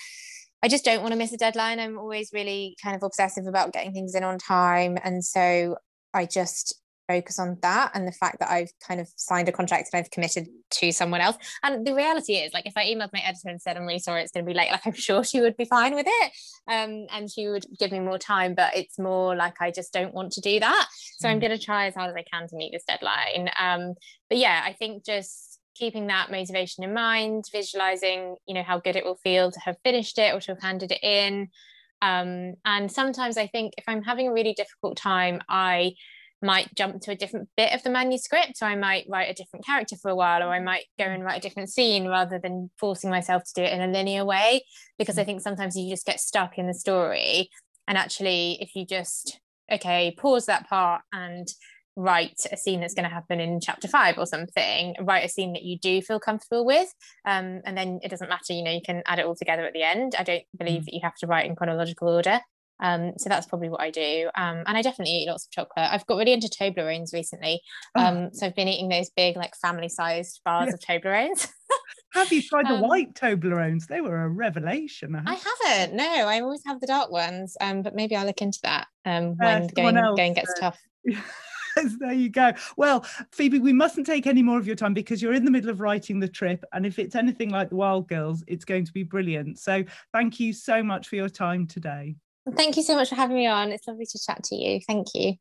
I 0.63 0.67
just 0.67 0.85
don't 0.85 1.01
want 1.01 1.11
to 1.11 1.17
miss 1.17 1.33
a 1.33 1.37
deadline. 1.37 1.79
I'm 1.79 1.99
always 1.99 2.31
really 2.33 2.75
kind 2.83 2.95
of 2.95 3.03
obsessive 3.03 3.45
about 3.45 3.73
getting 3.73 3.93
things 3.93 4.15
in 4.15 4.23
on 4.23 4.39
time. 4.39 4.97
And 5.03 5.23
so 5.23 5.77
I 6.13 6.25
just 6.25 6.75
focus 7.07 7.39
on 7.39 7.57
that 7.61 7.91
and 7.93 8.07
the 8.07 8.11
fact 8.11 8.39
that 8.39 8.49
I've 8.49 8.71
kind 8.85 8.99
of 8.99 9.07
signed 9.15 9.47
a 9.47 9.51
contract 9.51 9.89
and 9.91 9.99
I've 9.99 10.11
committed 10.11 10.47
to 10.69 10.91
someone 10.91 11.21
else. 11.21 11.37
And 11.63 11.87
the 11.87 11.95
reality 11.95 12.33
is, 12.33 12.53
like, 12.53 12.65
if 12.65 12.75
I 12.75 12.85
emailed 12.85 13.13
my 13.13 13.21
editor 13.23 13.49
and 13.49 13.61
said, 13.61 13.77
I'm 13.77 13.85
really 13.85 13.99
sorry, 13.99 14.21
it's 14.21 14.31
going 14.31 14.45
to 14.45 14.49
be 14.51 14.57
late, 14.57 14.71
like, 14.71 14.81
I'm 14.85 14.93
sure 14.93 15.23
she 15.23 15.41
would 15.41 15.57
be 15.57 15.65
fine 15.65 15.95
with 15.95 16.07
it. 16.07 16.31
Um, 16.67 17.07
and 17.11 17.31
she 17.31 17.47
would 17.47 17.65
give 17.79 17.91
me 17.91 17.99
more 17.99 18.19
time, 18.19 18.55
but 18.55 18.75
it's 18.75 18.99
more 18.99 19.35
like 19.35 19.61
I 19.61 19.71
just 19.71 19.93
don't 19.93 20.13
want 20.13 20.33
to 20.33 20.41
do 20.41 20.59
that. 20.59 20.87
So. 21.19 21.29
I'm 21.29 21.39
going 21.39 21.57
to 21.57 21.63
try 21.63 21.87
as 21.87 21.95
hard 21.95 22.09
as 22.09 22.15
I 22.15 22.23
can 22.23 22.47
to 22.47 22.55
meet 22.55 22.71
this 22.73 22.83
deadline. 22.85 23.49
Um, 23.59 23.95
but 24.29 24.37
yeah, 24.37 24.61
I 24.63 24.73
think 24.73 25.05
just 25.05 25.59
keeping 25.75 26.07
that 26.07 26.31
motivation 26.31 26.83
in 26.83 26.93
mind, 26.93 27.45
visualizing, 27.51 28.35
you 28.47 28.53
know, 28.53 28.63
how 28.63 28.79
good 28.79 28.95
it 28.95 29.05
will 29.05 29.19
feel 29.23 29.51
to 29.51 29.59
have 29.59 29.77
finished 29.83 30.17
it 30.17 30.33
or 30.33 30.39
to 30.41 30.51
have 30.51 30.61
handed 30.61 30.91
it 30.91 31.03
in. 31.03 31.49
Um, 32.01 32.53
and 32.65 32.91
sometimes 32.91 33.37
I 33.37 33.47
think 33.47 33.73
if 33.77 33.83
I'm 33.87 34.03
having 34.03 34.27
a 34.27 34.33
really 34.33 34.53
difficult 34.53 34.97
time, 34.97 35.41
I 35.49 35.93
might 36.41 36.73
jump 36.75 37.01
to 37.01 37.11
a 37.11 37.15
different 37.15 37.49
bit 37.57 37.73
of 37.73 37.81
the 37.83 37.89
manuscript. 37.89 38.57
So 38.57 38.67
I 38.67 38.75
might 38.75 39.05
write 39.09 39.29
a 39.29 39.33
different 39.33 39.65
character 39.65 39.95
for 39.95 40.09
a 40.09 40.15
while, 40.15 40.43
or 40.43 40.49
I 40.49 40.57
mm-hmm. 40.57 40.65
might 40.65 40.85
go 40.97 41.05
and 41.05 41.19
mm-hmm. 41.19 41.23
write 41.23 41.39
a 41.39 41.41
different 41.41 41.69
scene 41.69 42.07
rather 42.07 42.39
than 42.39 42.69
forcing 42.77 43.09
myself 43.09 43.43
to 43.43 43.53
do 43.55 43.63
it 43.63 43.73
in 43.73 43.81
a 43.81 43.91
linear 43.91 44.25
way. 44.25 44.63
Because 44.99 45.17
I 45.17 45.21
mm-hmm. 45.21 45.27
think 45.27 45.41
sometimes 45.41 45.75
you 45.75 45.89
just 45.89 46.05
get 46.05 46.19
stuck 46.19 46.57
in 46.57 46.67
the 46.67 46.73
story. 46.73 47.49
And 47.87 47.97
actually, 47.97 48.57
if 48.61 48.75
you 48.75 48.85
just, 48.85 49.39
okay, 49.71 50.13
pause 50.17 50.45
that 50.45 50.69
part 50.69 51.01
and 51.13 51.47
write 51.97 52.39
a 52.51 52.57
scene 52.57 52.79
that's 52.79 52.93
going 52.93 53.07
to 53.07 53.13
happen 53.13 53.39
in 53.39 53.59
chapter 53.59 53.87
five 53.87 54.17
or 54.17 54.25
something 54.25 54.95
write 55.01 55.25
a 55.25 55.29
scene 55.29 55.53
that 55.53 55.63
you 55.63 55.77
do 55.79 56.01
feel 56.01 56.19
comfortable 56.19 56.65
with 56.65 56.93
um, 57.25 57.61
and 57.65 57.77
then 57.77 57.99
it 58.03 58.09
doesn't 58.09 58.29
matter 58.29 58.53
you 58.53 58.63
know 58.63 58.71
you 58.71 58.81
can 58.85 59.01
add 59.07 59.19
it 59.19 59.25
all 59.25 59.35
together 59.35 59.65
at 59.65 59.73
the 59.73 59.83
end 59.83 60.13
i 60.17 60.23
don't 60.23 60.43
believe 60.57 60.83
mm. 60.83 60.85
that 60.85 60.93
you 60.93 61.01
have 61.03 61.15
to 61.15 61.27
write 61.27 61.45
in 61.45 61.55
chronological 61.55 62.07
order 62.07 62.39
um, 62.79 63.13
so 63.17 63.29
that's 63.29 63.47
probably 63.47 63.69
what 63.69 63.81
I 63.81 63.89
do. 63.89 64.29
Um, 64.35 64.63
and 64.65 64.77
I 64.77 64.81
definitely 64.81 65.13
eat 65.13 65.27
lots 65.27 65.45
of 65.45 65.51
chocolate. 65.51 65.89
I've 65.91 66.05
got 66.05 66.17
really 66.17 66.33
into 66.33 66.47
Toblerones 66.47 67.13
recently. 67.13 67.61
Oh. 67.95 68.05
Um, 68.05 68.17
oh. 68.17 68.29
So 68.33 68.45
I've 68.45 68.55
been 68.55 68.67
eating 68.67 68.89
those 68.89 69.09
big, 69.09 69.35
like 69.35 69.55
family 69.55 69.89
sized 69.89 70.41
bars 70.45 70.67
yeah. 70.67 70.73
of 70.73 70.79
Toblerones. 70.79 71.47
have 72.13 72.31
you 72.31 72.41
tried 72.41 72.67
the 72.67 72.75
um, 72.75 72.81
white 72.81 73.13
Toblerones? 73.13 73.87
They 73.87 74.01
were 74.01 74.23
a 74.23 74.29
revelation. 74.29 75.15
I, 75.15 75.23
I 75.25 75.39
haven't. 75.65 75.95
No, 75.95 76.27
I 76.27 76.41
always 76.41 76.61
have 76.65 76.79
the 76.79 76.87
dark 76.87 77.11
ones. 77.11 77.57
Um, 77.59 77.81
but 77.81 77.95
maybe 77.95 78.15
I'll 78.15 78.27
look 78.27 78.41
into 78.41 78.59
that 78.63 78.87
um, 79.05 79.35
when 79.37 79.63
uh, 79.63 79.67
going, 79.75 79.95
going 79.95 80.33
gets 80.33 80.53
uh, 80.57 80.71
tough. 80.71 80.79
there 81.99 82.13
you 82.13 82.29
go. 82.29 82.53
Well, 82.75 83.05
Phoebe, 83.31 83.59
we 83.59 83.73
mustn't 83.73 84.05
take 84.05 84.27
any 84.27 84.43
more 84.43 84.57
of 84.57 84.67
your 84.67 84.75
time 84.75 84.93
because 84.93 85.21
you're 85.21 85.33
in 85.33 85.45
the 85.45 85.51
middle 85.51 85.69
of 85.69 85.81
writing 85.81 86.19
the 86.19 86.27
trip. 86.27 86.63
And 86.73 86.85
if 86.85 86.99
it's 86.99 87.15
anything 87.15 87.49
like 87.49 87.69
the 87.69 87.75
Wild 87.75 88.07
Girls, 88.07 88.43
it's 88.47 88.65
going 88.65 88.85
to 88.85 88.93
be 88.93 89.03
brilliant. 89.03 89.59
So 89.59 89.83
thank 90.13 90.39
you 90.39 90.53
so 90.53 90.83
much 90.83 91.07
for 91.07 91.15
your 91.15 91.29
time 91.29 91.67
today. 91.67 92.15
Thank 92.55 92.77
you 92.77 92.83
so 92.83 92.95
much 92.95 93.09
for 93.09 93.15
having 93.15 93.35
me 93.35 93.47
on. 93.47 93.71
It's 93.71 93.87
lovely 93.87 94.05
to 94.05 94.19
chat 94.19 94.43
to 94.45 94.55
you. 94.55 94.79
Thank 94.87 95.07
you. 95.13 95.33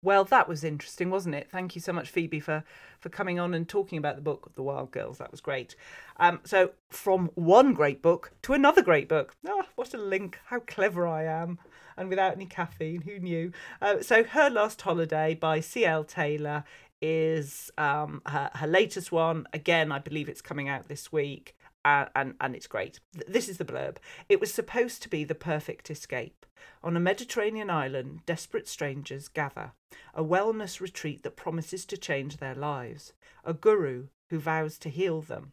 Well, 0.00 0.24
that 0.24 0.48
was 0.48 0.62
interesting, 0.62 1.10
wasn't 1.10 1.34
it? 1.34 1.50
Thank 1.50 1.74
you 1.74 1.80
so 1.80 1.92
much, 1.92 2.08
Phoebe, 2.08 2.38
for 2.38 2.62
for 3.00 3.08
coming 3.08 3.40
on 3.40 3.52
and 3.52 3.68
talking 3.68 3.98
about 3.98 4.14
the 4.14 4.22
book, 4.22 4.52
The 4.54 4.62
Wild 4.62 4.92
Girls. 4.92 5.18
That 5.18 5.32
was 5.32 5.40
great. 5.40 5.74
Um, 6.18 6.40
so, 6.44 6.70
from 6.88 7.30
one 7.34 7.74
great 7.74 8.00
book 8.00 8.32
to 8.42 8.52
another 8.52 8.80
great 8.80 9.08
book. 9.08 9.34
Oh, 9.46 9.64
what 9.74 9.94
a 9.94 9.98
link! 9.98 10.38
How 10.46 10.60
clever 10.60 11.06
I 11.06 11.24
am! 11.24 11.58
And 11.98 12.08
without 12.08 12.32
any 12.32 12.46
caffeine, 12.46 13.02
who 13.02 13.18
knew? 13.18 13.52
Uh, 13.82 14.02
so, 14.02 14.22
Her 14.22 14.48
Last 14.48 14.80
Holiday 14.80 15.34
by 15.34 15.60
C.L. 15.60 16.04
Taylor 16.04 16.64
is 17.02 17.70
um, 17.76 18.22
her, 18.26 18.50
her 18.54 18.66
latest 18.66 19.10
one. 19.10 19.46
Again, 19.52 19.90
I 19.90 19.98
believe 19.98 20.28
it's 20.28 20.40
coming 20.40 20.68
out 20.68 20.88
this 20.88 21.12
week 21.12 21.56
and, 21.84 22.08
and, 22.14 22.34
and 22.40 22.54
it's 22.54 22.66
great. 22.66 23.00
This 23.26 23.48
is 23.48 23.58
the 23.58 23.64
blurb. 23.64 23.96
It 24.28 24.40
was 24.40 24.52
supposed 24.52 25.02
to 25.02 25.08
be 25.08 25.24
the 25.24 25.34
perfect 25.34 25.90
escape. 25.90 26.46
On 26.82 26.96
a 26.96 27.00
Mediterranean 27.00 27.70
island, 27.70 28.20
desperate 28.26 28.68
strangers 28.68 29.28
gather, 29.28 29.72
a 30.14 30.22
wellness 30.22 30.80
retreat 30.80 31.22
that 31.22 31.36
promises 31.36 31.84
to 31.86 31.96
change 31.96 32.36
their 32.36 32.54
lives, 32.54 33.12
a 33.44 33.54
guru 33.54 34.08
who 34.30 34.38
vows 34.38 34.78
to 34.78 34.88
heal 34.88 35.20
them. 35.20 35.52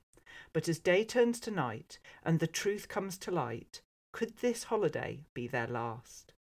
But 0.54 0.68
as 0.68 0.80
day 0.80 1.04
turns 1.04 1.40
to 1.42 1.52
night 1.52 2.00
and 2.24 2.40
the 2.40 2.48
truth 2.48 2.88
comes 2.88 3.18
to 3.20 3.32
light, 3.32 3.82
could 4.16 4.38
this 4.38 4.64
holiday 4.64 5.20
be 5.34 5.46
their 5.46 5.68
last? 5.68 6.32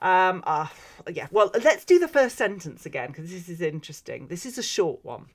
Um, 0.00 0.42
uh, 0.44 0.66
yeah, 1.08 1.28
well, 1.30 1.52
let's 1.62 1.84
do 1.84 2.00
the 2.00 2.08
first 2.08 2.36
sentence 2.36 2.84
again 2.84 3.12
because 3.12 3.30
this 3.30 3.48
is 3.48 3.60
interesting. 3.60 4.26
This 4.26 4.44
is 4.44 4.58
a 4.58 4.64
short 4.64 5.04
one. 5.04 5.26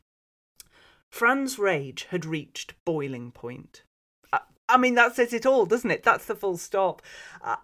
Fran's 1.10 1.58
rage 1.58 2.08
had 2.10 2.26
reached 2.26 2.73
boiling 2.84 3.32
point. 3.32 3.84
I 4.69 4.78
mean, 4.78 4.95
that 4.95 5.15
says 5.15 5.34
it 5.34 5.45
all, 5.45 5.65
doesn't 5.65 5.91
it? 5.91 6.04
That's 6.04 6.26
the 6.26 6.36
full 6.36 6.58
stop. 6.58 7.02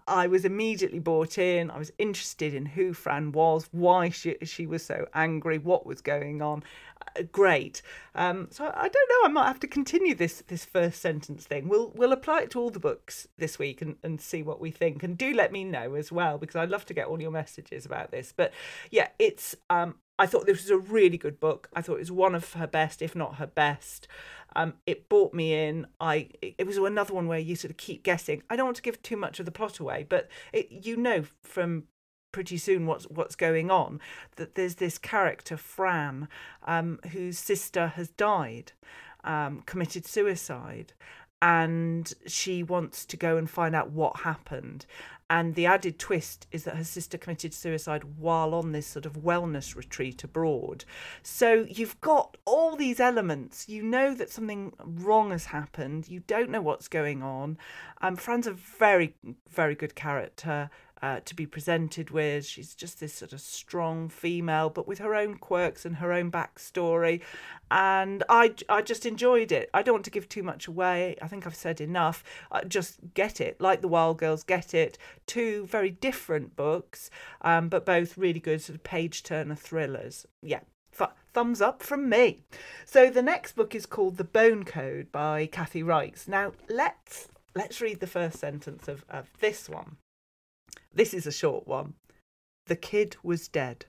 I 0.06 0.26
was 0.26 0.44
immediately 0.44 0.98
bought 0.98 1.38
in. 1.38 1.70
I 1.70 1.78
was 1.78 1.92
interested 1.98 2.54
in 2.54 2.66
who 2.66 2.92
Fran 2.92 3.32
was, 3.32 3.68
why 3.72 4.10
she, 4.10 4.36
she 4.42 4.66
was 4.66 4.84
so 4.84 5.06
angry, 5.14 5.58
what 5.58 5.86
was 5.86 6.02
going 6.02 6.42
on. 6.42 6.62
Uh, 7.00 7.22
great. 7.30 7.82
Um, 8.14 8.48
so 8.50 8.64
I 8.64 8.88
don't 8.88 9.10
know. 9.10 9.24
I 9.24 9.28
might 9.28 9.46
have 9.46 9.60
to 9.60 9.66
continue 9.66 10.14
this 10.14 10.42
this 10.48 10.64
first 10.64 11.00
sentence 11.00 11.44
thing. 11.46 11.68
We'll 11.68 11.92
we'll 11.94 12.12
apply 12.12 12.42
it 12.42 12.50
to 12.52 12.60
all 12.60 12.70
the 12.70 12.80
books 12.80 13.28
this 13.38 13.58
week 13.58 13.82
and, 13.82 13.96
and 14.02 14.20
see 14.20 14.42
what 14.42 14.60
we 14.60 14.70
think. 14.70 15.02
And 15.02 15.16
do 15.16 15.32
let 15.32 15.52
me 15.52 15.64
know 15.64 15.94
as 15.94 16.10
well 16.12 16.38
because 16.38 16.56
I'd 16.56 16.70
love 16.70 16.86
to 16.86 16.94
get 16.94 17.06
all 17.06 17.20
your 17.20 17.30
messages 17.30 17.86
about 17.86 18.10
this. 18.10 18.32
But 18.36 18.52
yeah, 18.90 19.08
it's 19.18 19.56
um, 19.68 19.96
I 20.18 20.26
thought 20.26 20.46
this 20.46 20.62
was 20.62 20.70
a 20.70 20.78
really 20.78 21.16
good 21.16 21.40
book. 21.40 21.70
I 21.72 21.80
thought 21.80 21.94
it 21.94 22.00
was 22.00 22.12
one 22.12 22.34
of 22.34 22.52
her 22.52 22.66
best, 22.66 23.00
if 23.00 23.16
not 23.16 23.36
her 23.36 23.46
best. 23.46 24.06
Um, 24.54 24.74
it 24.86 25.08
brought 25.08 25.32
me 25.32 25.54
in. 25.54 25.86
I 26.00 26.28
it 26.42 26.66
was 26.66 26.76
another 26.76 27.14
one 27.14 27.26
where 27.26 27.38
you 27.38 27.56
sort 27.56 27.70
of 27.70 27.76
keep 27.76 28.02
guessing. 28.02 28.42
I 28.50 28.56
don't 28.56 28.66
want 28.66 28.76
to 28.76 28.82
give 28.82 29.00
too 29.02 29.16
much 29.16 29.40
of 29.40 29.46
the 29.46 29.52
plot 29.52 29.78
away, 29.78 30.04
but 30.08 30.28
it, 30.52 30.68
you 30.70 30.96
know 30.96 31.24
from 31.42 31.84
pretty 32.32 32.56
soon 32.56 32.86
what's 32.86 33.04
what's 33.04 33.36
going 33.36 33.70
on 33.70 34.00
that 34.36 34.54
there's 34.54 34.76
this 34.76 34.98
character 34.98 35.56
Fran 35.56 36.28
um, 36.64 36.98
whose 37.12 37.38
sister 37.38 37.88
has 37.88 38.08
died, 38.10 38.72
um, 39.24 39.62
committed 39.66 40.06
suicide, 40.06 40.92
and 41.42 42.12
she 42.26 42.62
wants 42.62 43.04
to 43.06 43.16
go 43.16 43.36
and 43.36 43.48
find 43.48 43.74
out 43.74 43.90
what 43.90 44.20
happened. 44.20 44.86
And 45.30 45.54
the 45.54 45.66
added 45.66 46.00
twist 46.00 46.48
is 46.50 46.64
that 46.64 46.76
her 46.76 46.82
sister 46.82 47.16
committed 47.16 47.54
suicide 47.54 48.02
while 48.18 48.52
on 48.52 48.72
this 48.72 48.88
sort 48.88 49.06
of 49.06 49.12
wellness 49.12 49.76
retreat 49.76 50.24
abroad. 50.24 50.84
So 51.22 51.66
you've 51.70 52.00
got 52.00 52.36
all 52.44 52.74
these 52.74 52.98
elements. 52.98 53.68
You 53.68 53.84
know 53.84 54.12
that 54.12 54.30
something 54.30 54.72
wrong 54.84 55.30
has 55.30 55.46
happened. 55.46 56.08
You 56.08 56.24
don't 56.26 56.50
know 56.50 56.60
what's 56.60 56.88
going 56.88 57.22
on. 57.22 57.58
Um, 58.02 58.16
Fran's 58.16 58.48
a 58.48 58.52
very, 58.52 59.14
very 59.48 59.76
good 59.76 59.94
character 59.94 60.68
uh, 61.02 61.20
to 61.24 61.34
be 61.34 61.46
presented 61.46 62.10
with. 62.10 62.46
She's 62.46 62.74
just 62.74 63.00
this 63.00 63.14
sort 63.14 63.32
of 63.32 63.40
strong 63.40 64.08
female, 64.08 64.70
but 64.70 64.86
with 64.86 64.98
her 64.98 65.14
own 65.14 65.36
quirks 65.36 65.84
and 65.84 65.96
her 65.96 66.12
own 66.12 66.30
backstory. 66.30 67.20
And 67.70 68.24
I, 68.28 68.54
I 68.68 68.82
just 68.82 69.06
enjoyed 69.06 69.52
it. 69.52 69.70
I 69.72 69.82
don't 69.82 69.94
want 69.94 70.04
to 70.06 70.10
give 70.10 70.28
too 70.28 70.42
much 70.42 70.66
away. 70.66 71.16
I 71.22 71.28
think 71.28 71.46
I've 71.46 71.54
said 71.54 71.80
enough. 71.80 72.24
Uh, 72.50 72.64
just 72.64 72.98
get 73.14 73.40
it, 73.40 73.60
like 73.60 73.80
the 73.80 73.88
Wild 73.88 74.18
Girls, 74.18 74.42
get 74.42 74.74
it. 74.74 74.98
Two 75.26 75.66
very 75.66 75.90
different 75.90 76.56
books, 76.56 77.10
um, 77.42 77.68
but 77.68 77.86
both 77.86 78.18
really 78.18 78.40
good 78.40 78.60
sort 78.60 78.76
of 78.76 78.82
page 78.82 79.22
turner 79.22 79.54
thrillers. 79.54 80.26
Yeah, 80.42 80.60
thumbs 81.32 81.60
up 81.60 81.82
from 81.82 82.08
me. 82.08 82.42
So 82.84 83.10
the 83.10 83.22
next 83.22 83.52
book 83.52 83.74
is 83.74 83.86
called 83.86 84.16
The 84.16 84.24
Bone 84.24 84.64
Code 84.64 85.12
by 85.12 85.46
Kathy 85.46 85.82
Reichs. 85.82 86.28
Now 86.28 86.52
let's 86.68 87.28
let's 87.54 87.80
read 87.80 88.00
the 88.00 88.06
first 88.06 88.38
sentence 88.38 88.88
of, 88.88 89.04
of 89.08 89.28
this 89.40 89.68
one. 89.68 89.96
This 90.92 91.14
is 91.14 91.26
a 91.26 91.32
short 91.32 91.66
one. 91.66 91.94
The 92.66 92.76
kid 92.76 93.16
was 93.22 93.48
dead. 93.48 93.86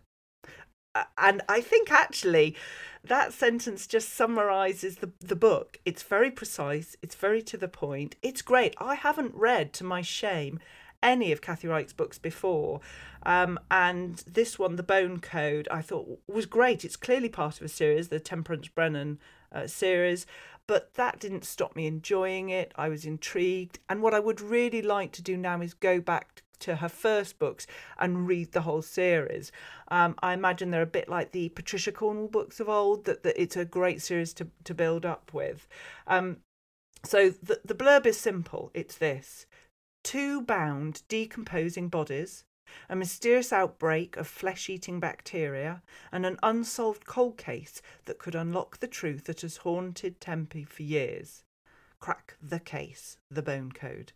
And 1.18 1.42
I 1.48 1.62
think 1.62 1.92
actually 1.92 2.56
that 3.04 3.34
sentence 3.34 3.88
just 3.88 4.10
summarizes 4.14 4.98
the, 4.98 5.12
the 5.20 5.36
book. 5.36 5.80
It's 5.86 6.04
very 6.04 6.30
precise, 6.30 6.96
it's 7.02 7.16
very 7.16 7.42
to 7.44 7.58
the 7.58 7.68
point, 7.68 8.16
it's 8.22 8.42
great. 8.42 8.76
I 8.78 8.96
haven't 8.96 9.34
read, 9.34 9.74
to 9.74 9.84
my 9.84 10.02
shame, 10.02 10.60
any 11.02 11.32
of 11.32 11.42
Kathy 11.42 11.68
Reichs' 11.68 11.96
books 11.96 12.20
before. 12.20 12.82
Um, 13.24 13.60
and 13.70 14.18
this 14.28 14.60
one, 14.60 14.76
The 14.76 14.84
Bone 14.84 15.20
Code, 15.20 15.68
I 15.72 15.82
thought 15.82 16.20
was 16.28 16.46
great. 16.46 16.84
It's 16.84 16.96
clearly 16.96 17.30
part 17.30 17.58
of 17.58 17.66
a 17.66 17.70
series, 17.70 18.10
the 18.10 18.20
Temperance 18.20 18.68
Brennan 18.68 19.20
uh, 19.52 19.68
series, 19.68 20.26
but 20.68 20.94
that 20.96 21.20
didn't 21.20 21.46
stop 21.46 21.76
me 21.76 21.88
enjoying 21.88 22.50
it. 22.50 22.72
I 22.76 22.90
was 22.90 23.06
intrigued. 23.06 23.80
And 23.90 24.02
what 24.02 24.14
I 24.14 24.20
would 24.20 24.42
really 24.42 24.82
like 24.82 25.12
to 25.14 25.22
do 25.22 25.38
now 25.38 25.62
is 25.62 25.74
go 25.74 26.00
back 26.00 26.41
to 26.62 26.78
her 26.78 26.90
first 26.90 27.40
books 27.40 27.68
and 28.00 28.28
read 28.28 28.52
the 28.52 28.62
whole 28.62 28.82
series. 28.82 29.52
Um, 29.90 30.16
I 30.22 30.34
imagine 30.34 30.72
they're 30.72 30.82
a 30.82 30.88
bit 30.88 31.10
like 31.10 31.32
the 31.32 31.50
Patricia 31.50 31.92
Cornwell 31.92 32.28
books 32.28 32.60
of 32.60 32.70
old, 32.70 33.06
that, 33.06 33.24
that 33.24 33.42
it's 33.42 33.58
a 33.58 33.66
great 33.66 34.02
series 34.02 34.34
to, 34.36 34.48
to 34.64 34.74
build 34.74 35.06
up 35.06 35.34
with. 35.34 35.68
Um, 36.08 36.38
so 37.04 37.30
the, 37.30 37.60
the 37.66 37.76
blurb 37.76 38.06
is 38.06 38.18
simple 38.18 38.72
it's 38.74 38.98
this 38.98 39.46
two 40.04 40.42
bound, 40.42 41.04
decomposing 41.08 41.90
bodies. 41.90 42.46
A 42.90 42.96
mysterious 42.96 43.52
outbreak 43.52 44.16
of 44.16 44.28
flesh 44.28 44.70
eating 44.70 45.02
bacteria, 45.02 45.82
and 46.10 46.26
an 46.26 46.40
unsolved 46.42 47.06
cold 47.06 47.38
case 47.38 47.82
that 48.06 48.18
could 48.18 48.34
unlock 48.34 48.80
the 48.80 48.88
truth 48.88 49.26
that 49.26 49.42
has 49.42 49.58
haunted 49.58 50.22
Tempe 50.22 50.64
for 50.64 50.84
years. 50.84 51.44
Crack 52.00 52.36
the 52.42 52.60
Case, 52.60 53.18
The 53.30 53.44
Bone 53.44 53.72
Code. 53.72 54.12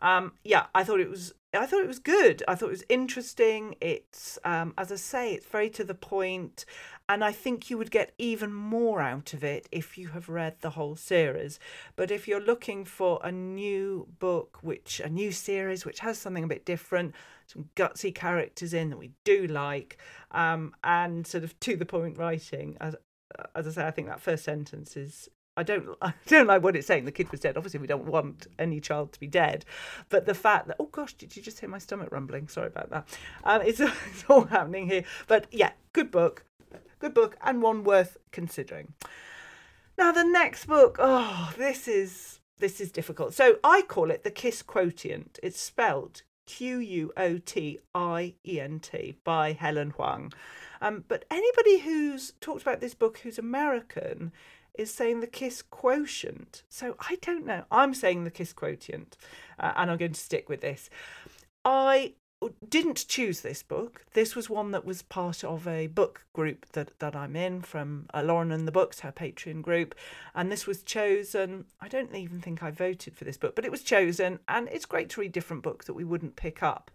Um, 0.00 0.32
yeah, 0.44 0.66
I 0.74 0.84
thought 0.84 1.00
it 1.00 1.10
was. 1.10 1.32
I 1.54 1.64
thought 1.64 1.80
it 1.80 1.88
was 1.88 1.98
good. 1.98 2.42
I 2.46 2.54
thought 2.54 2.66
it 2.66 2.72
was 2.72 2.84
interesting. 2.90 3.76
It's, 3.80 4.38
um, 4.44 4.74
as 4.76 4.92
I 4.92 4.96
say, 4.96 5.32
it's 5.32 5.46
very 5.46 5.70
to 5.70 5.84
the 5.84 5.94
point, 5.94 6.66
and 7.08 7.24
I 7.24 7.32
think 7.32 7.70
you 7.70 7.78
would 7.78 7.90
get 7.90 8.12
even 8.18 8.52
more 8.52 9.00
out 9.00 9.32
of 9.32 9.42
it 9.42 9.66
if 9.72 9.96
you 9.96 10.08
have 10.08 10.28
read 10.28 10.56
the 10.60 10.70
whole 10.70 10.96
series. 10.96 11.58
But 11.94 12.10
if 12.10 12.28
you're 12.28 12.42
looking 12.42 12.84
for 12.84 13.20
a 13.24 13.32
new 13.32 14.06
book, 14.18 14.58
which 14.60 15.00
a 15.00 15.08
new 15.08 15.32
series 15.32 15.86
which 15.86 16.00
has 16.00 16.18
something 16.18 16.44
a 16.44 16.48
bit 16.48 16.66
different, 16.66 17.14
some 17.46 17.70
gutsy 17.74 18.14
characters 18.14 18.74
in 18.74 18.90
that 18.90 18.98
we 18.98 19.12
do 19.24 19.46
like, 19.46 19.96
um, 20.32 20.74
and 20.84 21.26
sort 21.26 21.44
of 21.44 21.58
to 21.60 21.76
the 21.76 21.86
point 21.86 22.18
writing, 22.18 22.76
as 22.82 22.96
as 23.54 23.66
I 23.66 23.70
say, 23.70 23.86
I 23.86 23.90
think 23.90 24.08
that 24.08 24.20
first 24.20 24.44
sentence 24.44 24.96
is 24.96 25.28
I 25.56 25.62
don't 25.62 25.96
I 26.02 26.12
don't 26.26 26.46
like 26.46 26.62
what 26.62 26.76
it's 26.76 26.86
saying. 26.86 27.04
The 27.04 27.12
kid 27.12 27.30
was 27.30 27.40
dead. 27.40 27.56
Obviously, 27.56 27.80
we 27.80 27.86
don't 27.86 28.06
want 28.06 28.46
any 28.58 28.80
child 28.80 29.12
to 29.12 29.20
be 29.20 29.26
dead, 29.26 29.64
but 30.08 30.26
the 30.26 30.34
fact 30.34 30.68
that 30.68 30.76
oh 30.78 30.86
gosh, 30.86 31.14
did 31.14 31.36
you 31.36 31.42
just 31.42 31.60
hear 31.60 31.68
my 31.68 31.78
stomach 31.78 32.08
rumbling? 32.10 32.48
Sorry 32.48 32.68
about 32.68 32.90
that. 32.90 33.18
Um, 33.44 33.62
it's, 33.62 33.80
it's 33.80 34.24
all 34.28 34.44
happening 34.44 34.88
here. 34.88 35.04
But 35.26 35.46
yeah, 35.50 35.72
good 35.92 36.10
book, 36.10 36.44
good 36.98 37.14
book, 37.14 37.36
and 37.42 37.62
one 37.62 37.84
worth 37.84 38.16
considering. 38.32 38.94
Now 39.98 40.12
the 40.12 40.24
next 40.24 40.66
book. 40.66 40.96
Oh, 40.98 41.52
this 41.56 41.88
is 41.88 42.40
this 42.58 42.80
is 42.80 42.90
difficult. 42.90 43.34
So 43.34 43.56
I 43.64 43.82
call 43.82 44.10
it 44.10 44.24
the 44.24 44.30
Kiss 44.30 44.62
Quotient. 44.62 45.38
It's 45.42 45.60
spelled 45.60 46.22
Q 46.46 46.78
U 46.78 47.12
O 47.16 47.38
T 47.38 47.78
I 47.94 48.34
E 48.46 48.60
N 48.60 48.80
T 48.80 49.16
by 49.24 49.52
Helen 49.52 49.90
Hoang. 49.90 50.32
Um, 50.80 51.04
but 51.08 51.24
anybody 51.30 51.78
who's 51.78 52.32
talked 52.40 52.62
about 52.62 52.80
this 52.80 52.94
book 52.94 53.18
who's 53.18 53.38
American 53.38 54.32
is 54.78 54.92
saying 54.92 55.20
the 55.20 55.26
kiss 55.26 55.62
quotient. 55.62 56.62
So 56.68 56.96
I 56.98 57.18
don't 57.22 57.46
know. 57.46 57.64
I'm 57.70 57.94
saying 57.94 58.24
the 58.24 58.30
kiss 58.30 58.52
quotient, 58.52 59.16
uh, 59.58 59.72
and 59.76 59.90
I'm 59.90 59.98
going 59.98 60.12
to 60.12 60.20
stick 60.20 60.48
with 60.48 60.60
this. 60.60 60.90
I 61.64 62.14
didn't 62.68 63.08
choose 63.08 63.40
this 63.40 63.62
book. 63.62 64.04
This 64.12 64.36
was 64.36 64.50
one 64.50 64.70
that 64.72 64.84
was 64.84 65.02
part 65.02 65.42
of 65.42 65.66
a 65.66 65.86
book 65.86 66.26
group 66.32 66.66
that, 66.72 66.98
that 66.98 67.16
I'm 67.16 67.34
in 67.34 67.62
from 67.62 68.06
uh, 68.12 68.22
Lauren 68.22 68.52
and 68.52 68.68
the 68.68 68.72
Books, 68.72 69.00
her 69.00 69.12
Patreon 69.12 69.62
group. 69.62 69.94
And 70.34 70.52
this 70.52 70.66
was 70.66 70.82
chosen. 70.82 71.64
I 71.80 71.88
don't 71.88 72.14
even 72.14 72.40
think 72.40 72.62
I 72.62 72.70
voted 72.70 73.16
for 73.16 73.24
this 73.24 73.38
book, 73.38 73.54
but 73.56 73.64
it 73.64 73.70
was 73.70 73.82
chosen. 73.82 74.38
And 74.48 74.68
it's 74.70 74.86
great 74.86 75.08
to 75.10 75.20
read 75.20 75.32
different 75.32 75.62
books 75.62 75.86
that 75.86 75.94
we 75.94 76.04
wouldn't 76.04 76.36
pick 76.36 76.62
up. 76.62 76.90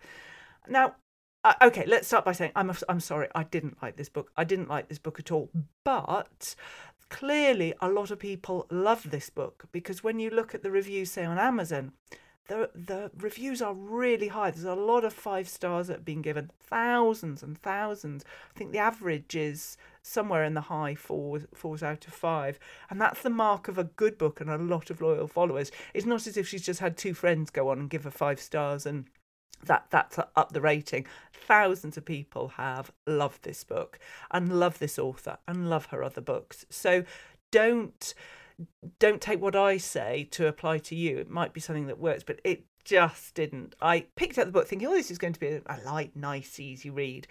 Now, 0.67 0.95
uh, 1.43 1.53
okay, 1.63 1.85
let's 1.87 2.07
start 2.07 2.23
by 2.23 2.33
saying 2.33 2.51
I'm 2.55 2.71
I'm 2.87 2.99
sorry. 2.99 3.27
I 3.33 3.43
didn't 3.43 3.81
like 3.81 3.95
this 3.95 4.09
book. 4.09 4.31
I 4.37 4.43
didn't 4.43 4.69
like 4.69 4.89
this 4.89 4.99
book 4.99 5.19
at 5.19 5.31
all. 5.31 5.49
But 5.83 6.55
clearly, 7.11 7.73
a 7.81 7.89
lot 7.89 8.09
of 8.09 8.17
people 8.17 8.65
love 8.71 9.11
this 9.11 9.29
book 9.29 9.65
because 9.71 10.03
when 10.03 10.17
you 10.17 10.31
look 10.31 10.55
at 10.55 10.63
the 10.63 10.71
reviews, 10.71 11.11
say 11.11 11.25
on 11.25 11.37
Amazon, 11.37 11.91
the 12.47 12.69
the 12.73 13.11
reviews 13.19 13.61
are 13.61 13.73
really 13.73 14.29
high. 14.29 14.49
There's 14.49 14.63
a 14.63 14.73
lot 14.73 15.03
of 15.03 15.13
five 15.13 15.47
stars 15.47 15.87
that 15.87 15.97
have 15.97 16.05
been 16.05 16.21
given, 16.21 16.51
thousands 16.63 17.43
and 17.43 17.57
thousands. 17.57 18.23
I 18.55 18.57
think 18.57 18.71
the 18.71 18.79
average 18.79 19.35
is 19.35 19.77
somewhere 20.01 20.43
in 20.43 20.53
the 20.53 20.61
high 20.61 20.95
fours, 20.95 21.45
fours 21.53 21.83
out 21.83 22.07
of 22.07 22.13
five, 22.13 22.57
and 22.89 22.99
that's 22.99 23.21
the 23.21 23.29
mark 23.29 23.67
of 23.67 23.77
a 23.77 23.83
good 23.83 24.17
book 24.17 24.41
and 24.41 24.49
a 24.49 24.57
lot 24.57 24.89
of 24.89 25.01
loyal 25.01 25.27
followers. 25.27 25.71
It's 25.93 26.05
not 26.05 26.25
as 26.25 26.37
if 26.37 26.47
she's 26.47 26.65
just 26.65 26.79
had 26.79 26.97
two 26.97 27.13
friends 27.13 27.51
go 27.51 27.69
on 27.69 27.79
and 27.79 27.89
give 27.89 28.05
her 28.05 28.11
five 28.11 28.39
stars 28.39 28.85
and 28.85 29.05
that 29.65 29.85
that's 29.89 30.19
up 30.35 30.51
the 30.51 30.61
rating. 30.61 31.05
Thousands 31.33 31.97
of 31.97 32.05
people 32.05 32.49
have 32.49 32.91
loved 33.05 33.43
this 33.43 33.63
book 33.63 33.99
and 34.31 34.59
love 34.59 34.79
this 34.79 34.97
author 34.99 35.37
and 35.47 35.69
love 35.69 35.87
her 35.87 36.03
other 36.03 36.21
books. 36.21 36.65
So 36.69 37.03
don't 37.51 38.13
don't 38.99 39.21
take 39.21 39.41
what 39.41 39.55
I 39.55 39.77
say 39.77 40.27
to 40.31 40.47
apply 40.47 40.79
to 40.79 40.95
you. 40.95 41.17
It 41.17 41.29
might 41.29 41.53
be 41.53 41.61
something 41.61 41.87
that 41.87 41.99
works, 41.99 42.23
but 42.23 42.39
it 42.43 42.65
just 42.83 43.33
didn't. 43.35 43.75
I 43.81 44.05
picked 44.15 44.37
up 44.37 44.45
the 44.45 44.51
book 44.51 44.67
thinking, 44.67 44.87
oh, 44.87 44.93
this 44.93 45.11
is 45.11 45.17
going 45.17 45.33
to 45.33 45.39
be 45.39 45.61
a, 45.65 45.77
light, 45.85 46.15
nice, 46.15 46.59
easy 46.59 46.89
read. 46.89 47.27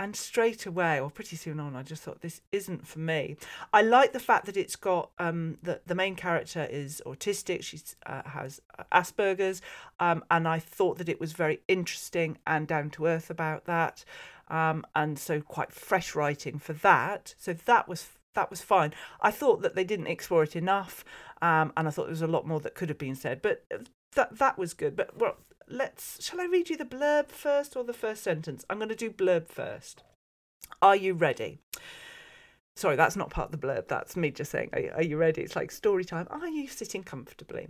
And 0.00 0.14
straight 0.14 0.64
away, 0.64 1.00
or 1.00 1.10
pretty 1.10 1.34
soon 1.34 1.58
on, 1.58 1.74
I 1.74 1.82
just 1.82 2.04
thought 2.04 2.20
this 2.20 2.40
isn't 2.52 2.86
for 2.86 3.00
me. 3.00 3.36
I 3.72 3.82
like 3.82 4.12
the 4.12 4.20
fact 4.20 4.46
that 4.46 4.56
it's 4.56 4.76
got 4.76 5.10
um, 5.18 5.58
the 5.62 5.80
the 5.86 5.94
main 5.96 6.14
character 6.14 6.68
is 6.70 7.02
autistic. 7.04 7.64
She 7.64 7.80
uh, 8.06 8.22
has 8.24 8.60
Asperger's, 8.92 9.60
um, 9.98 10.24
and 10.30 10.46
I 10.46 10.60
thought 10.60 10.98
that 10.98 11.08
it 11.08 11.20
was 11.20 11.32
very 11.32 11.60
interesting 11.66 12.38
and 12.46 12.68
down 12.68 12.90
to 12.90 13.06
earth 13.06 13.28
about 13.28 13.64
that, 13.64 14.04
um, 14.46 14.84
and 14.94 15.18
so 15.18 15.40
quite 15.40 15.72
fresh 15.72 16.14
writing 16.14 16.60
for 16.60 16.74
that. 16.74 17.34
So 17.36 17.52
that 17.52 17.88
was 17.88 18.06
that 18.34 18.50
was 18.50 18.60
fine. 18.60 18.94
I 19.20 19.32
thought 19.32 19.62
that 19.62 19.74
they 19.74 19.84
didn't 19.84 20.06
explore 20.06 20.44
it 20.44 20.54
enough, 20.54 21.04
um, 21.42 21.72
and 21.76 21.88
I 21.88 21.90
thought 21.90 22.04
there 22.04 22.10
was 22.10 22.22
a 22.22 22.28
lot 22.28 22.46
more 22.46 22.60
that 22.60 22.76
could 22.76 22.88
have 22.88 22.98
been 22.98 23.16
said. 23.16 23.42
But 23.42 23.64
that 24.14 24.38
that 24.38 24.58
was 24.58 24.74
good. 24.74 24.94
But 24.94 25.18
well, 25.18 25.36
let's. 25.68 26.22
Shall 26.24 26.40
I 26.40 26.46
read 26.46 26.70
you 26.70 26.76
the 26.76 26.84
blurb 26.84 27.28
first 27.28 27.76
or 27.76 27.84
the 27.84 27.92
first 27.92 28.22
sentence? 28.22 28.64
I'm 28.68 28.78
going 28.78 28.88
to 28.88 28.94
do 28.94 29.10
blurb 29.10 29.48
first. 29.48 30.02
Are 30.82 30.96
you 30.96 31.14
ready? 31.14 31.58
Sorry, 32.76 32.96
that's 32.96 33.16
not 33.16 33.30
part 33.30 33.52
of 33.52 33.60
the 33.60 33.66
blurb. 33.66 33.88
That's 33.88 34.16
me 34.16 34.30
just 34.30 34.50
saying, 34.50 34.70
are, 34.72 34.96
are 34.96 35.02
you 35.02 35.16
ready? 35.16 35.42
It's 35.42 35.56
like 35.56 35.70
story 35.70 36.04
time. 36.04 36.28
Are 36.30 36.46
you 36.48 36.68
sitting 36.68 37.02
comfortably? 37.02 37.68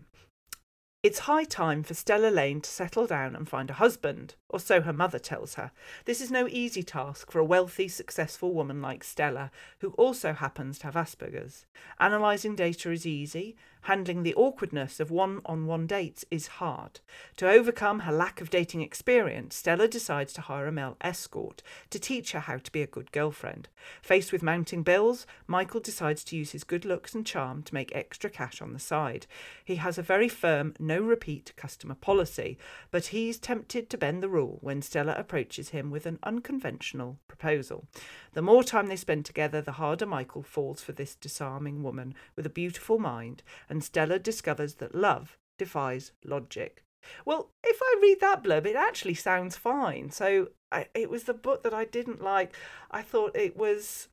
It's 1.00 1.20
high 1.20 1.44
time 1.44 1.84
for 1.84 1.94
Stella 1.94 2.26
Lane 2.26 2.60
to 2.60 2.68
settle 2.68 3.06
down 3.06 3.36
and 3.36 3.48
find 3.48 3.70
a 3.70 3.74
husband, 3.74 4.34
or 4.48 4.58
so 4.58 4.80
her 4.80 4.92
mother 4.92 5.20
tells 5.20 5.54
her. 5.54 5.70
This 6.06 6.20
is 6.20 6.28
no 6.28 6.48
easy 6.48 6.82
task 6.82 7.30
for 7.30 7.38
a 7.38 7.44
wealthy, 7.44 7.86
successful 7.86 8.52
woman 8.52 8.82
like 8.82 9.04
Stella, 9.04 9.52
who 9.78 9.90
also 9.90 10.32
happens 10.32 10.76
to 10.80 10.86
have 10.86 10.96
Asperger's. 10.96 11.66
Analysing 12.00 12.56
data 12.56 12.90
is 12.90 13.06
easy, 13.06 13.54
handling 13.82 14.24
the 14.24 14.34
awkwardness 14.34 14.98
of 14.98 15.10
one 15.10 15.40
on 15.46 15.66
one 15.66 15.86
dates 15.86 16.24
is 16.32 16.46
hard. 16.46 16.98
To 17.36 17.48
overcome 17.48 18.00
her 18.00 18.12
lack 18.12 18.40
of 18.40 18.50
dating 18.50 18.82
experience, 18.82 19.54
Stella 19.54 19.86
decides 19.86 20.32
to 20.32 20.40
hire 20.40 20.66
a 20.66 20.72
male 20.72 20.96
escort 21.00 21.62
to 21.90 22.00
teach 22.00 22.32
her 22.32 22.40
how 22.40 22.58
to 22.58 22.72
be 22.72 22.82
a 22.82 22.88
good 22.88 23.12
girlfriend. 23.12 23.68
Faced 24.02 24.32
with 24.32 24.42
mounting 24.42 24.82
bills, 24.82 25.26
Michael 25.46 25.80
decides 25.80 26.24
to 26.24 26.36
use 26.36 26.50
his 26.50 26.64
good 26.64 26.84
looks 26.84 27.14
and 27.14 27.24
charm 27.24 27.62
to 27.62 27.74
make 27.74 27.94
extra 27.94 28.28
cash 28.28 28.60
on 28.60 28.72
the 28.72 28.78
side. 28.80 29.26
He 29.64 29.76
has 29.76 29.96
a 29.96 30.02
very 30.02 30.28
firm 30.28 30.74
no 30.88 31.00
repeat 31.00 31.52
customer 31.56 31.94
policy, 31.94 32.58
but 32.90 33.06
he's 33.06 33.38
tempted 33.38 33.88
to 33.88 33.96
bend 33.96 34.22
the 34.22 34.28
rule 34.28 34.58
when 34.60 34.82
Stella 34.82 35.14
approaches 35.16 35.68
him 35.68 35.90
with 35.92 36.06
an 36.06 36.18
unconventional 36.24 37.20
proposal. 37.28 37.86
The 38.32 38.42
more 38.42 38.64
time 38.64 38.88
they 38.88 38.96
spend 38.96 39.24
together, 39.24 39.60
the 39.60 39.72
harder 39.72 40.06
Michael 40.06 40.42
falls 40.42 40.82
for 40.82 40.90
this 40.90 41.14
disarming 41.14 41.84
woman 41.84 42.14
with 42.34 42.46
a 42.46 42.50
beautiful 42.50 42.98
mind, 42.98 43.44
and 43.68 43.84
Stella 43.84 44.18
discovers 44.18 44.74
that 44.74 44.94
love 44.94 45.38
defies 45.58 46.10
logic. 46.24 46.82
Well, 47.24 47.50
if 47.62 47.78
I 47.80 47.98
read 48.02 48.20
that 48.20 48.42
blurb, 48.42 48.66
it 48.66 48.76
actually 48.76 49.14
sounds 49.14 49.56
fine. 49.56 50.10
So 50.10 50.48
I, 50.72 50.86
it 50.94 51.10
was 51.10 51.24
the 51.24 51.34
book 51.34 51.62
that 51.62 51.74
I 51.74 51.84
didn't 51.84 52.22
like. 52.22 52.54
I 52.90 53.02
thought 53.02 53.36
it 53.36 53.56
was, 53.56 54.08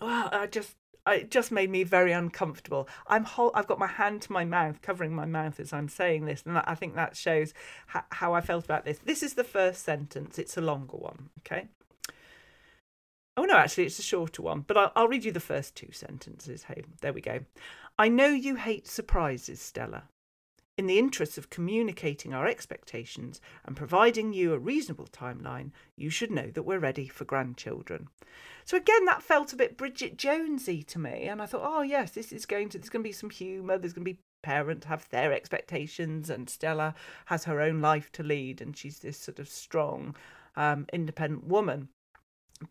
well, 0.00 0.28
I 0.32 0.46
just 0.46 0.76
it 1.10 1.30
just 1.30 1.52
made 1.52 1.70
me 1.70 1.84
very 1.84 2.12
uncomfortable. 2.12 2.88
I'm 3.06 3.24
whole, 3.24 3.50
I've 3.54 3.66
got 3.66 3.78
my 3.78 3.86
hand 3.86 4.22
to 4.22 4.32
my 4.32 4.44
mouth, 4.44 4.82
covering 4.82 5.14
my 5.14 5.26
mouth 5.26 5.60
as 5.60 5.72
I'm 5.72 5.88
saying 5.88 6.24
this, 6.24 6.42
and 6.44 6.58
I 6.58 6.74
think 6.74 6.94
that 6.94 7.16
shows 7.16 7.54
how, 7.86 8.04
how 8.10 8.34
I 8.34 8.40
felt 8.40 8.64
about 8.64 8.84
this. 8.84 8.98
This 9.04 9.22
is 9.22 9.34
the 9.34 9.44
first 9.44 9.84
sentence. 9.84 10.38
It's 10.38 10.56
a 10.56 10.62
longer 10.62 10.96
one. 10.96 11.30
Okay. 11.40 11.68
Oh, 13.36 13.44
no, 13.44 13.56
actually, 13.56 13.86
it's 13.86 14.00
a 14.00 14.02
shorter 14.02 14.42
one, 14.42 14.64
but 14.66 14.76
I'll, 14.76 14.92
I'll 14.96 15.08
read 15.08 15.24
you 15.24 15.30
the 15.30 15.38
first 15.38 15.76
two 15.76 15.92
sentences. 15.92 16.64
Hey, 16.64 16.82
there 17.02 17.12
we 17.12 17.20
go. 17.20 17.40
I 17.96 18.08
know 18.08 18.28
you 18.28 18.56
hate 18.56 18.88
surprises, 18.88 19.60
Stella. 19.60 20.04
In 20.76 20.86
the 20.86 20.98
interests 20.98 21.38
of 21.38 21.50
communicating 21.50 22.32
our 22.32 22.46
expectations 22.46 23.40
and 23.64 23.76
providing 23.76 24.32
you 24.32 24.52
a 24.52 24.58
reasonable 24.58 25.06
timeline, 25.06 25.72
you 25.96 26.08
should 26.10 26.30
know 26.30 26.50
that 26.52 26.62
we're 26.62 26.78
ready 26.78 27.08
for 27.08 27.24
grandchildren. 27.24 28.08
So 28.68 28.76
again, 28.76 29.06
that 29.06 29.22
felt 29.22 29.52
a 29.52 29.56
bit 29.56 29.78
Bridget 29.78 30.18
Jonesy 30.18 30.82
to 30.82 30.98
me, 30.98 31.24
and 31.24 31.40
I 31.40 31.46
thought, 31.46 31.62
oh 31.64 31.82
yes, 31.82 32.10
this 32.10 32.32
is 32.32 32.44
going 32.44 32.68
to 32.70 32.78
there's 32.78 32.90
going 32.90 33.02
to 33.02 33.08
be 33.08 33.12
some 33.12 33.30
humour. 33.30 33.78
There's 33.78 33.94
going 33.94 34.04
to 34.04 34.12
be 34.12 34.20
parents 34.42 34.86
have 34.86 35.08
their 35.08 35.32
expectations, 35.32 36.28
and 36.28 36.50
Stella 36.50 36.94
has 37.26 37.44
her 37.44 37.62
own 37.62 37.80
life 37.80 38.12
to 38.12 38.22
lead, 38.22 38.60
and 38.60 38.76
she's 38.76 38.98
this 38.98 39.18
sort 39.18 39.38
of 39.38 39.48
strong, 39.48 40.14
um, 40.54 40.86
independent 40.92 41.46
woman 41.46 41.88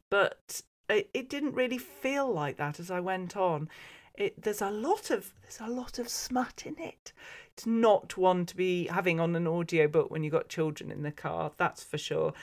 but 0.10 0.62
it, 0.90 1.10
it 1.14 1.30
didn't 1.30 1.56
really 1.56 1.78
feel 1.78 2.32
like 2.32 2.58
that 2.58 2.80
as 2.80 2.92
I 2.92 3.00
went 3.00 3.36
on. 3.36 3.70
It, 4.16 4.42
there's 4.42 4.62
a 4.62 4.72
lot 4.72 5.12
of 5.12 5.32
there's 5.44 5.60
a 5.62 5.72
lot 5.72 6.00
of 6.00 6.10
smut 6.10 6.64
in 6.66 6.76
it. 6.80 7.14
It's 7.54 7.68
not 7.68 8.18
one 8.18 8.46
to 8.48 8.56
be 8.56 8.88
having 8.88 9.20
on 9.20 9.36
an 9.36 9.48
audiobook 9.48 10.10
when 10.10 10.24
you've 10.24 10.34
got 10.34 10.50
children 10.50 10.92
in 10.92 11.04
the 11.04 11.12
car, 11.12 11.52
that's 11.58 11.84
for 11.84 11.98
sure. 11.98 12.34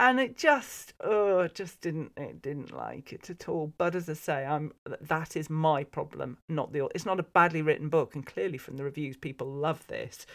And 0.00 0.20
it 0.20 0.36
just 0.36 0.94
oh 1.00 1.48
just 1.48 1.80
didn't 1.80 2.12
it 2.16 2.40
didn't 2.40 2.72
like 2.72 3.12
it 3.12 3.30
at 3.30 3.48
all. 3.48 3.72
But 3.78 3.94
as 3.96 4.08
I 4.08 4.12
say, 4.12 4.46
I'm 4.46 4.72
that 5.00 5.36
is 5.36 5.50
my 5.50 5.84
problem, 5.84 6.38
not 6.48 6.72
the 6.72 6.88
it's 6.94 7.06
not 7.06 7.18
a 7.18 7.24
badly 7.24 7.62
written 7.62 7.88
book, 7.88 8.14
and 8.14 8.24
clearly 8.24 8.58
from 8.58 8.76
the 8.76 8.84
reviews 8.84 9.16
people 9.16 9.48
love 9.48 9.86
this. 9.88 10.26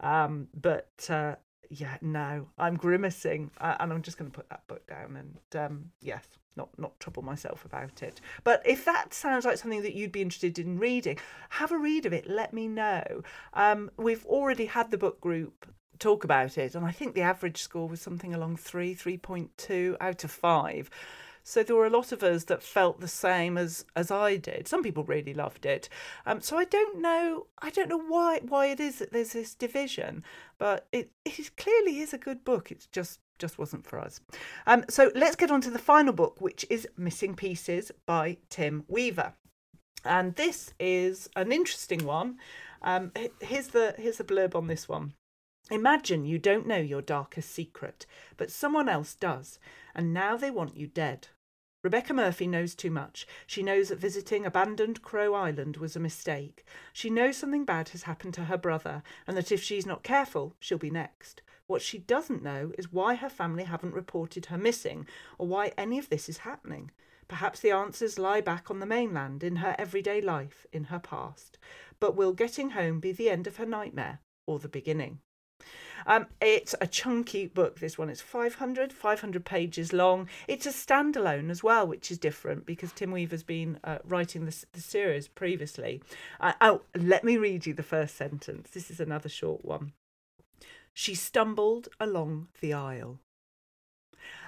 Um, 0.00 0.48
but 0.54 1.06
uh, 1.10 1.34
yeah, 1.70 1.96
no, 2.00 2.48
I'm 2.56 2.76
grimacing, 2.76 3.50
uh, 3.60 3.76
and 3.80 3.92
I'm 3.92 4.02
just 4.02 4.18
going 4.18 4.30
to 4.30 4.36
put 4.36 4.48
that 4.50 4.66
book 4.68 4.86
down. 4.86 5.16
And 5.16 5.60
um, 5.60 5.90
yes, 6.00 6.24
not 6.56 6.68
not 6.78 6.98
trouble 7.00 7.22
myself 7.22 7.64
about 7.64 8.02
it. 8.02 8.20
But 8.44 8.62
if 8.64 8.84
that 8.84 9.12
sounds 9.12 9.44
like 9.44 9.58
something 9.58 9.82
that 9.82 9.94
you'd 9.94 10.12
be 10.12 10.22
interested 10.22 10.58
in 10.58 10.78
reading, 10.78 11.18
have 11.50 11.72
a 11.72 11.78
read 11.78 12.06
of 12.06 12.12
it. 12.12 12.28
Let 12.28 12.52
me 12.52 12.68
know. 12.68 13.22
Um, 13.54 13.90
we've 13.96 14.24
already 14.26 14.66
had 14.66 14.90
the 14.90 14.98
book 14.98 15.20
group 15.20 15.66
talk 15.98 16.24
about 16.24 16.58
it, 16.58 16.74
and 16.74 16.84
I 16.84 16.90
think 16.90 17.14
the 17.14 17.22
average 17.22 17.62
score 17.62 17.88
was 17.88 18.00
something 18.00 18.34
along 18.34 18.56
three, 18.56 18.94
three 18.94 19.18
point 19.18 19.56
two 19.56 19.96
out 20.00 20.24
of 20.24 20.30
five. 20.30 20.90
So 21.48 21.62
there 21.62 21.76
were 21.76 21.86
a 21.86 21.90
lot 21.90 22.12
of 22.12 22.22
us 22.22 22.44
that 22.44 22.62
felt 22.62 23.00
the 23.00 23.08
same 23.08 23.56
as 23.56 23.86
as 23.96 24.10
I 24.10 24.36
did. 24.36 24.68
Some 24.68 24.82
people 24.82 25.04
really 25.04 25.32
loved 25.32 25.64
it. 25.64 25.88
Um, 26.26 26.42
so 26.42 26.58
I 26.58 26.64
don't 26.64 27.00
know. 27.00 27.46
I 27.62 27.70
don't 27.70 27.88
know 27.88 28.02
why 28.02 28.40
why 28.46 28.66
it 28.66 28.80
is 28.80 28.98
that 28.98 29.12
there's 29.12 29.32
this 29.32 29.54
division, 29.54 30.24
but 30.58 30.86
it 30.92 31.10
it 31.24 31.56
clearly 31.56 32.00
is 32.00 32.12
a 32.12 32.18
good 32.18 32.44
book. 32.44 32.70
It's 32.70 32.86
just 32.86 33.20
just 33.38 33.58
wasn't 33.58 33.86
for 33.86 33.98
us. 33.98 34.20
Um, 34.66 34.84
so 34.90 35.10
let's 35.14 35.36
get 35.36 35.50
on 35.50 35.62
to 35.62 35.70
the 35.70 35.78
final 35.78 36.12
book, 36.12 36.40
which 36.40 36.66
is 36.68 36.86
Missing 36.98 37.36
Pieces 37.36 37.92
by 38.04 38.36
Tim 38.50 38.84
Weaver. 38.88 39.32
And 40.04 40.34
this 40.34 40.74
is 40.78 41.30
an 41.34 41.50
interesting 41.50 42.04
one. 42.04 42.36
Um, 42.82 43.12
here's 43.40 43.68
the 43.68 43.94
here's 43.96 44.18
the 44.18 44.24
blurb 44.24 44.54
on 44.54 44.66
this 44.66 44.88
one. 44.88 45.14
Imagine 45.70 46.24
you 46.24 46.38
don't 46.38 46.66
know 46.66 46.78
your 46.78 47.02
darkest 47.02 47.50
secret, 47.50 48.06
but 48.38 48.50
someone 48.50 48.88
else 48.88 49.14
does, 49.14 49.58
and 49.94 50.14
now 50.14 50.34
they 50.34 50.50
want 50.50 50.76
you 50.76 50.86
dead. 50.86 51.28
Rebecca 51.84 52.14
Murphy 52.14 52.46
knows 52.46 52.74
too 52.74 52.90
much. 52.90 53.26
She 53.46 53.62
knows 53.62 53.88
that 53.88 53.98
visiting 53.98 54.46
abandoned 54.46 55.02
Crow 55.02 55.34
Island 55.34 55.76
was 55.76 55.94
a 55.94 56.00
mistake. 56.00 56.64
She 56.94 57.10
knows 57.10 57.36
something 57.36 57.66
bad 57.66 57.90
has 57.90 58.04
happened 58.04 58.32
to 58.34 58.46
her 58.46 58.56
brother, 58.56 59.02
and 59.26 59.36
that 59.36 59.52
if 59.52 59.62
she's 59.62 59.84
not 59.84 60.02
careful, 60.02 60.56
she'll 60.58 60.78
be 60.78 60.90
next. 60.90 61.42
What 61.66 61.82
she 61.82 61.98
doesn't 61.98 62.42
know 62.42 62.72
is 62.78 62.90
why 62.90 63.14
her 63.14 63.28
family 63.28 63.64
haven't 63.64 63.94
reported 63.94 64.46
her 64.46 64.58
missing, 64.58 65.06
or 65.36 65.46
why 65.46 65.72
any 65.76 65.98
of 65.98 66.08
this 66.08 66.30
is 66.30 66.38
happening. 66.38 66.90
Perhaps 67.28 67.60
the 67.60 67.72
answers 67.72 68.18
lie 68.18 68.40
back 68.40 68.70
on 68.70 68.80
the 68.80 68.86
mainland, 68.86 69.44
in 69.44 69.56
her 69.56 69.76
everyday 69.78 70.22
life, 70.22 70.66
in 70.72 70.84
her 70.84 70.98
past. 70.98 71.58
But 72.00 72.16
will 72.16 72.32
getting 72.32 72.70
home 72.70 73.00
be 73.00 73.12
the 73.12 73.28
end 73.28 73.46
of 73.46 73.58
her 73.58 73.66
nightmare, 73.66 74.20
or 74.46 74.58
the 74.58 74.68
beginning? 74.68 75.20
Um, 76.06 76.26
it's 76.40 76.74
a 76.80 76.86
chunky 76.86 77.46
book, 77.46 77.80
this 77.80 77.98
one. 77.98 78.08
It's 78.08 78.20
500, 78.20 78.92
500 78.92 79.44
pages 79.44 79.92
long. 79.92 80.28
It's 80.46 80.66
a 80.66 80.70
standalone 80.70 81.50
as 81.50 81.62
well, 81.62 81.86
which 81.86 82.10
is 82.10 82.18
different 82.18 82.66
because 82.66 82.92
Tim 82.92 83.10
Weaver's 83.10 83.42
been 83.42 83.78
uh, 83.84 83.98
writing 84.04 84.44
the, 84.44 84.52
series 84.78 85.28
previously. 85.28 86.02
Uh, 86.40 86.52
oh, 86.60 86.82
let 86.96 87.24
me 87.24 87.36
read 87.36 87.66
you 87.66 87.74
the 87.74 87.82
first 87.82 88.16
sentence. 88.16 88.70
This 88.70 88.90
is 88.90 89.00
another 89.00 89.28
short 89.28 89.64
one. 89.64 89.92
She 90.94 91.14
stumbled 91.14 91.88
along 92.00 92.48
the 92.60 92.72
aisle. 92.72 93.18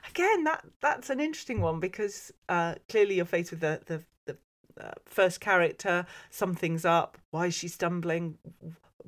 Again, 0.08 0.44
that 0.44 0.64
that's 0.80 1.10
an 1.10 1.20
interesting 1.20 1.60
one 1.60 1.78
because 1.78 2.32
uh, 2.48 2.74
clearly 2.88 3.16
you're 3.16 3.24
faced 3.24 3.50
with 3.50 3.60
the 3.60 3.80
the, 3.86 4.02
the 4.26 4.84
uh, 4.84 4.92
first 5.04 5.40
character. 5.40 6.06
Something's 6.30 6.84
up. 6.84 7.18
Why 7.30 7.46
is 7.46 7.54
she 7.54 7.68
stumbling? 7.68 8.38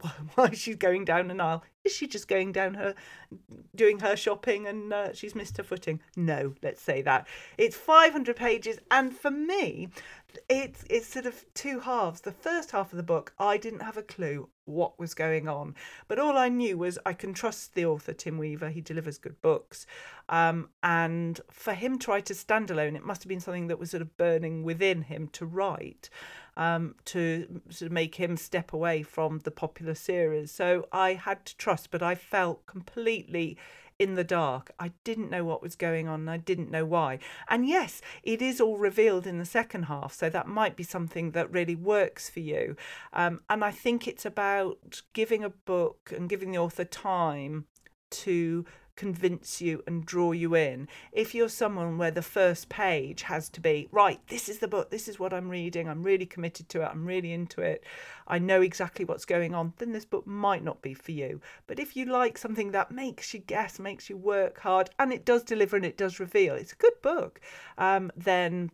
why 0.35 0.51
she's 0.51 0.77
going 0.77 1.05
down 1.05 1.31
an 1.31 1.41
aisle. 1.41 1.63
Is 1.85 1.93
she 1.93 2.07
just 2.07 2.29
going 2.29 2.53
down 2.53 2.75
her, 2.75 2.95
doing 3.75 3.99
her 4.01 4.17
shopping 4.17 4.67
and 4.67 4.93
uh, 4.93 5.13
she's 5.13 5.35
missed 5.35 5.57
her 5.57 5.63
footing? 5.63 6.01
No, 6.17 6.55
let's 6.63 6.81
say 6.81 7.03
that. 7.03 7.27
It's 7.59 7.77
500 7.77 8.37
pages, 8.37 8.79
and 8.91 9.17
for 9.17 9.31
me, 9.31 9.89
it's 10.49 10.85
it's 10.89 11.09
sort 11.09 11.27
of 11.27 11.45
two 11.55 11.81
halves. 11.81 12.21
The 12.21 12.33
first 12.33 12.71
half 12.71 12.93
of 12.93 12.97
the 12.97 13.03
book, 13.03 13.33
I 13.39 13.57
didn't 13.57 13.83
have 13.83 13.97
a 13.97 14.03
clue 14.03 14.49
what 14.65 14.99
was 14.99 15.13
going 15.13 15.49
on, 15.49 15.75
but 16.07 16.21
all 16.21 16.39
I 16.39 16.49
knew 16.49 16.79
was 16.79 17.01
I 17.05 17.15
can 17.15 17.35
trust 17.35 17.75
the 17.75 17.87
author 17.87 18.13
Tim 18.13 18.39
Weaver. 18.39 18.71
He 18.71 18.81
delivers 18.81 19.19
good 19.19 19.41
books, 19.43 19.85
um, 20.29 20.69
and 20.85 21.41
for 21.51 21.75
him 21.75 21.99
to 22.01 22.13
write 22.13 22.31
a 22.31 22.35
standalone, 22.35 22.95
it 22.95 23.05
must 23.05 23.25
have 23.25 23.29
been 23.29 23.41
something 23.41 23.67
that 23.67 23.81
was 23.81 23.91
sort 23.91 24.03
of 24.03 24.17
burning 24.17 24.63
within 24.63 25.03
him 25.03 25.29
to 25.33 25.47
write 25.47 26.11
um, 26.57 26.95
to 27.07 27.61
sort 27.71 27.87
of 27.87 27.93
make 27.93 28.17
him 28.17 28.37
step 28.37 28.73
away 28.73 29.03
from 29.03 29.41
the 29.41 29.51
popular 29.51 29.95
series. 29.95 30.51
So 30.51 30.87
I 30.93 31.15
had 31.15 31.45
to 31.47 31.57
trust, 31.57 31.91
but 31.91 32.03
I 32.03 32.15
felt 32.15 32.67
completely 32.67 33.57
in 33.99 34.15
the 34.15 34.25
dark. 34.25 34.73
I 34.81 34.93
didn't 35.05 35.31
know 35.31 35.45
what 35.45 35.63
was 35.63 35.77
going 35.77 36.09
on 36.09 36.21
and 36.21 36.31
I 36.31 36.37
didn't 36.37 36.71
know 36.71 36.85
why. 36.85 37.21
And 37.49 37.67
yes, 37.67 38.01
it 38.23 38.43
is 38.43 38.61
all 38.61 38.77
revealed 38.77 39.27
in 39.27 39.39
the 39.39 39.45
second 39.45 39.85
half, 39.85 40.13
so 40.13 40.29
that 40.29 40.49
might 40.49 40.77
be 40.77 40.83
something 40.83 41.31
that 41.33 41.53
really 41.53 41.77
works 41.77 42.29
for 42.29 42.41
you. 42.41 42.77
Um, 43.13 43.41
and 43.49 43.65
I 43.65 43.71
think 43.71 44.09
it's 44.09 44.27
about 44.27 45.03
giving 45.13 45.45
a 45.45 45.51
book 45.51 46.13
and 46.15 46.29
giving 46.29 46.51
the 46.51 46.59
author 46.59 46.85
time 46.85 47.67
to 48.11 48.65
convince 49.03 49.61
you 49.61 49.83
and 49.85 50.07
draw 50.07 50.31
you 50.31 50.55
in. 50.55 50.87
If 51.11 51.35
you're 51.35 51.49
someone 51.49 51.99
where 51.99 52.13
the 52.13 52.23
first 52.23 52.69
page 52.69 53.23
has 53.23 53.49
to 53.49 53.61
be, 53.61 53.89
right, 53.91 54.21
this 54.29 54.49
is 54.49 54.61
the 54.61 54.69
book, 54.69 54.91
this 54.93 55.09
is 55.09 55.19
what 55.19 55.35
I'm 55.35 55.49
reading, 55.49 55.89
I'm 55.89 56.05
really 56.05 56.25
committed 56.25 56.69
to 56.69 56.83
it, 56.83 56.85
I'm 56.85 57.05
really 57.05 57.33
into 57.33 57.63
it, 57.63 57.83
I 58.29 58.39
know 58.39 58.63
exactly 58.63 59.05
what's 59.05 59.25
going 59.25 59.57
on, 59.57 59.73
then 59.79 59.91
this 59.91 60.05
book 60.05 60.25
might 60.25 60.63
not 60.63 60.83
be 60.83 60.95
for 60.95 61.11
you. 61.11 61.41
But 61.67 61.81
if 61.81 61.97
you 61.97 62.05
like 62.05 62.39
something 62.39 62.71
that 62.71 62.93
makes 62.93 63.35
you 63.35 63.41
guess, 63.41 63.81
makes 63.81 64.09
you 64.09 64.17
work 64.17 64.61
hard, 64.61 64.89
and 65.01 65.13
it 65.13 65.25
does 65.25 65.43
deliver 65.43 65.75
and 65.75 65.85
it 65.85 65.99
does 65.99 66.21
reveal, 66.21 66.55
it's 66.55 66.73
a 66.73 66.77
good 66.77 67.03
book, 67.03 67.41
um, 67.79 68.13
then 68.17 68.71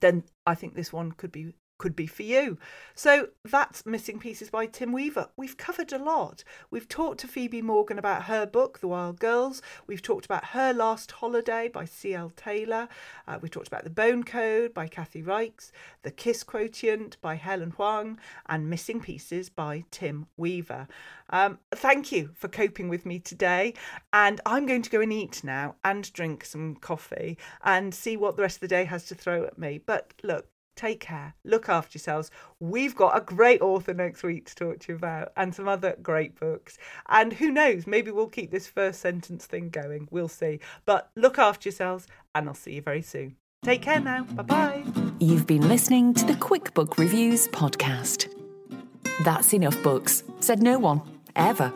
then 0.00 0.22
I 0.46 0.54
think 0.54 0.76
this 0.76 0.92
one 0.92 1.10
could 1.10 1.32
be 1.32 1.54
could 1.80 1.96
be 1.96 2.06
for 2.06 2.22
you. 2.22 2.58
So 2.94 3.28
that's 3.42 3.86
Missing 3.86 4.18
Pieces 4.18 4.50
by 4.50 4.66
Tim 4.66 4.92
Weaver. 4.92 5.30
We've 5.34 5.56
covered 5.56 5.94
a 5.94 5.98
lot. 5.98 6.44
We've 6.70 6.86
talked 6.86 7.20
to 7.20 7.26
Phoebe 7.26 7.62
Morgan 7.62 7.98
about 7.98 8.24
her 8.24 8.44
book, 8.44 8.80
The 8.80 8.88
Wild 8.88 9.18
Girls. 9.18 9.62
We've 9.86 10.02
talked 10.02 10.26
about 10.26 10.44
Her 10.44 10.74
Last 10.74 11.10
Holiday 11.10 11.68
by 11.68 11.86
C.L. 11.86 12.32
Taylor. 12.36 12.86
Uh, 13.26 13.38
we've 13.40 13.50
talked 13.50 13.68
about 13.68 13.84
The 13.84 13.90
Bone 13.90 14.24
Code 14.24 14.74
by 14.74 14.88
Kathy 14.88 15.22
Reichs, 15.22 15.72
The 16.02 16.10
Kiss 16.10 16.42
Quotient 16.44 17.16
by 17.22 17.36
Helen 17.36 17.70
Hoang, 17.70 18.18
and 18.46 18.68
Missing 18.68 19.00
Pieces 19.00 19.48
by 19.48 19.84
Tim 19.90 20.26
Weaver. 20.36 20.86
Um, 21.30 21.60
thank 21.70 22.12
you 22.12 22.32
for 22.34 22.48
coping 22.48 22.90
with 22.90 23.06
me 23.06 23.18
today. 23.20 23.72
And 24.12 24.38
I'm 24.44 24.66
going 24.66 24.82
to 24.82 24.90
go 24.90 25.00
and 25.00 25.14
eat 25.14 25.42
now 25.42 25.76
and 25.82 26.12
drink 26.12 26.44
some 26.44 26.74
coffee 26.76 27.38
and 27.64 27.94
see 27.94 28.18
what 28.18 28.36
the 28.36 28.42
rest 28.42 28.56
of 28.56 28.60
the 28.60 28.68
day 28.68 28.84
has 28.84 29.06
to 29.06 29.14
throw 29.14 29.44
at 29.44 29.56
me. 29.56 29.78
But 29.78 30.12
look, 30.22 30.46
Take 30.76 31.00
care. 31.00 31.34
Look 31.44 31.68
after 31.68 31.96
yourselves. 31.96 32.30
We've 32.58 32.94
got 32.94 33.16
a 33.16 33.20
great 33.20 33.60
author 33.60 33.92
next 33.92 34.22
week 34.22 34.46
to 34.46 34.54
talk 34.54 34.80
to 34.80 34.92
you 34.92 34.96
about 34.96 35.32
and 35.36 35.54
some 35.54 35.68
other 35.68 35.96
great 36.02 36.38
books. 36.38 36.78
And 37.08 37.34
who 37.34 37.50
knows, 37.50 37.86
maybe 37.86 38.10
we'll 38.10 38.28
keep 38.28 38.50
this 38.50 38.66
first 38.66 39.00
sentence 39.00 39.46
thing 39.46 39.68
going. 39.68 40.08
We'll 40.10 40.28
see. 40.28 40.60
But 40.86 41.10
look 41.16 41.38
after 41.38 41.68
yourselves 41.68 42.06
and 42.34 42.48
I'll 42.48 42.54
see 42.54 42.74
you 42.74 42.82
very 42.82 43.02
soon. 43.02 43.36
Take 43.62 43.82
care 43.82 44.00
now. 44.00 44.24
Bye 44.24 44.42
bye. 44.42 44.84
You've 45.18 45.46
been 45.46 45.68
listening 45.68 46.14
to 46.14 46.24
the 46.24 46.36
Quick 46.36 46.72
Book 46.72 46.96
Reviews 46.96 47.46
podcast. 47.48 48.34
That's 49.22 49.52
enough 49.52 49.82
books, 49.82 50.22
said 50.40 50.62
no 50.62 50.78
one, 50.78 51.02
ever. 51.36 51.70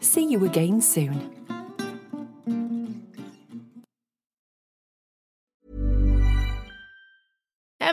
See 0.00 0.24
you 0.26 0.44
again 0.44 0.80
soon. 0.80 1.43